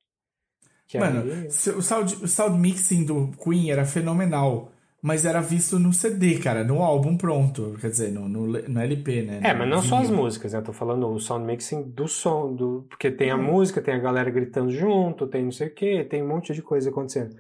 [0.89, 4.72] Que Mano, aí- o sound, o sound mixing do Queen era fenomenal,
[5.03, 7.77] mas era visto no CD, cara, no álbum pronto.
[7.81, 9.41] Quer dizer, no, no, no LP, né?
[9.43, 10.61] É, no mas não só as músicas, né?
[10.61, 12.87] Eu tô falando o sound mixing do som, do...
[12.89, 13.43] porque tem a Uhum.
[13.43, 16.63] música, tem a galera gritando junto, tem não sei o quê, tem um monte de
[16.63, 17.35] coisa acontecendo.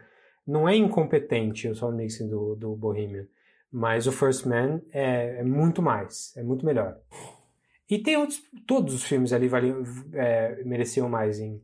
[0.45, 3.27] não é incompetente o sound mixing do, do Bohemian,
[3.71, 6.97] mas o First Man é, é muito mais, é muito melhor.
[7.89, 9.85] E tem outros, todos os filmes ali valiam,
[10.15, 11.63] é, mereciam mais em,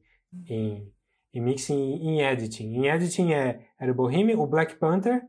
[0.48, 0.86] em,
[1.34, 2.72] em mixing e em editing.
[2.74, 5.22] Em editing é, era o Bohemian, o Black Panther,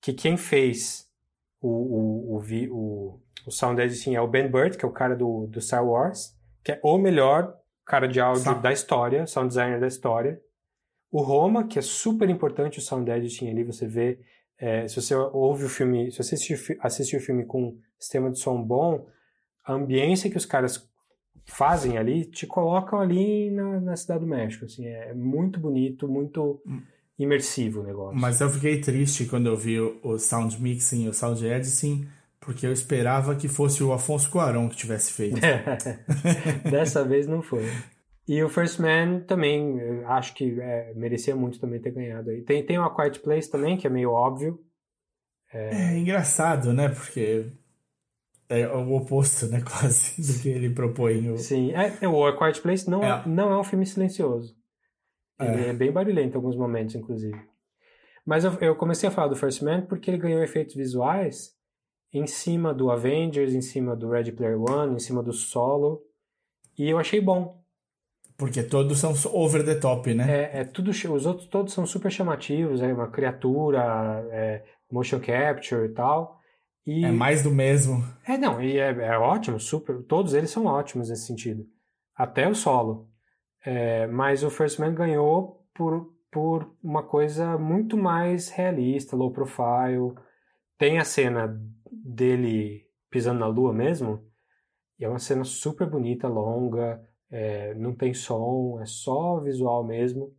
[0.00, 1.08] que quem fez
[1.60, 5.16] o, o, o, o, o sound editing é o Ben Burt, que é o cara
[5.16, 9.48] do, do Star Wars, que é o melhor cara de áudio Sa- da história, sound
[9.48, 10.40] designer da história.
[11.10, 14.20] O Roma, que é super importante o sound editing ali, você vê,
[14.58, 16.34] é, se você ouve o filme, se você
[16.82, 19.06] assistir, o filme com sistema de som bom,
[19.64, 20.86] a ambiência que os caras
[21.46, 26.60] fazem ali te colocam ali na, na Cidade do México, assim, é muito bonito, muito
[27.18, 28.18] imersivo o negócio.
[28.18, 32.08] Mas eu fiquei triste quando eu vi o, sound mixing e o sound editing,
[32.40, 35.40] porque eu esperava que fosse o Afonso Cuarón que tivesse feito.
[36.70, 37.64] Dessa vez não foi.
[38.26, 42.42] E o First Man também, eu acho que é, merecia muito também ter ganhado aí.
[42.42, 44.62] Tem, tem o A Quiet Place também, que é meio óbvio.
[45.50, 46.90] É engraçado, né?
[46.90, 47.46] Porque
[48.50, 49.62] é o oposto, né?
[49.64, 51.30] Quase do que ele propõe.
[51.30, 51.38] O...
[51.38, 53.08] Sim, é, o A Quiet Place não é.
[53.08, 53.28] É.
[53.28, 54.54] não é um filme silencioso.
[55.40, 55.68] Ele é.
[55.68, 55.72] É.
[55.72, 57.40] bem barulhento em alguns momentos, inclusive.
[58.24, 61.56] Mas eu, eu comecei a falar do First Man porque ele ganhou efeitos visuais
[62.12, 66.02] em cima do Avengers, em cima do Ready Player One, em cima do Solo.
[66.76, 67.62] E eu achei bom.
[68.36, 70.30] Porque todos são over the top, né?
[70.30, 75.86] É, é tudo, os outros todos são super chamativos, é uma criatura, é, motion capture
[75.86, 76.38] e tal.
[76.86, 78.02] E, É, mais do mesmo.
[78.26, 80.02] É, não, e é, é ótimo, super.
[80.04, 81.66] Todos eles são ótimos nesse sentido.
[82.14, 83.08] Até o solo.
[83.64, 90.14] É, mas o First Man ganhou por, por uma coisa muito mais realista, low profile.
[90.78, 91.48] Tem a cena
[91.90, 94.24] dele pisando na lua mesmo,
[94.98, 100.34] e é uma cena super bonita, longa, é, não tem som, é só visual mesmo.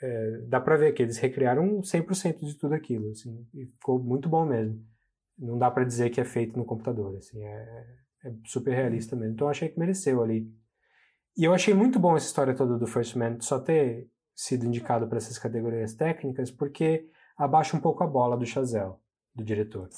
[0.00, 4.28] É, dá pra ver que eles recriaram 100% de tudo aquilo, assim, e ficou muito
[4.28, 4.84] bom mesmo
[5.38, 7.86] não dá pra dizer que é feito no computador, assim, é,
[8.24, 9.34] é super realista mesmo.
[9.34, 10.48] Então eu achei que mereceu ali.
[11.36, 15.06] E eu achei muito bom essa história toda do First Man só ter sido indicado
[15.06, 17.06] para essas categorias técnicas, porque
[17.36, 18.94] abaixa um pouco a bola do Chazelle,
[19.34, 19.88] do diretor.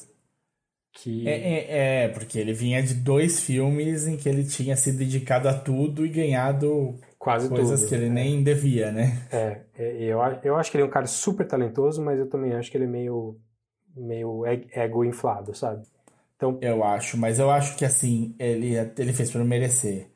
[0.93, 4.99] Que É, é, é, porque ele vinha de dois filmes em que ele tinha sido
[4.99, 7.89] dedicado a tudo e ganhado quase coisas tudo.
[7.89, 9.27] que ele nem devia, né?
[9.33, 12.53] É, é, eu, eu acho que ele é um cara super talentoso, mas eu também
[12.53, 13.41] acho que ele é meio,
[13.97, 15.83] meio ego inflado, sabe?
[16.37, 20.11] Então, Eu acho, mas eu acho que assim, ele, ele fez por merecer.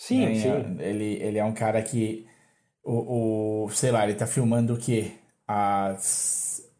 [0.00, 0.34] Sim, né?
[0.34, 0.76] sim.
[0.80, 2.26] Ele, ele é um cara que,
[2.82, 5.12] o, o, sei lá, ele tá filmando o quê?
[5.46, 5.96] Há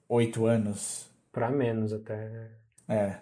[0.09, 1.09] oito anos?
[1.33, 2.51] Pra menos até.
[2.89, 3.17] É.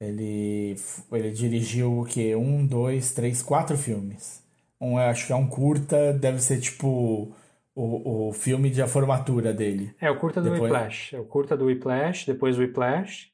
[0.00, 0.76] Ele,
[1.12, 2.36] ele dirigiu o quê?
[2.36, 4.44] Um, dois, três, quatro filmes.
[4.80, 7.34] Um, eu acho que é um curta, deve ser tipo
[7.74, 9.94] o, o filme de a formatura dele.
[10.00, 11.14] É, o curta do Depois- Whiplash.
[11.16, 13.30] É o curta do Whiplash, depois o Whiplash.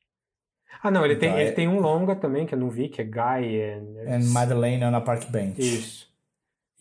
[0.80, 3.04] Ah, não, ele, tem, ele tem um longa também, que eu não vi, que é
[3.04, 4.14] Guy and...
[4.16, 5.60] And Madeleine on a Park Bench.
[5.60, 6.12] Isso.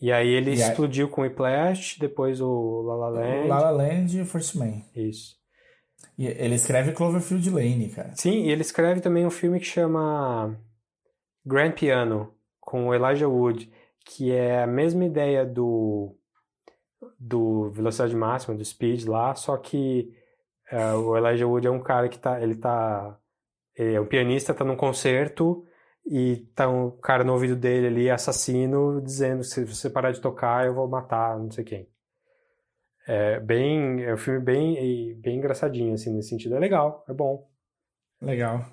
[0.00, 3.48] E aí ele E explodiu com o Whiplash, depois o La La Land.
[3.48, 4.82] La La Land e First Man.
[4.96, 5.36] Isso.
[6.18, 8.12] E ele escreve Cloverfield Lane, cara.
[8.16, 10.56] Sim, e ele escreve também um filme que chama
[11.46, 13.70] Grand Piano, com o Elijah Wood,
[14.04, 16.16] que é a mesma ideia do
[17.18, 20.12] do Velocidade Máxima, do Speed lá, só que
[20.70, 23.16] é, o Elijah Wood é um cara que tá, ele tá,
[23.76, 25.64] ele é um pianista, tá num concerto
[26.06, 30.66] e tá um cara no ouvido dele ali, assassino, dizendo se você parar de tocar
[30.66, 31.88] eu vou matar não sei quem.
[33.06, 37.48] É bem, é um filme bem, bem engraçadinho assim nesse sentido, é legal, é bom.
[38.20, 38.64] Legal.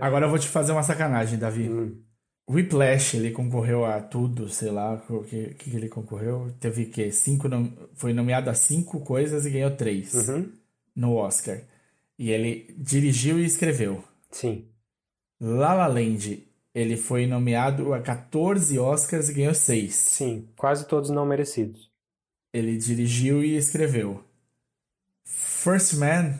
[0.00, 1.68] Agora eu vou te fazer uma sacanagem, Davi.
[1.68, 2.02] Hum.
[2.48, 6.50] Whiplash, ele concorreu a tudo, sei lá, o que, que ele concorreu.
[6.58, 7.12] Teve o quê?
[7.12, 7.46] Cinco,
[7.94, 10.50] foi nomeado a cinco coisas e ganhou três Uhum.
[10.96, 11.60] no Oscar.
[12.18, 14.02] E ele dirigiu e escreveu.
[14.30, 14.66] Sim.
[15.40, 19.94] La La Land, ele foi nomeado a 14 Oscars e ganhou seis.
[19.94, 21.90] Sim, quase todos não merecidos.
[22.52, 24.22] Ele dirigiu e escreveu.
[25.24, 26.38] First Man,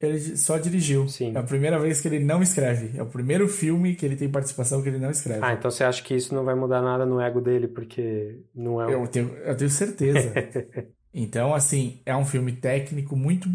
[0.00, 1.06] ele só dirigiu.
[1.08, 1.32] Sim.
[1.34, 2.98] É a primeira vez que ele não escreve.
[2.98, 5.40] É o primeiro filme que ele tem participação que ele não escreve.
[5.44, 8.80] Ah, então você acha que isso não vai mudar nada no ego dele, porque não
[8.80, 8.90] é o.
[8.90, 10.32] Eu tenho, eu tenho certeza.
[11.12, 13.48] então, assim, é um filme técnico muito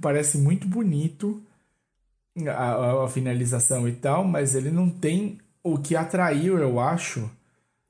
[0.00, 1.42] parece muito bonito
[2.46, 7.30] a, a- finalização e tal, mas ele não tem o que atraiu, eu acho.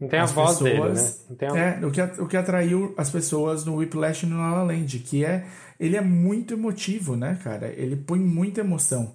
[0.01, 0.89] Não tem a voz dele, né?
[0.91, 1.57] pessoas- Não tem a...
[1.59, 4.99] É, o que, o que atraiu as pessoas no Whiplash e no La La Land,
[5.01, 5.47] que é
[5.79, 7.69] ele é muito emotivo, né, cara?
[7.69, 9.15] Ele põe muita emoção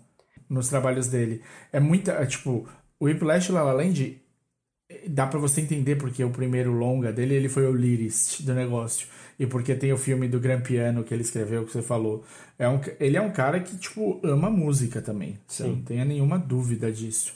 [0.50, 1.42] nos trabalhos dele.
[1.72, 2.68] É muita, é, tipo,
[3.00, 4.22] o Whiplash e La La Land
[5.08, 9.08] dá pra você entender porque o primeiro longa dele ele foi o lyrist do negócio
[9.40, 12.24] e porque tem o filme do Gran Piano que ele escreveu que você falou.
[12.58, 15.38] É um, ele é um cara que tipo ama música também.
[15.48, 15.68] Sim.
[15.70, 17.34] não tenha nenhuma dúvida disso.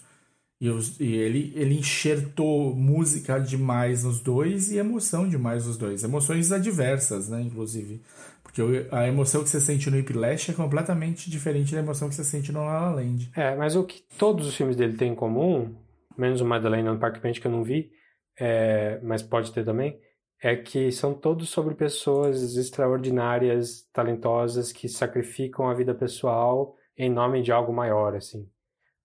[0.62, 6.04] E, os- e ele ele enxertou música demais nos dois e emoção demais nos dois.
[6.04, 8.02] Emoções adversas né inclusive.
[8.44, 8.62] Porque
[8.92, 12.52] a emoção que você sente no Whiplash é completamente diferente da emoção que você sente
[12.52, 13.30] no La La Land.
[13.36, 15.76] É, mas o que todos os filmes dele têm em comum,
[16.18, 17.92] menos o Madeleine no Park Bench que eu não vi,
[18.40, 19.98] é, mas pode ter também,
[20.42, 27.42] é que são todos sobre pessoas extraordinárias, talentosas, que sacrificam a vida pessoal em nome
[27.42, 28.48] de algo maior, assim.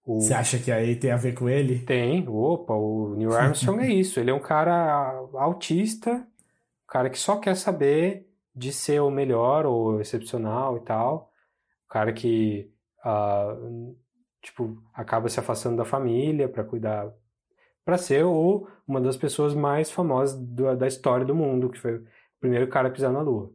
[0.05, 3.82] O- você acha que aí tem a ver com ele Tem, opa, o Neil Armstrong
[3.82, 4.20] é isso.
[4.20, 9.66] Ele é um cara autista, um cara que só quer saber de ser o melhor
[9.66, 11.32] ou excepcional e tal.
[11.86, 12.70] Um cara que,
[13.05, 13.56] ah,
[14.43, 17.11] tipo, acaba se afastando da família para cuidar,
[17.85, 21.97] para ser o, uma das pessoas mais famosas do- da história do mundo, que foi
[21.97, 22.06] o
[22.40, 23.52] primeiro cara a pisar na Lua.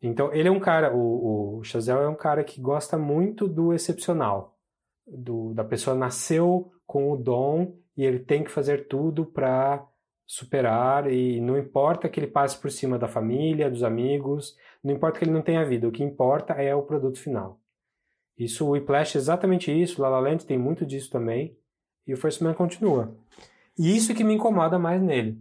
[0.00, 3.72] Então, ele é um cara, o, o Chazelle é um cara que gosta muito do
[3.72, 4.56] excepcional
[5.06, 9.84] do, da pessoa nasceu com o dom e ele tem que fazer tudo para
[10.26, 15.18] superar e não importa que ele passe por cima da família, dos amigos, não importa
[15.18, 17.60] que ele não tenha vida, o que importa é o produto final.
[18.36, 21.57] Isso, o Whiplash é exatamente isso, La La Land tem muito disso também
[22.08, 23.14] e o First Man continua.
[23.78, 25.40] E isso que me incomoda mais nele.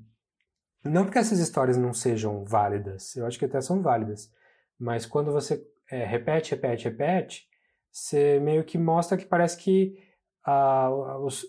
[0.83, 4.31] Não porque essas histórias não sejam válidas, eu acho que até são válidas,
[4.79, 7.47] mas quando você é, repete, repete, repete,
[7.91, 9.97] você meio que mostra que parece que
[10.45, 10.89] ah,
[11.19, 11.45] os-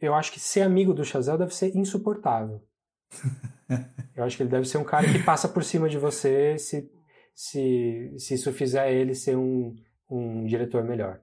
[0.00, 2.64] eu acho que ser amigo do Chazelle deve ser insuportável.
[4.16, 6.90] eu acho que ele deve ser um cara que passa por cima de você se,
[7.34, 9.74] se, se isso fizer ele ser um,
[10.08, 11.20] um diretor melhor.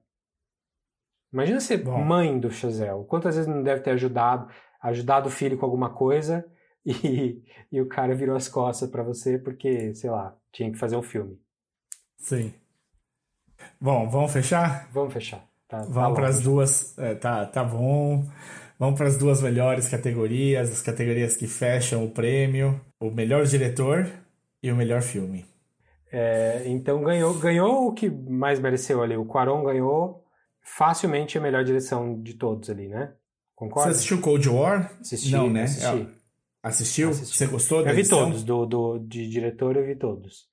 [1.32, 1.98] Imagina ser Bom.
[2.02, 3.04] mãe do Chazelle.
[3.06, 4.48] Quantas vezes não deve ter ajudado,
[4.82, 6.44] ajudado o filho com alguma coisa
[6.86, 10.96] e, e o cara virou as costas pra você porque, sei lá, tinha que fazer
[10.96, 11.38] um filme.
[12.16, 12.52] sim
[13.80, 15.44] bom vamos fechar Vamos fechar.
[15.68, 16.14] Tá, tá Vamos longe.
[16.14, 16.98] para as duas.
[16.98, 18.24] é, tá, tá bom.
[18.78, 24.06] Vamos para as duas melhores categorias, as categorias que fecham o prêmio: o melhor diretor
[24.62, 25.44] e o melhor filme.
[26.10, 29.14] É, então ganhou, ganhou o que mais mereceu ali.
[29.16, 30.24] O Quaron ganhou
[30.62, 33.06] facilmente a melhor direção de todos ali, né?
[33.06, 33.14] Você
[33.54, 33.90] Concorda?
[33.90, 34.96] assistiu Cold War?
[35.00, 35.64] Assisti, Não, né?
[35.64, 35.86] assisti.
[36.14, 36.18] É,
[36.62, 37.10] Assistiu?
[37.10, 37.36] Assisti.
[37.36, 38.24] Você gostou da Eu vi edição?
[38.26, 40.46] todos, do, do, de diretor eu vi todos.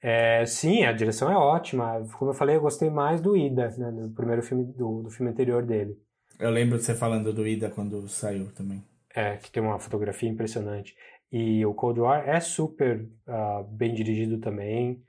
[0.00, 2.06] É, sim, a direção é ótima.
[2.18, 5.30] Como eu falei, eu gostei mais do Ida, né, do primeiro filme, do, do filme
[5.32, 5.96] anterior dele.
[6.38, 8.84] Eu lembro de você falando do Ida quando saiu também.
[9.14, 10.94] É, que tem uma fotografia impressionante.
[11.32, 15.02] E o Cold War é super ah, bem dirigido também.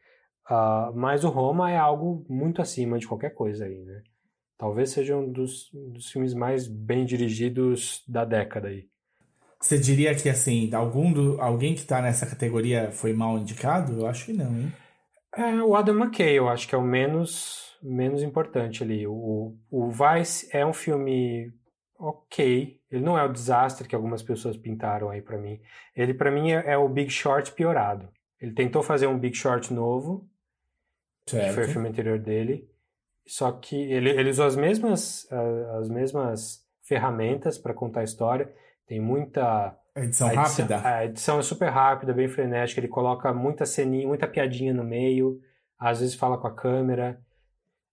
[0.48, 4.02] Ah, mas o Roma é algo muito acima de qualquer coisa aí, né?
[4.58, 8.88] Talvez seja um dos, dos filmes mais bem dirigidos da década aí.
[9.60, 14.00] Você diria que, assim, algum do, alguém que tá nessa categoria foi mal indicado?
[14.00, 14.72] Eu acho que não, hein?
[15.36, 19.06] É, o Adam McKay, eu acho que é o menos, menos importante ali.
[19.06, 21.52] O, o Vice é um filme
[22.00, 22.80] ok.
[22.90, 25.60] Ele não é o desastre que algumas pessoas pintaram aí pra mim.
[25.96, 28.08] Ele, pra mim, é, é o Big Short piorado.
[28.40, 30.30] Ele tentou fazer um Big Short novo,
[31.26, 31.72] que foi o Certo.
[31.72, 32.70] filme anterior dele.
[33.28, 35.28] Só que ele, ele usou as mesmas,
[35.80, 38.54] as mesmas ferramentas para contar a história.
[38.88, 39.76] Tem muita.
[39.96, 40.88] Edição a edição- rápida?
[40.88, 42.80] A edição é super rápida, bem frenética.
[42.80, 45.40] Ele coloca muita ceninha, muita piadinha no meio.
[45.80, 47.20] Às vezes fala com a câmera.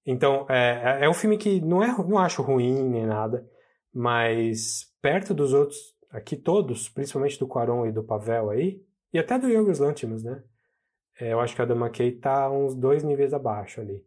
[0.04, 3.46] Então, é, é- é um filme que não, é, não acho ruim nem nada,
[3.92, 5.78] mas perto dos outros,
[6.10, 8.82] aqui todos, principalmente do Quaron e do Pavel aí,
[9.12, 10.42] e até do Yorgos Lanthimos, né?
[11.20, 14.02] É, eu acho que a Adam McKay tá uns dois níveis abaixo ali.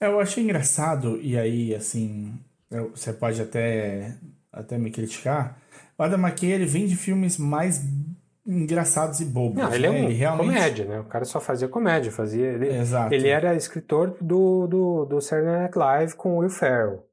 [0.00, 2.34] É, Eu achei engraçado, e aí, assim,
[2.70, 4.14] eu- você pode até,
[4.52, 5.58] até me criticar.
[5.98, 7.84] O Adam McKay, ele vem de filmes mais
[8.46, 9.58] engraçados e bobos.
[9.62, 10.00] Não, ele é né?
[10.00, 11.00] um Ele realmente- comédia, né?
[11.00, 12.46] O cara só fazia comédia, fazia...
[12.46, 13.14] Ele, Exato.
[13.14, 17.04] ele era escritor do, do, do Saturday Night Live com o Will Ferrell.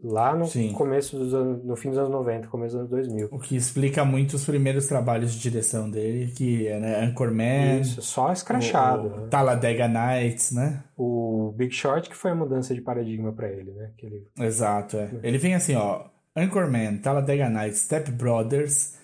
[0.00, 0.72] Lá no Sim.
[0.74, 3.28] começo dos anos, no fim dos anos 90, começo dos anos 2000.
[3.32, 8.00] O que explica muito os primeiros trabalhos de direção dele, que é né, Anchorman, Isso,
[8.00, 9.08] só escrachado.
[9.08, 9.26] o né?
[9.28, 10.84] Talladega Nights, né?
[10.96, 13.90] O Big Short que foi a mudança de paradigma pra ele, né?
[13.98, 14.26] Que ele...
[14.38, 15.10] Exato, é.
[15.20, 16.04] Ele vem assim, ó,
[16.36, 18.96] Anchorman, Talladega Nights, Step Brothers,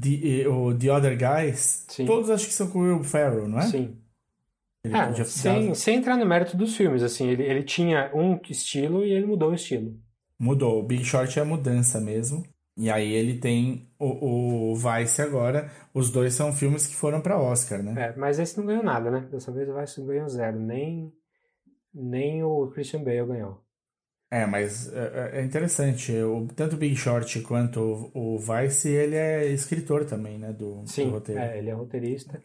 [0.00, 2.06] The, e o The Other Guys, Sim.
[2.06, 3.62] todos acho que são com o Will Ferrell, não é?
[3.66, 3.98] Sim.
[4.82, 9.12] Podia- sem, sem entrar no mérito dos filmes, assim, ele, ele tinha um estilo e
[9.12, 9.94] ele mudou o estilo.
[10.38, 10.80] Mudou.
[10.80, 12.44] O Big Short é a mudança mesmo.
[12.76, 15.70] E aí ele tem o, o Vice agora.
[15.92, 18.10] Os dois são filmes que foram pra Oscar, né?
[18.10, 19.20] É, mas esse não ganhou nada, né?
[19.30, 20.60] Dessa vez o Vice ganhou zero.
[20.60, 21.12] Nem,
[21.92, 23.60] nem o Christian Bale ganhou.
[24.30, 26.12] É, mas é, é interessante.
[26.12, 27.80] O, tanto o Big Short quanto
[28.14, 30.52] o, o Vice, ele é escritor também, né?
[30.52, 31.40] Do, do Sim, roteiro.
[31.40, 32.40] é, ele é roteirista.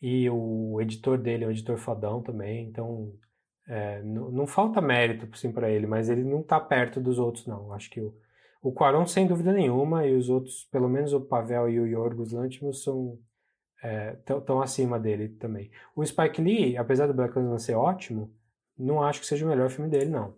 [0.00, 3.12] E o editor dele é um editor fodão também, então
[3.66, 7.46] é, não, não falta mérito assim, para ele, mas ele não tá perto dos outros,
[7.46, 7.72] não.
[7.72, 8.14] Acho que o,
[8.62, 12.32] o Quaron, sem dúvida nenhuma, e os outros, pelo menos o Pavel e o Yorgos
[12.32, 13.18] Lanthimos, são
[14.44, 15.70] tão acima dele também.
[15.94, 18.32] O Spike Lee, apesar do Black Klansman ser ótimo,
[18.78, 20.34] não acho que seja o melhor filme dele, não.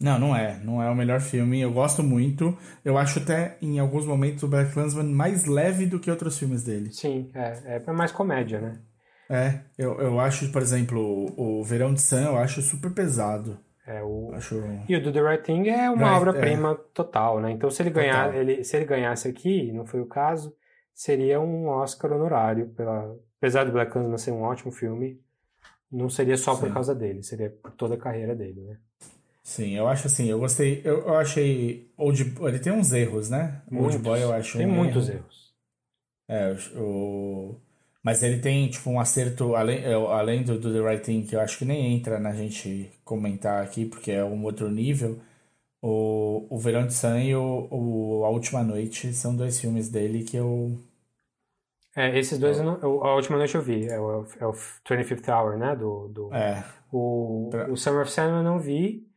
[0.00, 0.58] Não, não é.
[0.58, 1.60] Não é o melhor filme.
[1.60, 2.56] Eu gosto muito.
[2.84, 6.64] Eu acho até, em alguns momentos, o Black Klansman mais leve do que outros filmes
[6.64, 6.92] dele.
[6.92, 8.80] Sim, é, é mais comédia, né?
[9.28, 11.00] É, eu, eu acho, por exemplo,
[11.36, 13.58] o, o Verão de Sun, eu acho super pesado.
[13.86, 14.32] É, o...
[14.34, 14.62] Acho...
[14.88, 16.92] E o Do The Right Thing é uma obra-prima é.
[16.94, 17.50] total, né?
[17.50, 18.40] Então, se ele, ganhar, Total.
[18.40, 20.54] ele, se ele ganhasse aqui, não foi o caso,
[20.92, 22.68] seria um Oscar honorário.
[22.70, 23.14] Pela...
[23.38, 25.20] Apesar do Black Klansman ser um ótimo filme,
[25.92, 26.74] não seria só por Sim.
[26.74, 28.78] causa dele, seria por toda a carreira dele, né?
[29.42, 33.60] Sim, eu acho assim, eu gostei, eu, eu achei Old, ele tem uns erros, né?
[33.70, 34.00] Old Muitos.
[34.00, 35.18] Boy eu acho Tem um muitos erro.
[35.18, 35.54] erros.
[36.26, 37.60] É, o-
[38.04, 41.36] mas ele tem tipo um acerto além, é, além do, do The Right Thing que
[41.36, 45.20] eu acho que nem entra na gente comentar aqui porque é um outro nível.
[45.82, 50.24] O, o Verão de Sun e o, o A Última Noite são dois filmes dele
[50.24, 50.78] que eu
[51.96, 54.52] É, esses dois, eu não- eu- a última noite eu vi, é o, é o
[54.52, 55.76] 25th Hour, né?
[55.76, 59.08] Do, do, é, O, Pra- o Summer of Sam eu não vi,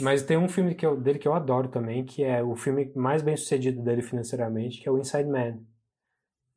[0.00, 2.92] mas tem um filme que eu, dele que eu adoro também, que é o filme
[2.96, 5.60] mais bem sucedido dele financeiramente, que é o Inside Man,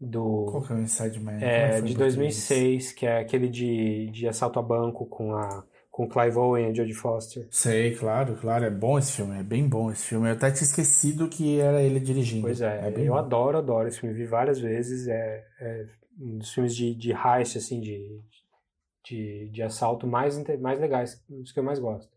[0.05, 1.39] do, qual que é o Inside Man?
[1.41, 2.15] É, em de português?
[2.15, 5.63] 2006, que é aquele de, de assalto a banco com a
[5.95, 7.47] com Clive Owen e Jodie Foster.
[7.49, 10.27] Sei, claro, claro, é bom esse filme, é bem bom esse filme.
[10.27, 12.41] Eu até tinha esquecido que era ele dirigindo.
[12.41, 13.19] Pois é, bem eu bom.
[13.19, 15.85] adoro, adoro esse filme, vi várias vezes, é, é
[16.19, 18.19] um dos filmes de, de heist, assim, de,
[19.05, 22.11] de, de assalto mais, mais legais, um dos que eu mais gosto.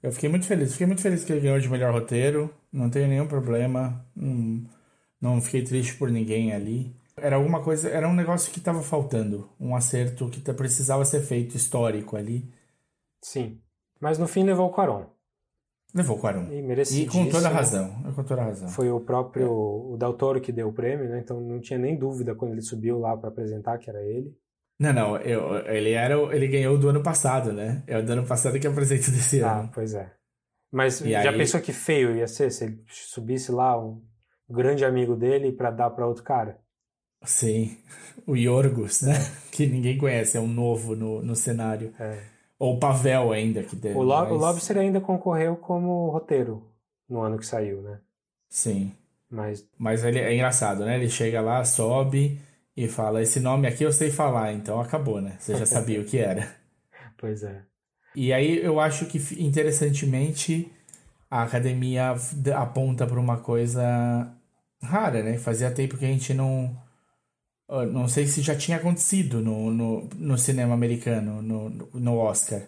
[0.00, 3.08] Eu fiquei muito feliz, fiquei muito feliz que ele ganhou de melhor roteiro, não tenho
[3.08, 4.64] nenhum problema, não,
[5.20, 6.94] não fiquei triste por ninguém ali.
[7.22, 11.20] Era alguma coisa, era um negócio que estava faltando, um acerto que tá- precisava ser
[11.20, 12.50] feito histórico ali.
[13.22, 13.60] Sim,
[14.00, 15.04] mas no fim levou o Quaron.
[15.94, 16.46] Levou o Quaron.
[16.50, 18.68] E E com toda a razão, é com toda a razão.
[18.68, 21.18] Foi o próprio o Del Toro que deu o prêmio, né?
[21.18, 24.32] Então não tinha nem dúvida quando ele subiu lá para apresentar que era ele.
[24.78, 27.82] Não, não, eu, ele era, o- ele ganhou do ano passado, né?
[27.86, 29.70] É o do ano passado que apresenta desse Ah, ano.
[29.74, 30.10] pois é.
[30.72, 34.00] Mas E já aí- pensou que feio ia ser se ele subisse lá um
[34.48, 36.58] grande amigo dele para dar para outro cara?
[37.24, 37.76] Sim,
[38.26, 39.14] o Yorgos, né?
[39.50, 41.92] Que ninguém conhece, é um novo no, no cenário.
[41.98, 42.18] É.
[42.58, 43.96] Ou o Pavel ainda, que deve.
[43.98, 46.62] O, Lo mas- o Lobster ainda concorreu como roteiro
[47.08, 47.98] no ano que saiu, né?
[48.48, 48.92] Sim.
[49.30, 50.96] Mas Mas ele é engraçado, né?
[50.96, 52.38] Ele chega lá, sobe
[52.76, 55.36] e fala: Esse nome aqui eu sei falar, então acabou, né?
[55.38, 56.48] Você já sabia o que era.
[57.16, 57.62] pois é.
[58.14, 60.70] E aí eu acho que, interessantemente,
[61.30, 62.14] a academia
[62.56, 64.28] aponta para uma coisa
[64.82, 65.38] rara, né?
[65.38, 66.76] Fazia tempo que a gente não.
[67.92, 72.62] Não sei se já tinha acontecido no, no, no cinema americano, no, no Oscar.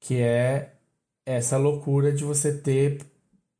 [0.00, 0.72] Que é
[1.26, 3.00] essa loucura de você ter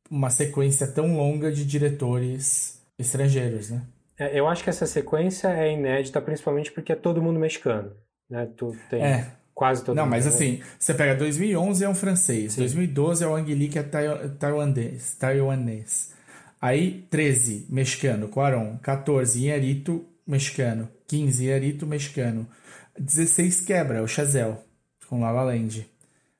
[0.09, 3.81] uma sequência tão longa de diretores estrangeiros, né?
[4.17, 7.91] É, Eu acho que essa sequência é inédita, principalmente porque é todo mundo mexicano,
[8.29, 8.47] né?
[8.57, 9.31] Tu tem É.
[9.53, 10.11] quase todo Não, mundo.
[10.11, 10.31] mas né?
[10.31, 14.29] assim, você pega 2011 é um francês, 2012 é o Ang Lee que é tai-
[14.39, 16.13] taiwanês, taiwanês.
[16.61, 22.47] Aí 13, mexicano, Quaron, 14, Inharito, mexicano, 15, Inharito, mexicano.
[22.97, 24.57] 16 quebra, o Chazelle,
[25.07, 25.89] com La La Land.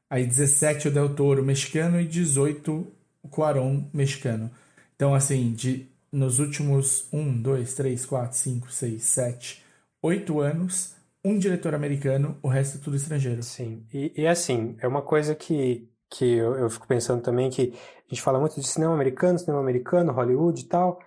[0.10, 2.88] Aí 17 o Del Toro, mexicano, e 18
[3.24, 4.52] o Quaron, mexicano.
[4.96, 9.64] Então, assim, de, nos últimos 1, 2, 3, 4, 5, 6, 7,
[10.02, 10.96] 8 anos,
[11.26, 13.42] um diretor americano, o resto é tudo estrangeiro.
[13.42, 17.74] Sim, e, e assim, é uma coisa que, que eu, eu fico pensando também que
[17.74, 21.00] a gente fala muito de cinema americano, cinema americano, Hollywood e tal.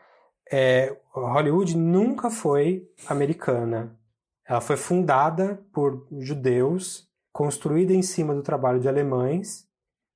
[0.53, 3.99] É, Hollywood nunca foi americana.
[4.47, 9.67] Ela foi fundada por judeus, construída em cima do trabalho de alemães,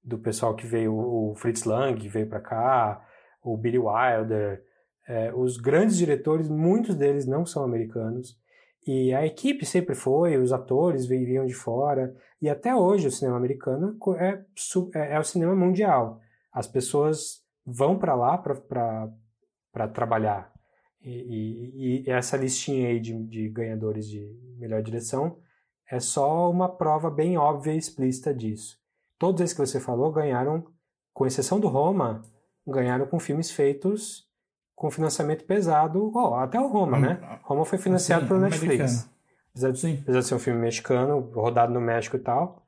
[0.05, 3.03] do pessoal que veio, o Fritz Lang que veio para cá,
[3.43, 4.63] o Billy Wilder.
[5.09, 8.39] É, os grandes diretores, muitos deles não são americanos.
[8.87, 12.15] E a equipe sempre foi, os atores viriam de fora.
[12.43, 14.45] E até hoje o cinema americano é,
[14.95, 16.21] é, é o cinema mundial.
[16.53, 19.09] As pessoas vão para lá para
[19.89, 20.53] trabalhar.
[21.03, 24.27] E, e- e essa listinha aí de, de ganhadores de
[24.59, 25.39] melhor direção
[25.91, 28.77] é só uma prova bem óbvia e explícita disso.
[29.19, 30.65] Todos esses que você falou ganharam,
[31.13, 32.23] com exceção do Roma,
[32.67, 34.25] ganharam com filmes feitos
[34.75, 36.13] com financiamento pesado.
[36.15, 37.39] Ó, até o Roma, Hum, né?
[37.45, 38.69] Roma foi financiado sim, pelo americano.
[38.73, 39.11] Netflix.
[39.53, 42.63] Apesar de, apesar de ser um filme mexicano, rodado no México e tal.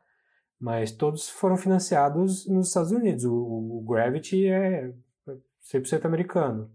[0.61, 3.25] mas todos foram financiados nos Estados Unidos.
[3.25, 4.93] O, o Gravity é
[5.73, 6.71] 100% americano.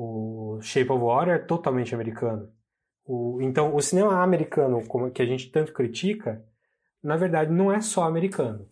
[0.00, 2.48] O Shape of Water é totalmente americano.
[3.04, 6.44] O, então, o cinema americano, como que a gente tanto critica,
[7.02, 8.68] na verdade não é só americano.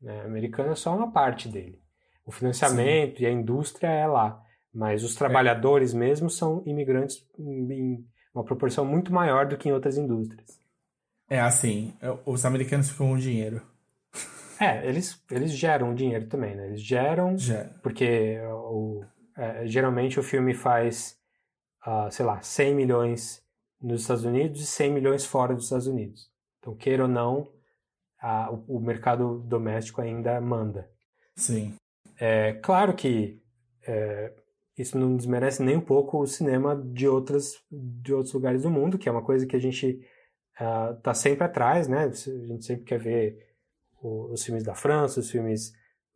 [0.00, 0.22] Né?
[0.24, 1.82] Americano é só uma parte dele.
[2.24, 3.24] O financiamento Sim.
[3.24, 4.40] e a indústria é lá.
[4.72, 5.98] Mas os trabalhadores é.
[5.98, 10.60] mesmo são imigrantes em uma proporção muito maior do que em outras indústrias.
[11.28, 11.92] É assim,
[12.24, 13.60] os americanos ficam com dinheiro.
[14.60, 16.66] É, eles, eles geram dinheiro também, né?
[16.66, 17.74] Eles geram, Gera.
[17.82, 19.02] porque o,
[19.36, 21.18] é, geralmente o filme faz,
[21.86, 23.42] uh, sei lá, 100 milhões
[23.80, 26.30] nos Estados Unidos e 100 milhões fora dos Estados Unidos.
[26.58, 27.50] Então, queira ou não,
[28.20, 30.90] a, o, o, mercado doméstico ainda manda.
[31.34, 31.74] Sim.
[32.18, 33.40] É claro que
[33.86, 34.34] é,
[34.76, 38.98] isso não desmerece nem um pouco o cinema de, outras, de outros lugares do mundo,
[38.98, 40.00] que é uma coisa que a gente
[40.52, 42.04] está uh, sempre atrás, né?
[42.04, 43.50] A gente sempre quer ver
[44.02, 45.72] os filmes da França, os filmes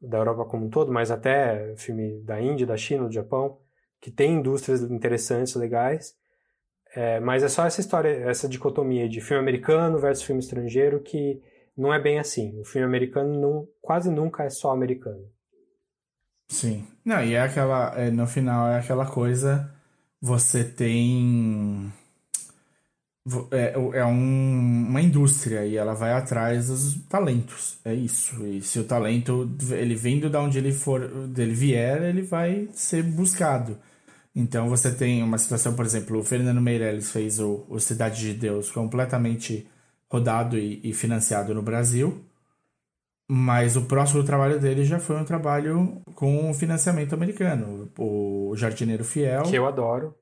[0.08, 3.58] da Europa como um todo, mas até filme da Índia, da China, do Japão,
[4.00, 6.14] que tem indústrias interessantes, legais.
[6.94, 11.42] É, mas é só essa história, essa dicotomia de filme americano versus filme estrangeiro que
[11.76, 12.58] não é bem assim.
[12.60, 15.28] O filme americano não, quase nunca é só americano.
[16.48, 16.86] Sim.
[17.04, 17.92] Não, e é aquela.
[17.98, 19.74] É, no final é aquela coisa.
[20.20, 21.92] Você tem
[23.50, 27.78] é, é um, uma indústria e ela vai atrás dos talentos.
[27.84, 28.46] É isso.
[28.46, 33.02] E se o talento ele vindo da onde ele for, dele vier, ele vai ser
[33.02, 33.78] buscado.
[34.34, 38.34] Então você tem uma situação, por exemplo, o Fernando Meirelles fez o, o Cidade de
[38.34, 39.66] Deus completamente
[40.10, 42.24] rodado e, e financiado no Brasil.
[43.26, 47.90] Mas o próximo trabalho dele já foi um trabalho com financiamento americano.
[47.98, 49.44] O Jardineiro Fiel.
[49.44, 50.14] Que eu adoro.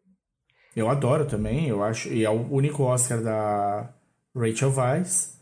[0.75, 2.09] Eu adoro também, eu acho.
[2.09, 3.89] E é o único Oscar da
[4.35, 5.39] Rachel Weisz.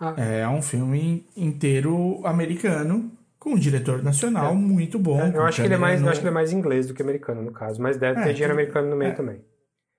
[0.00, 0.14] Ah.
[0.16, 4.54] É um filme inteiro americano, com um diretor nacional é.
[4.54, 5.20] muito bom.
[5.20, 6.06] É, eu, acho que ele é mais, no...
[6.06, 7.80] eu acho que ele é mais inglês do que americano, no caso.
[7.80, 9.14] Mas deve é, ter dinheiro americano no meio é.
[9.14, 9.40] também.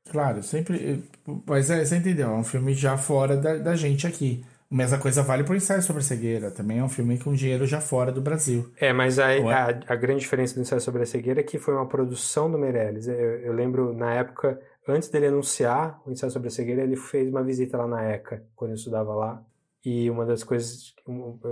[0.10, 1.04] Claro, sempre.
[1.48, 2.30] Mas é, você entendeu?
[2.30, 4.44] É um filme já fora da, da gente aqui.
[4.72, 6.50] A mesma coisa vale para o Ensaio sobre a Cegueira.
[6.50, 8.72] Também é um filme com dinheiro já fora do Brasil.
[8.78, 11.76] É, mas a, a, a, grande diferença do Ensaio sobre a Cegueira é que foi
[11.76, 13.08] uma produção do Meirelles.
[13.08, 17.30] Eu, eu, lembro, na época, antes dele anunciar o Ensaio sobre a Cegueira, ele fez
[17.30, 19.46] uma visita lá na ECA, quando eu estudava lá.
[19.84, 20.96] E uma das coisas...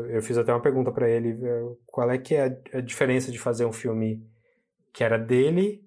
[0.09, 1.37] Eu fiz até uma pergunta para ele.
[1.85, 4.27] Qual é que é a, a diferença de fazer um filme
[4.91, 5.85] que era dele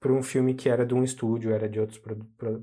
[0.00, 2.00] para um filme que era de um estúdio, era de outros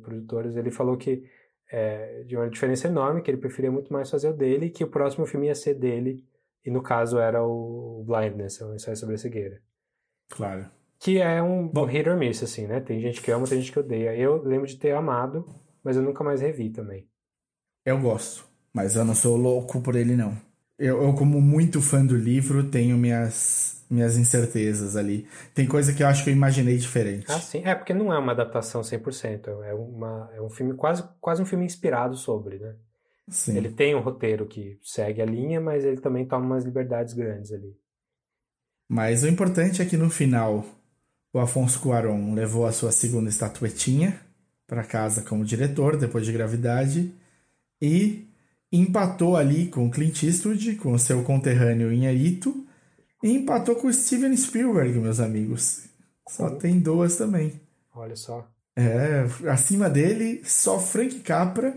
[0.03, 0.57] produtores?
[0.57, 1.23] Ele falou que
[1.71, 4.89] é, de uma diferença enorme, que ele preferia muito mais fazer o dele, que o
[4.89, 6.25] próximo filme ia ser dele,
[6.65, 9.61] e no caso era o Blindness, o ensaio sobre a cegueira.
[10.29, 10.69] Claro.
[10.99, 12.79] Que é um Bom, hit or miss, assim, né?
[12.79, 14.15] Tem gente que ama, tem gente que odeia.
[14.15, 15.47] Eu lembro de ter amado,
[15.83, 17.07] mas eu nunca mais revi também.
[17.83, 20.37] Eu gosto, mas eu não sou louco por ele, não.
[20.77, 25.27] Eu, eu como muito fã do livro, tenho minhas minhas incertezas ali.
[25.53, 27.25] Tem coisa que eu acho que eu imaginei diferente.
[27.27, 27.61] Ah, sim.
[27.65, 29.61] É, porque não é uma adaptação 100%.
[29.63, 32.75] É, uma, é um filme quase, quase um filme inspirado sobre, né?
[33.27, 33.57] Sim.
[33.57, 37.51] Ele tem um roteiro que segue a linha, mas ele também toma umas liberdades grandes
[37.51, 37.75] ali.
[38.89, 40.65] Mas o importante é que no final
[41.33, 44.19] o Afonso Cuarón levou a sua segunda estatuetinha
[44.67, 47.13] para casa como diretor, depois de gravidade,
[47.81, 48.27] e
[48.71, 52.65] empatou ali com Clint Eastwood, com seu conterrâneo Inharito,
[53.23, 55.85] e empatou com o Steven Spielberg, meus amigos.
[56.27, 57.59] Só tem duas também.
[57.93, 58.47] Olha só.
[58.75, 61.75] É, acima dele, só Frank Capra,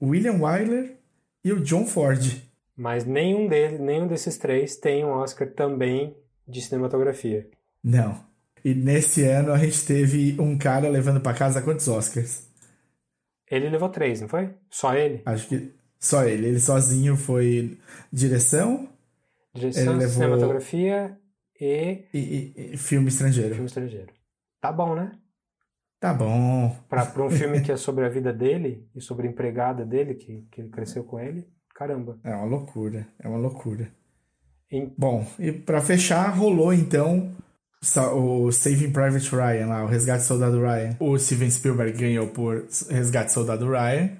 [0.00, 0.96] William Wyler
[1.44, 2.42] e o John Ford.
[2.76, 6.16] Mas nenhum deles, nenhum desses três tem um Oscar também
[6.46, 7.48] de cinematografia.
[7.82, 8.24] Não.
[8.64, 12.46] E nesse ano a gente teve um cara levando para casa quantos Oscars?
[13.50, 14.50] Ele levou três, não foi?
[14.70, 15.22] Só ele?
[15.24, 16.48] Acho que só ele.
[16.48, 17.78] Ele sozinho foi
[18.12, 18.88] direção,
[19.58, 20.08] Direção, levou...
[20.08, 21.16] cinematografia
[21.60, 22.04] e...
[22.12, 22.74] E, e...
[22.74, 22.76] e...
[22.76, 23.54] Filme estrangeiro.
[23.54, 24.12] Filme estrangeiro.
[24.60, 25.12] Tá bom, né?
[26.00, 26.76] Tá bom.
[26.88, 30.14] Pra, pra um filme que é sobre a vida dele e sobre a empregada dele,
[30.14, 32.18] que, que ele cresceu com ele, caramba.
[32.22, 33.90] É uma loucura, é uma loucura.
[34.70, 34.92] Em...
[34.96, 37.34] Bom, e para fechar, rolou então
[38.14, 40.96] o Saving Private Ryan lá, o Resgate Soldado Ryan.
[41.00, 44.10] O Steven Spielberg ganhou por Resgate Soldado Ryan.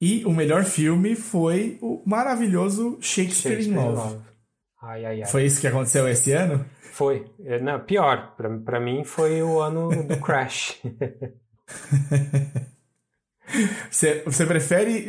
[0.00, 3.96] E o melhor filme foi o maravilhoso Shakespeare, Shakespeare in Love.
[3.96, 4.24] Love.
[4.86, 5.28] Ai, ai, ai.
[5.28, 6.64] Foi isso que aconteceu esse ano?
[6.92, 7.26] Foi.
[7.44, 8.34] É, não, pior.
[8.36, 10.80] Pra, pra mim foi o ano do Crash.
[13.90, 15.08] você, você prefere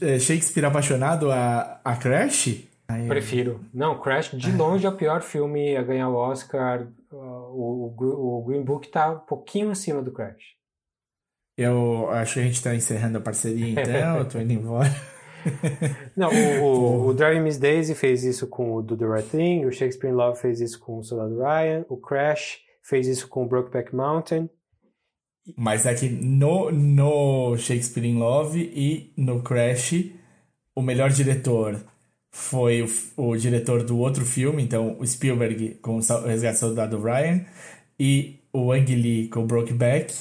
[0.00, 2.66] é, Shakespeare apaixonado a, a Crash?
[2.88, 3.60] Ai, Prefiro.
[3.74, 6.86] Não, Crash de longe é o pior filme a ganhar o Oscar.
[7.10, 10.56] O, o, o Green Book tá um pouquinho acima do Crash.
[11.58, 14.88] Eu acho que a gente tá encerrando a parceria então, eu tô indo embora.
[16.16, 19.64] Não, o, o, o Driving Miss Daisy fez isso com o Do The Right Thing,
[19.64, 23.44] o Shakespeare in Love fez isso com o Soldado Ryan, o Crash fez isso com
[23.44, 24.48] o Brokeback Mountain.
[25.56, 29.94] Mas é que no, no Shakespeare in Love e no Crash,
[30.74, 31.80] o melhor diretor
[32.30, 37.00] foi o, o diretor do outro filme, então o Spielberg com o Resgate do Soldado
[37.00, 37.44] Ryan
[37.98, 40.14] e o Ang Lee com o Brokeback.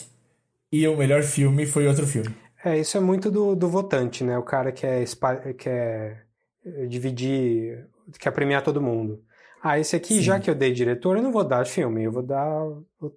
[0.72, 2.36] E o melhor filme foi outro filme.
[2.66, 4.38] É, isso é muito do, do votante, né?
[4.38, 6.28] O cara quer, espa- quer
[6.66, 7.88] eh, dividir,
[8.20, 9.24] quer premiar todo mundo.
[9.62, 12.24] Ah, esse aqui, já que eu dei diretor, eu não vou dar filme, eu vou
[12.24, 12.50] dar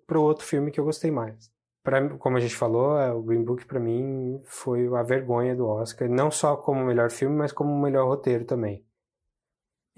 [0.07, 1.51] pro outro filme que eu gostei mais.
[1.83, 5.67] Pra, como a gente falou, é, o Green Book pra mim foi a vergonha do
[5.67, 8.85] Oscar, não só como o melhor filme, mas como o melhor roteiro também.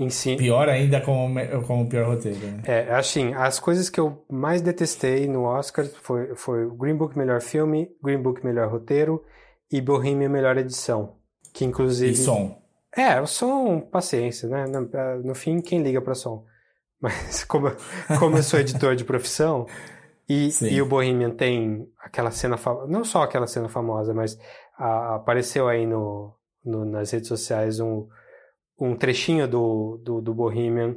[0.08, 2.62] Si, Pior ainda como, me- como o pior roteiro, né?
[2.64, 7.40] é, assim, as coisas que eu mais detestei no Oscar foi, foi Green Book melhor
[7.42, 9.22] filme, Green Book melhor roteiro
[9.70, 11.16] e Bohemian melhor edição.
[11.52, 12.12] Que inclusive.
[12.12, 12.58] E som.
[12.96, 14.64] É, o som, paciência, né?
[14.66, 14.88] No,
[15.22, 16.44] no fim, quem liga pra som?
[17.00, 17.70] Mas como,
[18.18, 19.66] como eu sou editor de profissão,
[20.28, 20.68] e, Sim.
[20.68, 22.56] e o Bohemian tem aquela cena,
[22.88, 24.38] não só aquela cena famosa, mas
[24.78, 26.32] a- apareceu aí no,
[26.64, 28.06] no- nas redes sociais um,
[28.80, 30.96] um trechinho do, do, do Bohemian,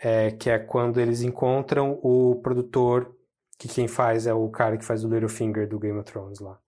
[0.00, 3.14] é, que é quando eles encontram o produtor,
[3.58, 6.58] que quem faz é o cara que faz o Littlefinger do Game of Thrones lá.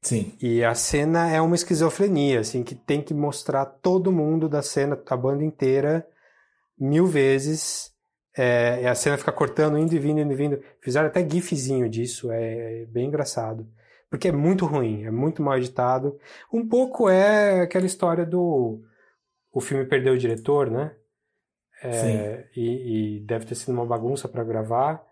[0.00, 0.32] Sim.
[0.40, 4.98] E a cena é uma esquizofrenia, assim, que tem que mostrar todo mundo da cena,
[5.08, 6.06] a banda inteira,
[6.78, 7.92] mil vezes.
[8.38, 10.62] É, e a cena fica cortando, indo e vindo, indo e vindo.
[10.80, 13.66] Fizeram até gifzinho disso, é, é bem engraçado.
[14.08, 16.16] Porque é muito ruim, é muito mal editado.
[16.52, 18.80] Um pouco é aquela história do...
[19.56, 20.94] O filme perdeu o diretor, né?
[21.82, 25.02] É, e, e deve ter sido uma bagunça para gravar.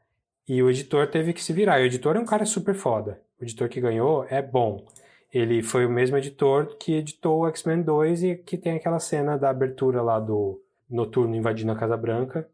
[0.47, 1.81] E o editor teve que se virar.
[1.81, 3.23] E o editor é um cara super foda.
[3.41, 4.85] O editor que ganhou é bom.
[5.33, 9.39] Ele foi o mesmo editor que editou o X-Men 2 e que tem aquela cena
[9.39, 12.47] da abertura lá do Noturno invadindo a Casa Branca,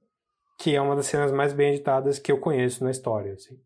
[0.60, 3.32] que é uma das cenas mais bem editadas que eu conheço na história.
[3.32, 3.58] Assim.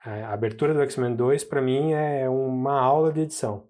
[0.00, 3.68] A abertura do X-Men 2, pra mim, é uma aula de edição.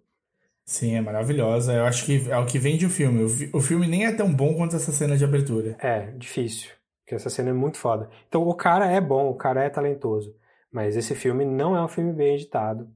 [0.65, 1.73] Sim, é maravilhosa.
[1.75, 3.23] Eu acho que é o que vende o filme.
[3.23, 5.77] O, o filme nem é tão bom quanto essa cena de abertura.
[5.81, 6.71] É, difícil.
[7.05, 8.09] Porque essa cena é muito foda.
[8.29, 10.35] Então o cara é bom, o cara é talentoso.
[10.73, 12.89] Mas esse filme não é um filme bem editado.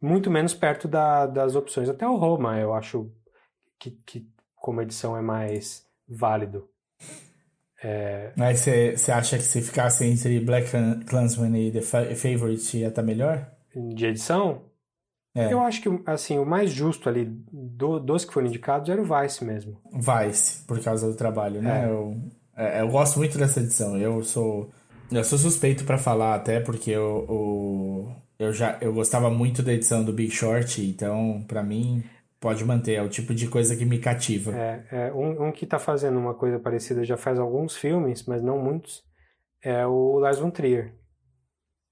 [0.00, 1.88] Muito menos perto da- das opções.
[1.88, 3.10] Até o Roma, eu acho
[3.78, 6.68] que, que como edição é mais válido.
[8.36, 12.88] Mas você acha que se ficasse entre Black Clan- Klansman e The Fa- Favorite ia
[12.88, 13.48] estar melhor?
[13.74, 14.62] De edição,
[15.36, 19.00] É, eu acho que assim, o mais justo ali do- dos que foram indicados era
[19.00, 19.78] o Vice mesmo.
[19.92, 21.84] Vice, por causa do trabalho, né?
[21.84, 21.88] É.
[21.90, 22.16] Eu,
[22.56, 23.96] é, eu gosto muito dessa edição.
[23.98, 24.70] Eu sou
[25.12, 29.72] eu sou suspeito pra falar até porque eu, o- eu já eu gostava muito da
[29.72, 32.02] edição do Big Short, então pra mim
[32.40, 34.52] pode manter, é o tipo de coisa que me cativa.
[34.56, 38.42] É, é, um, um que tá fazendo uma coisa parecida já faz alguns filmes, mas
[38.42, 39.02] não muitos,
[39.62, 40.92] é o Lars von Trier.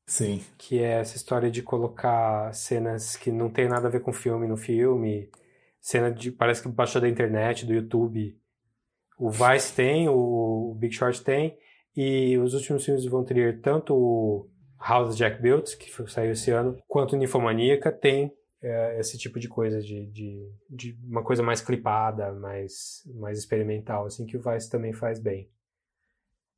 [0.06, 0.42] Sim.
[0.58, 4.46] que é essa história de colocar cenas que não tem nada a ver com filme
[4.46, 5.30] no filme,
[5.80, 8.38] cena de parece que baixou da internet, do YouTube.
[9.18, 11.56] O Vice tem, o Big Short tem,
[11.96, 14.50] e os últimos filmes de Von Trier, tanto o
[14.80, 19.48] House Jack Built, que saiu esse ano, quanto o Ninfomaníaca, tem é, esse tipo de
[19.48, 24.70] coisa, de, de, de uma coisa mais clipada, mais, mais experimental, assim, que o Vice
[24.70, 25.48] também faz bem.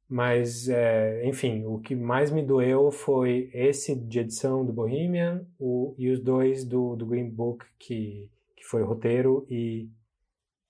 [0.09, 5.95] Mas, é, enfim, o que mais me doeu foi esse de edição do Bohemian o,
[5.99, 9.91] e os dois do, do Green Book, que, que foi roteiro e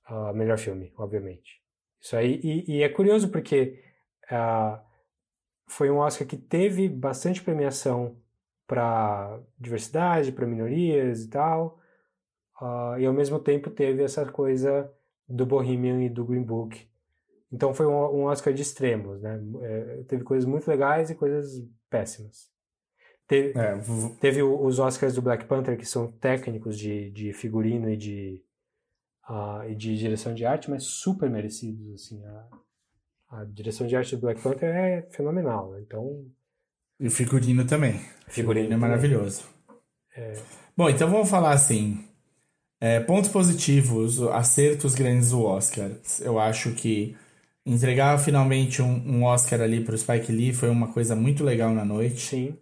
[0.07, 1.61] ah, melhor filme, obviamente.
[2.01, 3.83] Isso aí, e, e é curioso porque
[4.31, 4.83] ah,
[5.67, 8.17] foi um Oscar que teve bastante premiação
[8.67, 11.79] para diversidade, para minorias e tal,
[12.61, 14.91] ah, e ao mesmo tempo teve essa coisa
[15.29, 16.89] do Bohemian e do Green Book.
[17.53, 19.41] Então foi um, um Oscar de extremos, né?
[19.63, 22.49] É, teve coisas muito legais e coisas péssimas.
[23.29, 23.75] Teve, É,
[24.21, 28.43] teve os Oscars do Black Panther, que são técnicos de, de figurino e de,
[29.29, 32.25] ah, e de direção de arte, mas super merecidos, assim.
[32.25, 32.49] A,
[33.41, 35.81] a direção de arte do Black Panther é fenomenal, né?
[35.85, 36.25] então...
[37.01, 38.01] e o figurino também.
[38.29, 39.45] O Figurino é maravilhoso.
[40.77, 42.05] Bom, então vamos falar assim.
[42.81, 45.91] é, pontos positivos, acertos grandes do Oscar.
[46.21, 47.17] Eu acho que
[47.67, 51.85] entregar finalmente um, um Oscar ali pro Spike Lee foi uma coisa muito legal na
[51.85, 52.21] noite.
[52.21, 52.57] Sim,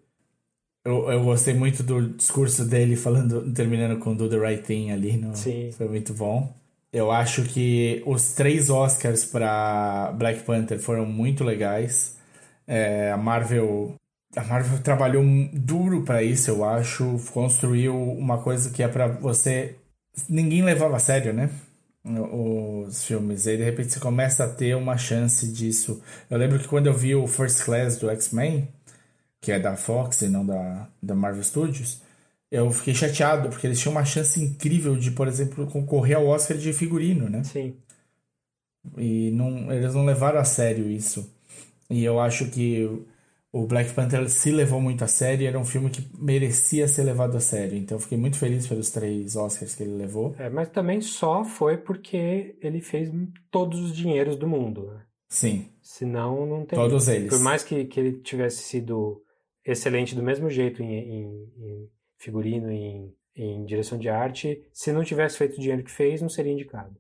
[0.84, 5.16] Eu, eu gostei muito do discurso dele falando, terminando com Do the Right Thing ali.
[5.16, 5.70] No, Sim.
[5.72, 6.52] Foi muito bom.
[6.92, 12.16] Eu acho que os três Oscars para Black Panther foram muito legais.
[12.66, 13.94] É, a Marvel.
[14.36, 15.22] A Marvel trabalhou
[15.52, 17.20] duro para isso, eu acho.
[17.32, 19.76] Construiu uma coisa que é para você
[20.28, 21.50] ninguém levava a sério, né?
[22.04, 23.46] Os filmes.
[23.46, 26.02] E aí, de repente, você começa a ter uma chance disso.
[26.28, 28.68] Eu lembro que quando eu vi o First Class do X-Men,
[29.40, 32.02] que é da Fox e não da, da Marvel Studios,
[32.50, 36.56] eu fiquei chateado, porque eles tinham uma chance incrível de, por exemplo, concorrer ao Oscar
[36.56, 37.42] de figurino, né?
[37.42, 37.74] Sim.
[38.98, 41.28] E não, eles não levaram a sério isso.
[41.90, 42.88] E eu acho que
[43.54, 47.36] o Black Panther se levou muito a sério, era um filme que merecia ser levado
[47.36, 47.78] a sério.
[47.78, 50.34] Então eu fiquei muito feliz pelos três Oscars que ele levou.
[50.40, 53.08] É, mas também só foi porque ele fez
[53.52, 54.86] todos os dinheiros do mundo.
[54.86, 55.02] Né?
[55.28, 55.68] Sim.
[55.80, 56.76] Senão não tem.
[56.76, 57.28] Todos eles.
[57.28, 59.22] Por mais que, que ele tivesse sido
[59.64, 61.24] excelente do mesmo jeito em, em,
[61.56, 65.92] em figurino e em, em direção de arte, se não tivesse feito o dinheiro que
[65.92, 66.96] fez, não seria indicado.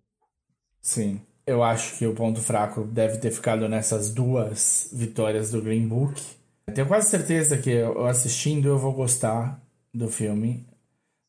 [0.80, 1.20] Sim.
[1.44, 6.43] Eu acho que o ponto fraco deve ter ficado nessas duas vitórias do Green Book.
[6.72, 9.60] Tenho quase certeza que eu assistindo eu vou gostar
[9.92, 10.66] do filme,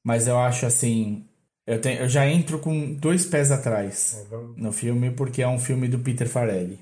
[0.04, 1.28] mas eu acho assim,
[1.68, 5.88] eu, tenho, eu já entro com dois pés atrás no filme porque é um filme
[5.88, 6.80] do Peter Farrelly.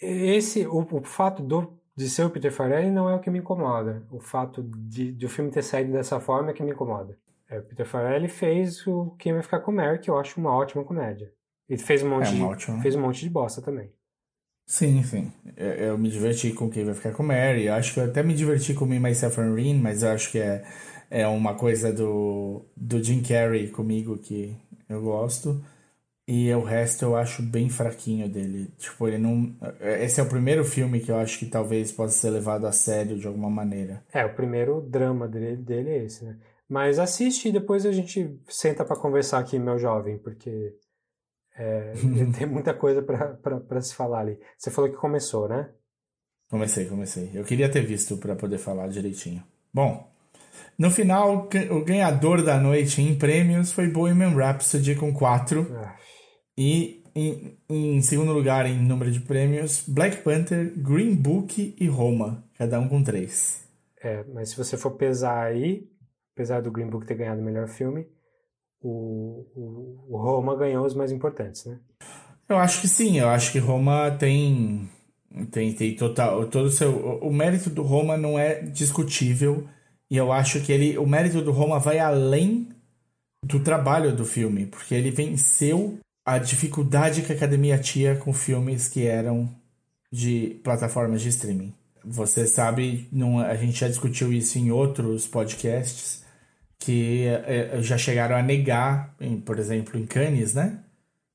[0.00, 3.38] Esse, o, o fato do, de ser o Peter Farrelly não é o que me
[3.38, 4.02] incomoda.
[4.10, 7.18] O fato de, de o filme ter saído dessa forma é que me incomoda.
[7.48, 10.54] É, o Peter Farrelly fez o Quem Vai Ficar com Mary, que eu acho uma
[10.54, 11.32] ótima comédia.
[11.68, 12.82] E fez um monte, É de, ótima.
[12.82, 13.90] fez um monte de bosta também.
[14.66, 15.32] Sim, sim.
[15.56, 17.66] Eu, eu me diverti com quem vai ficar com Mary.
[17.66, 20.30] Eu acho que eu até me diverti com Me, Myself and Rin, mas eu acho
[20.30, 20.64] que é,
[21.10, 24.56] é uma coisa do, do Jim Carrey comigo que
[24.88, 25.62] eu gosto.
[26.26, 28.72] E o resto eu acho bem fraquinho dele.
[28.78, 29.54] Tipo, ele não.
[29.80, 33.18] Esse é o primeiro filme que eu acho que talvez possa ser levado a sério
[33.18, 34.02] de alguma maneira.
[34.12, 36.38] É, o primeiro drama dele, dele é esse, né?
[36.66, 40.74] Mas assiste e depois a gente senta pra conversar aqui, meu jovem, porque
[41.56, 41.92] é,
[42.36, 44.38] tem muita coisa pra se falar ali.
[44.58, 45.70] Você falou que começou, né?
[46.50, 47.30] Comecei, comecei.
[47.34, 49.42] Eu queria ter visto para poder falar direitinho.
[49.72, 50.08] Bom,
[50.78, 55.66] no final, o ganhador da noite em prêmios foi Bohemian Rhapsody com 4.
[55.74, 55.96] Ah,
[56.56, 62.44] E em, em segundo lugar em número de prêmios, Black Panther, Green Book e Roma,
[62.58, 63.64] cada um com 3.
[64.02, 65.88] É, mas se você for pesar aí,
[66.34, 68.06] apesar do Green Book ter ganhado o melhor filme,
[68.84, 71.78] o, o, Roma ganhou os mais importantes, né?
[72.48, 74.88] Eu acho que sim, eu acho que Roma tem
[75.50, 79.66] tem, tem total todo o, o mérito do Roma não é discutível
[80.10, 82.68] e eu acho que ele o mérito do Roma vai além
[83.42, 88.88] do trabalho do filme, porque ele venceu a dificuldade que a academia tinha com filmes
[88.88, 89.48] que eram
[90.10, 91.74] de plataformas de streaming.
[92.04, 96.23] Você sabe, não, a gente já discutiu isso em outros podcasts,
[96.84, 100.84] que eh, já chegaram a negar, em, por exemplo, em Cannes, né?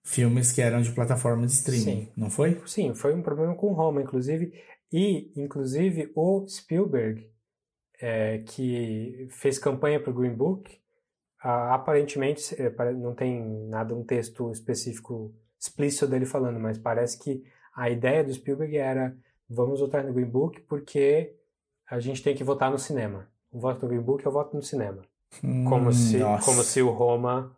[0.03, 2.07] Filmes que eram de plataforma de streaming, Sim.
[2.15, 2.61] não foi?
[2.67, 4.53] Sim, foi um problema com Roma, inclusive.
[4.91, 7.27] E, inclusive, o Spielberg,
[7.99, 10.79] é, que fez campanha para o Green Book,
[11.41, 17.43] ah, aparentemente, é, não tem nada, um texto específico explícito dele falando, mas parece que
[17.75, 19.15] a ideia do Spielberg era
[19.49, 21.35] vamos votar no Green Book porque
[21.89, 23.27] a gente tem que votar no cinema.
[23.51, 25.01] O voto no Green Book é o voto no cinema.
[25.67, 26.45] Como, Hum, se, nossa.
[26.45, 27.55] como se o Roma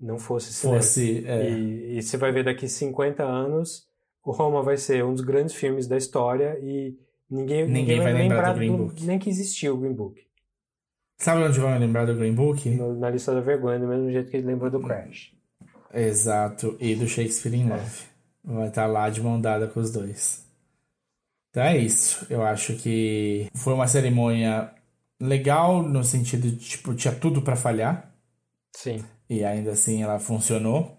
[0.00, 0.78] não fosse cinema.
[0.80, 1.24] fosse.
[1.26, 3.86] é, E, e você vai ver daqui 50 anos,
[4.24, 6.96] o Roma vai ser um dos grandes filmes da história e
[7.30, 9.04] ninguém, ninguém, vai, lembrar do Green Book.
[9.04, 10.20] nem que existiu o Green Book.
[11.16, 12.68] Sabe onde vão lembrar do Green Book?
[12.70, 15.32] No- na lista da vergonha, do mesmo jeito que ele lembrou do Crash.
[15.92, 18.02] Exato, e do Shakespeare in Love.
[18.44, 20.44] Vai estar lá de mão dada com os dois.
[21.50, 22.26] Então é isso.
[22.28, 24.70] Eu acho que foi uma cerimônia
[25.20, 28.10] legal no sentido de, tipo, tinha tudo pra falhar.
[28.76, 29.04] Sim.
[29.30, 30.98] e ainda assim ela funcionou.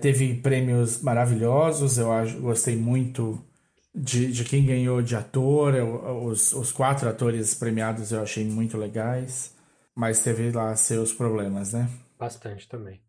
[0.00, 3.42] Teve prêmios maravilhosos, eu acho, gostei muito
[3.94, 8.76] de, de quem ganhou de ator, eu- os, os quatro atores premiados eu achei muito
[8.76, 9.54] legais,
[9.94, 11.88] mas teve lá seus problemas, né?
[12.18, 13.00] Bastante também.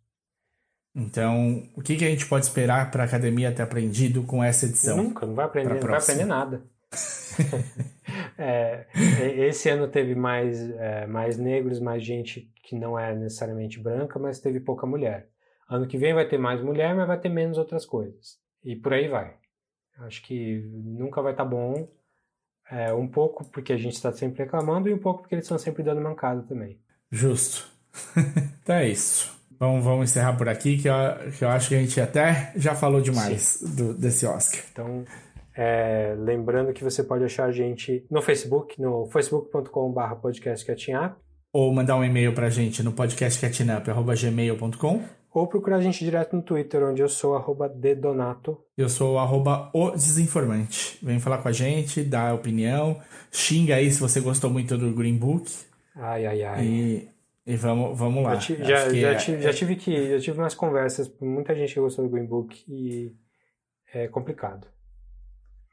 [0.96, 4.66] Então, o que, que a gente pode esperar para a academia ter aprendido com essa
[4.66, 4.98] edição?
[4.98, 6.64] Nunca, não vai aprender, não vai aprender nada.
[8.40, 8.86] É,
[9.48, 14.40] esse ano teve mais, é, mais negros, mais gente que não é necessariamente branca, mas
[14.40, 15.28] teve pouca mulher.
[15.68, 18.38] Ano que vem vai ter mais mulher, mas vai ter menos outras coisas.
[18.64, 19.36] E por aí vai.
[20.00, 21.90] Acho que nunca vai estar bom.
[22.70, 25.58] É, um pouco porque a gente está sempre reclamando e um pouco porque eles estão
[25.58, 26.80] sempre dando mancada também.
[27.12, 27.68] Justo.
[28.62, 29.36] então é isso.
[29.60, 30.94] Vamos, vamos encerrar por aqui, que eu,
[31.36, 34.62] que eu acho que a gente até já falou demais do, desse Oscar.
[34.72, 35.04] Então,
[35.58, 41.16] é, lembrando que você pode achar a gente no Facebook, no facebook.com.br podcastcatchingup,
[41.52, 45.02] Ou mandar um e-mail pra gente no podcastcatchingup.gmail.com
[45.34, 48.58] ou procurar a gente direto no Twitter, onde eu sou arroba dedonato.
[48.76, 50.98] Eu sou arroba o desinformante.
[51.04, 53.00] Vem falar com a gente, dá opinião,
[53.32, 55.52] xinga aí se você gostou muito do Green Book.
[55.96, 56.66] Ai, ai, ai.
[56.66, 57.10] E,
[57.46, 58.36] E vamos, vamos lá.
[58.36, 61.74] Já, ti- já, é- tive, já tive que já tive umas conversas com muita gente
[61.74, 63.14] que gostou do Green Book e
[63.94, 64.68] é complicado.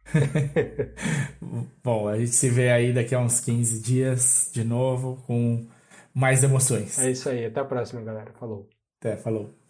[1.82, 5.66] Bom, a gente se vê aí daqui a uns 15 dias de novo com
[6.14, 6.98] mais emoções.
[6.98, 8.32] É isso aí, até a próxima, galera.
[8.34, 8.68] Falou.
[8.98, 9.63] Até, falou.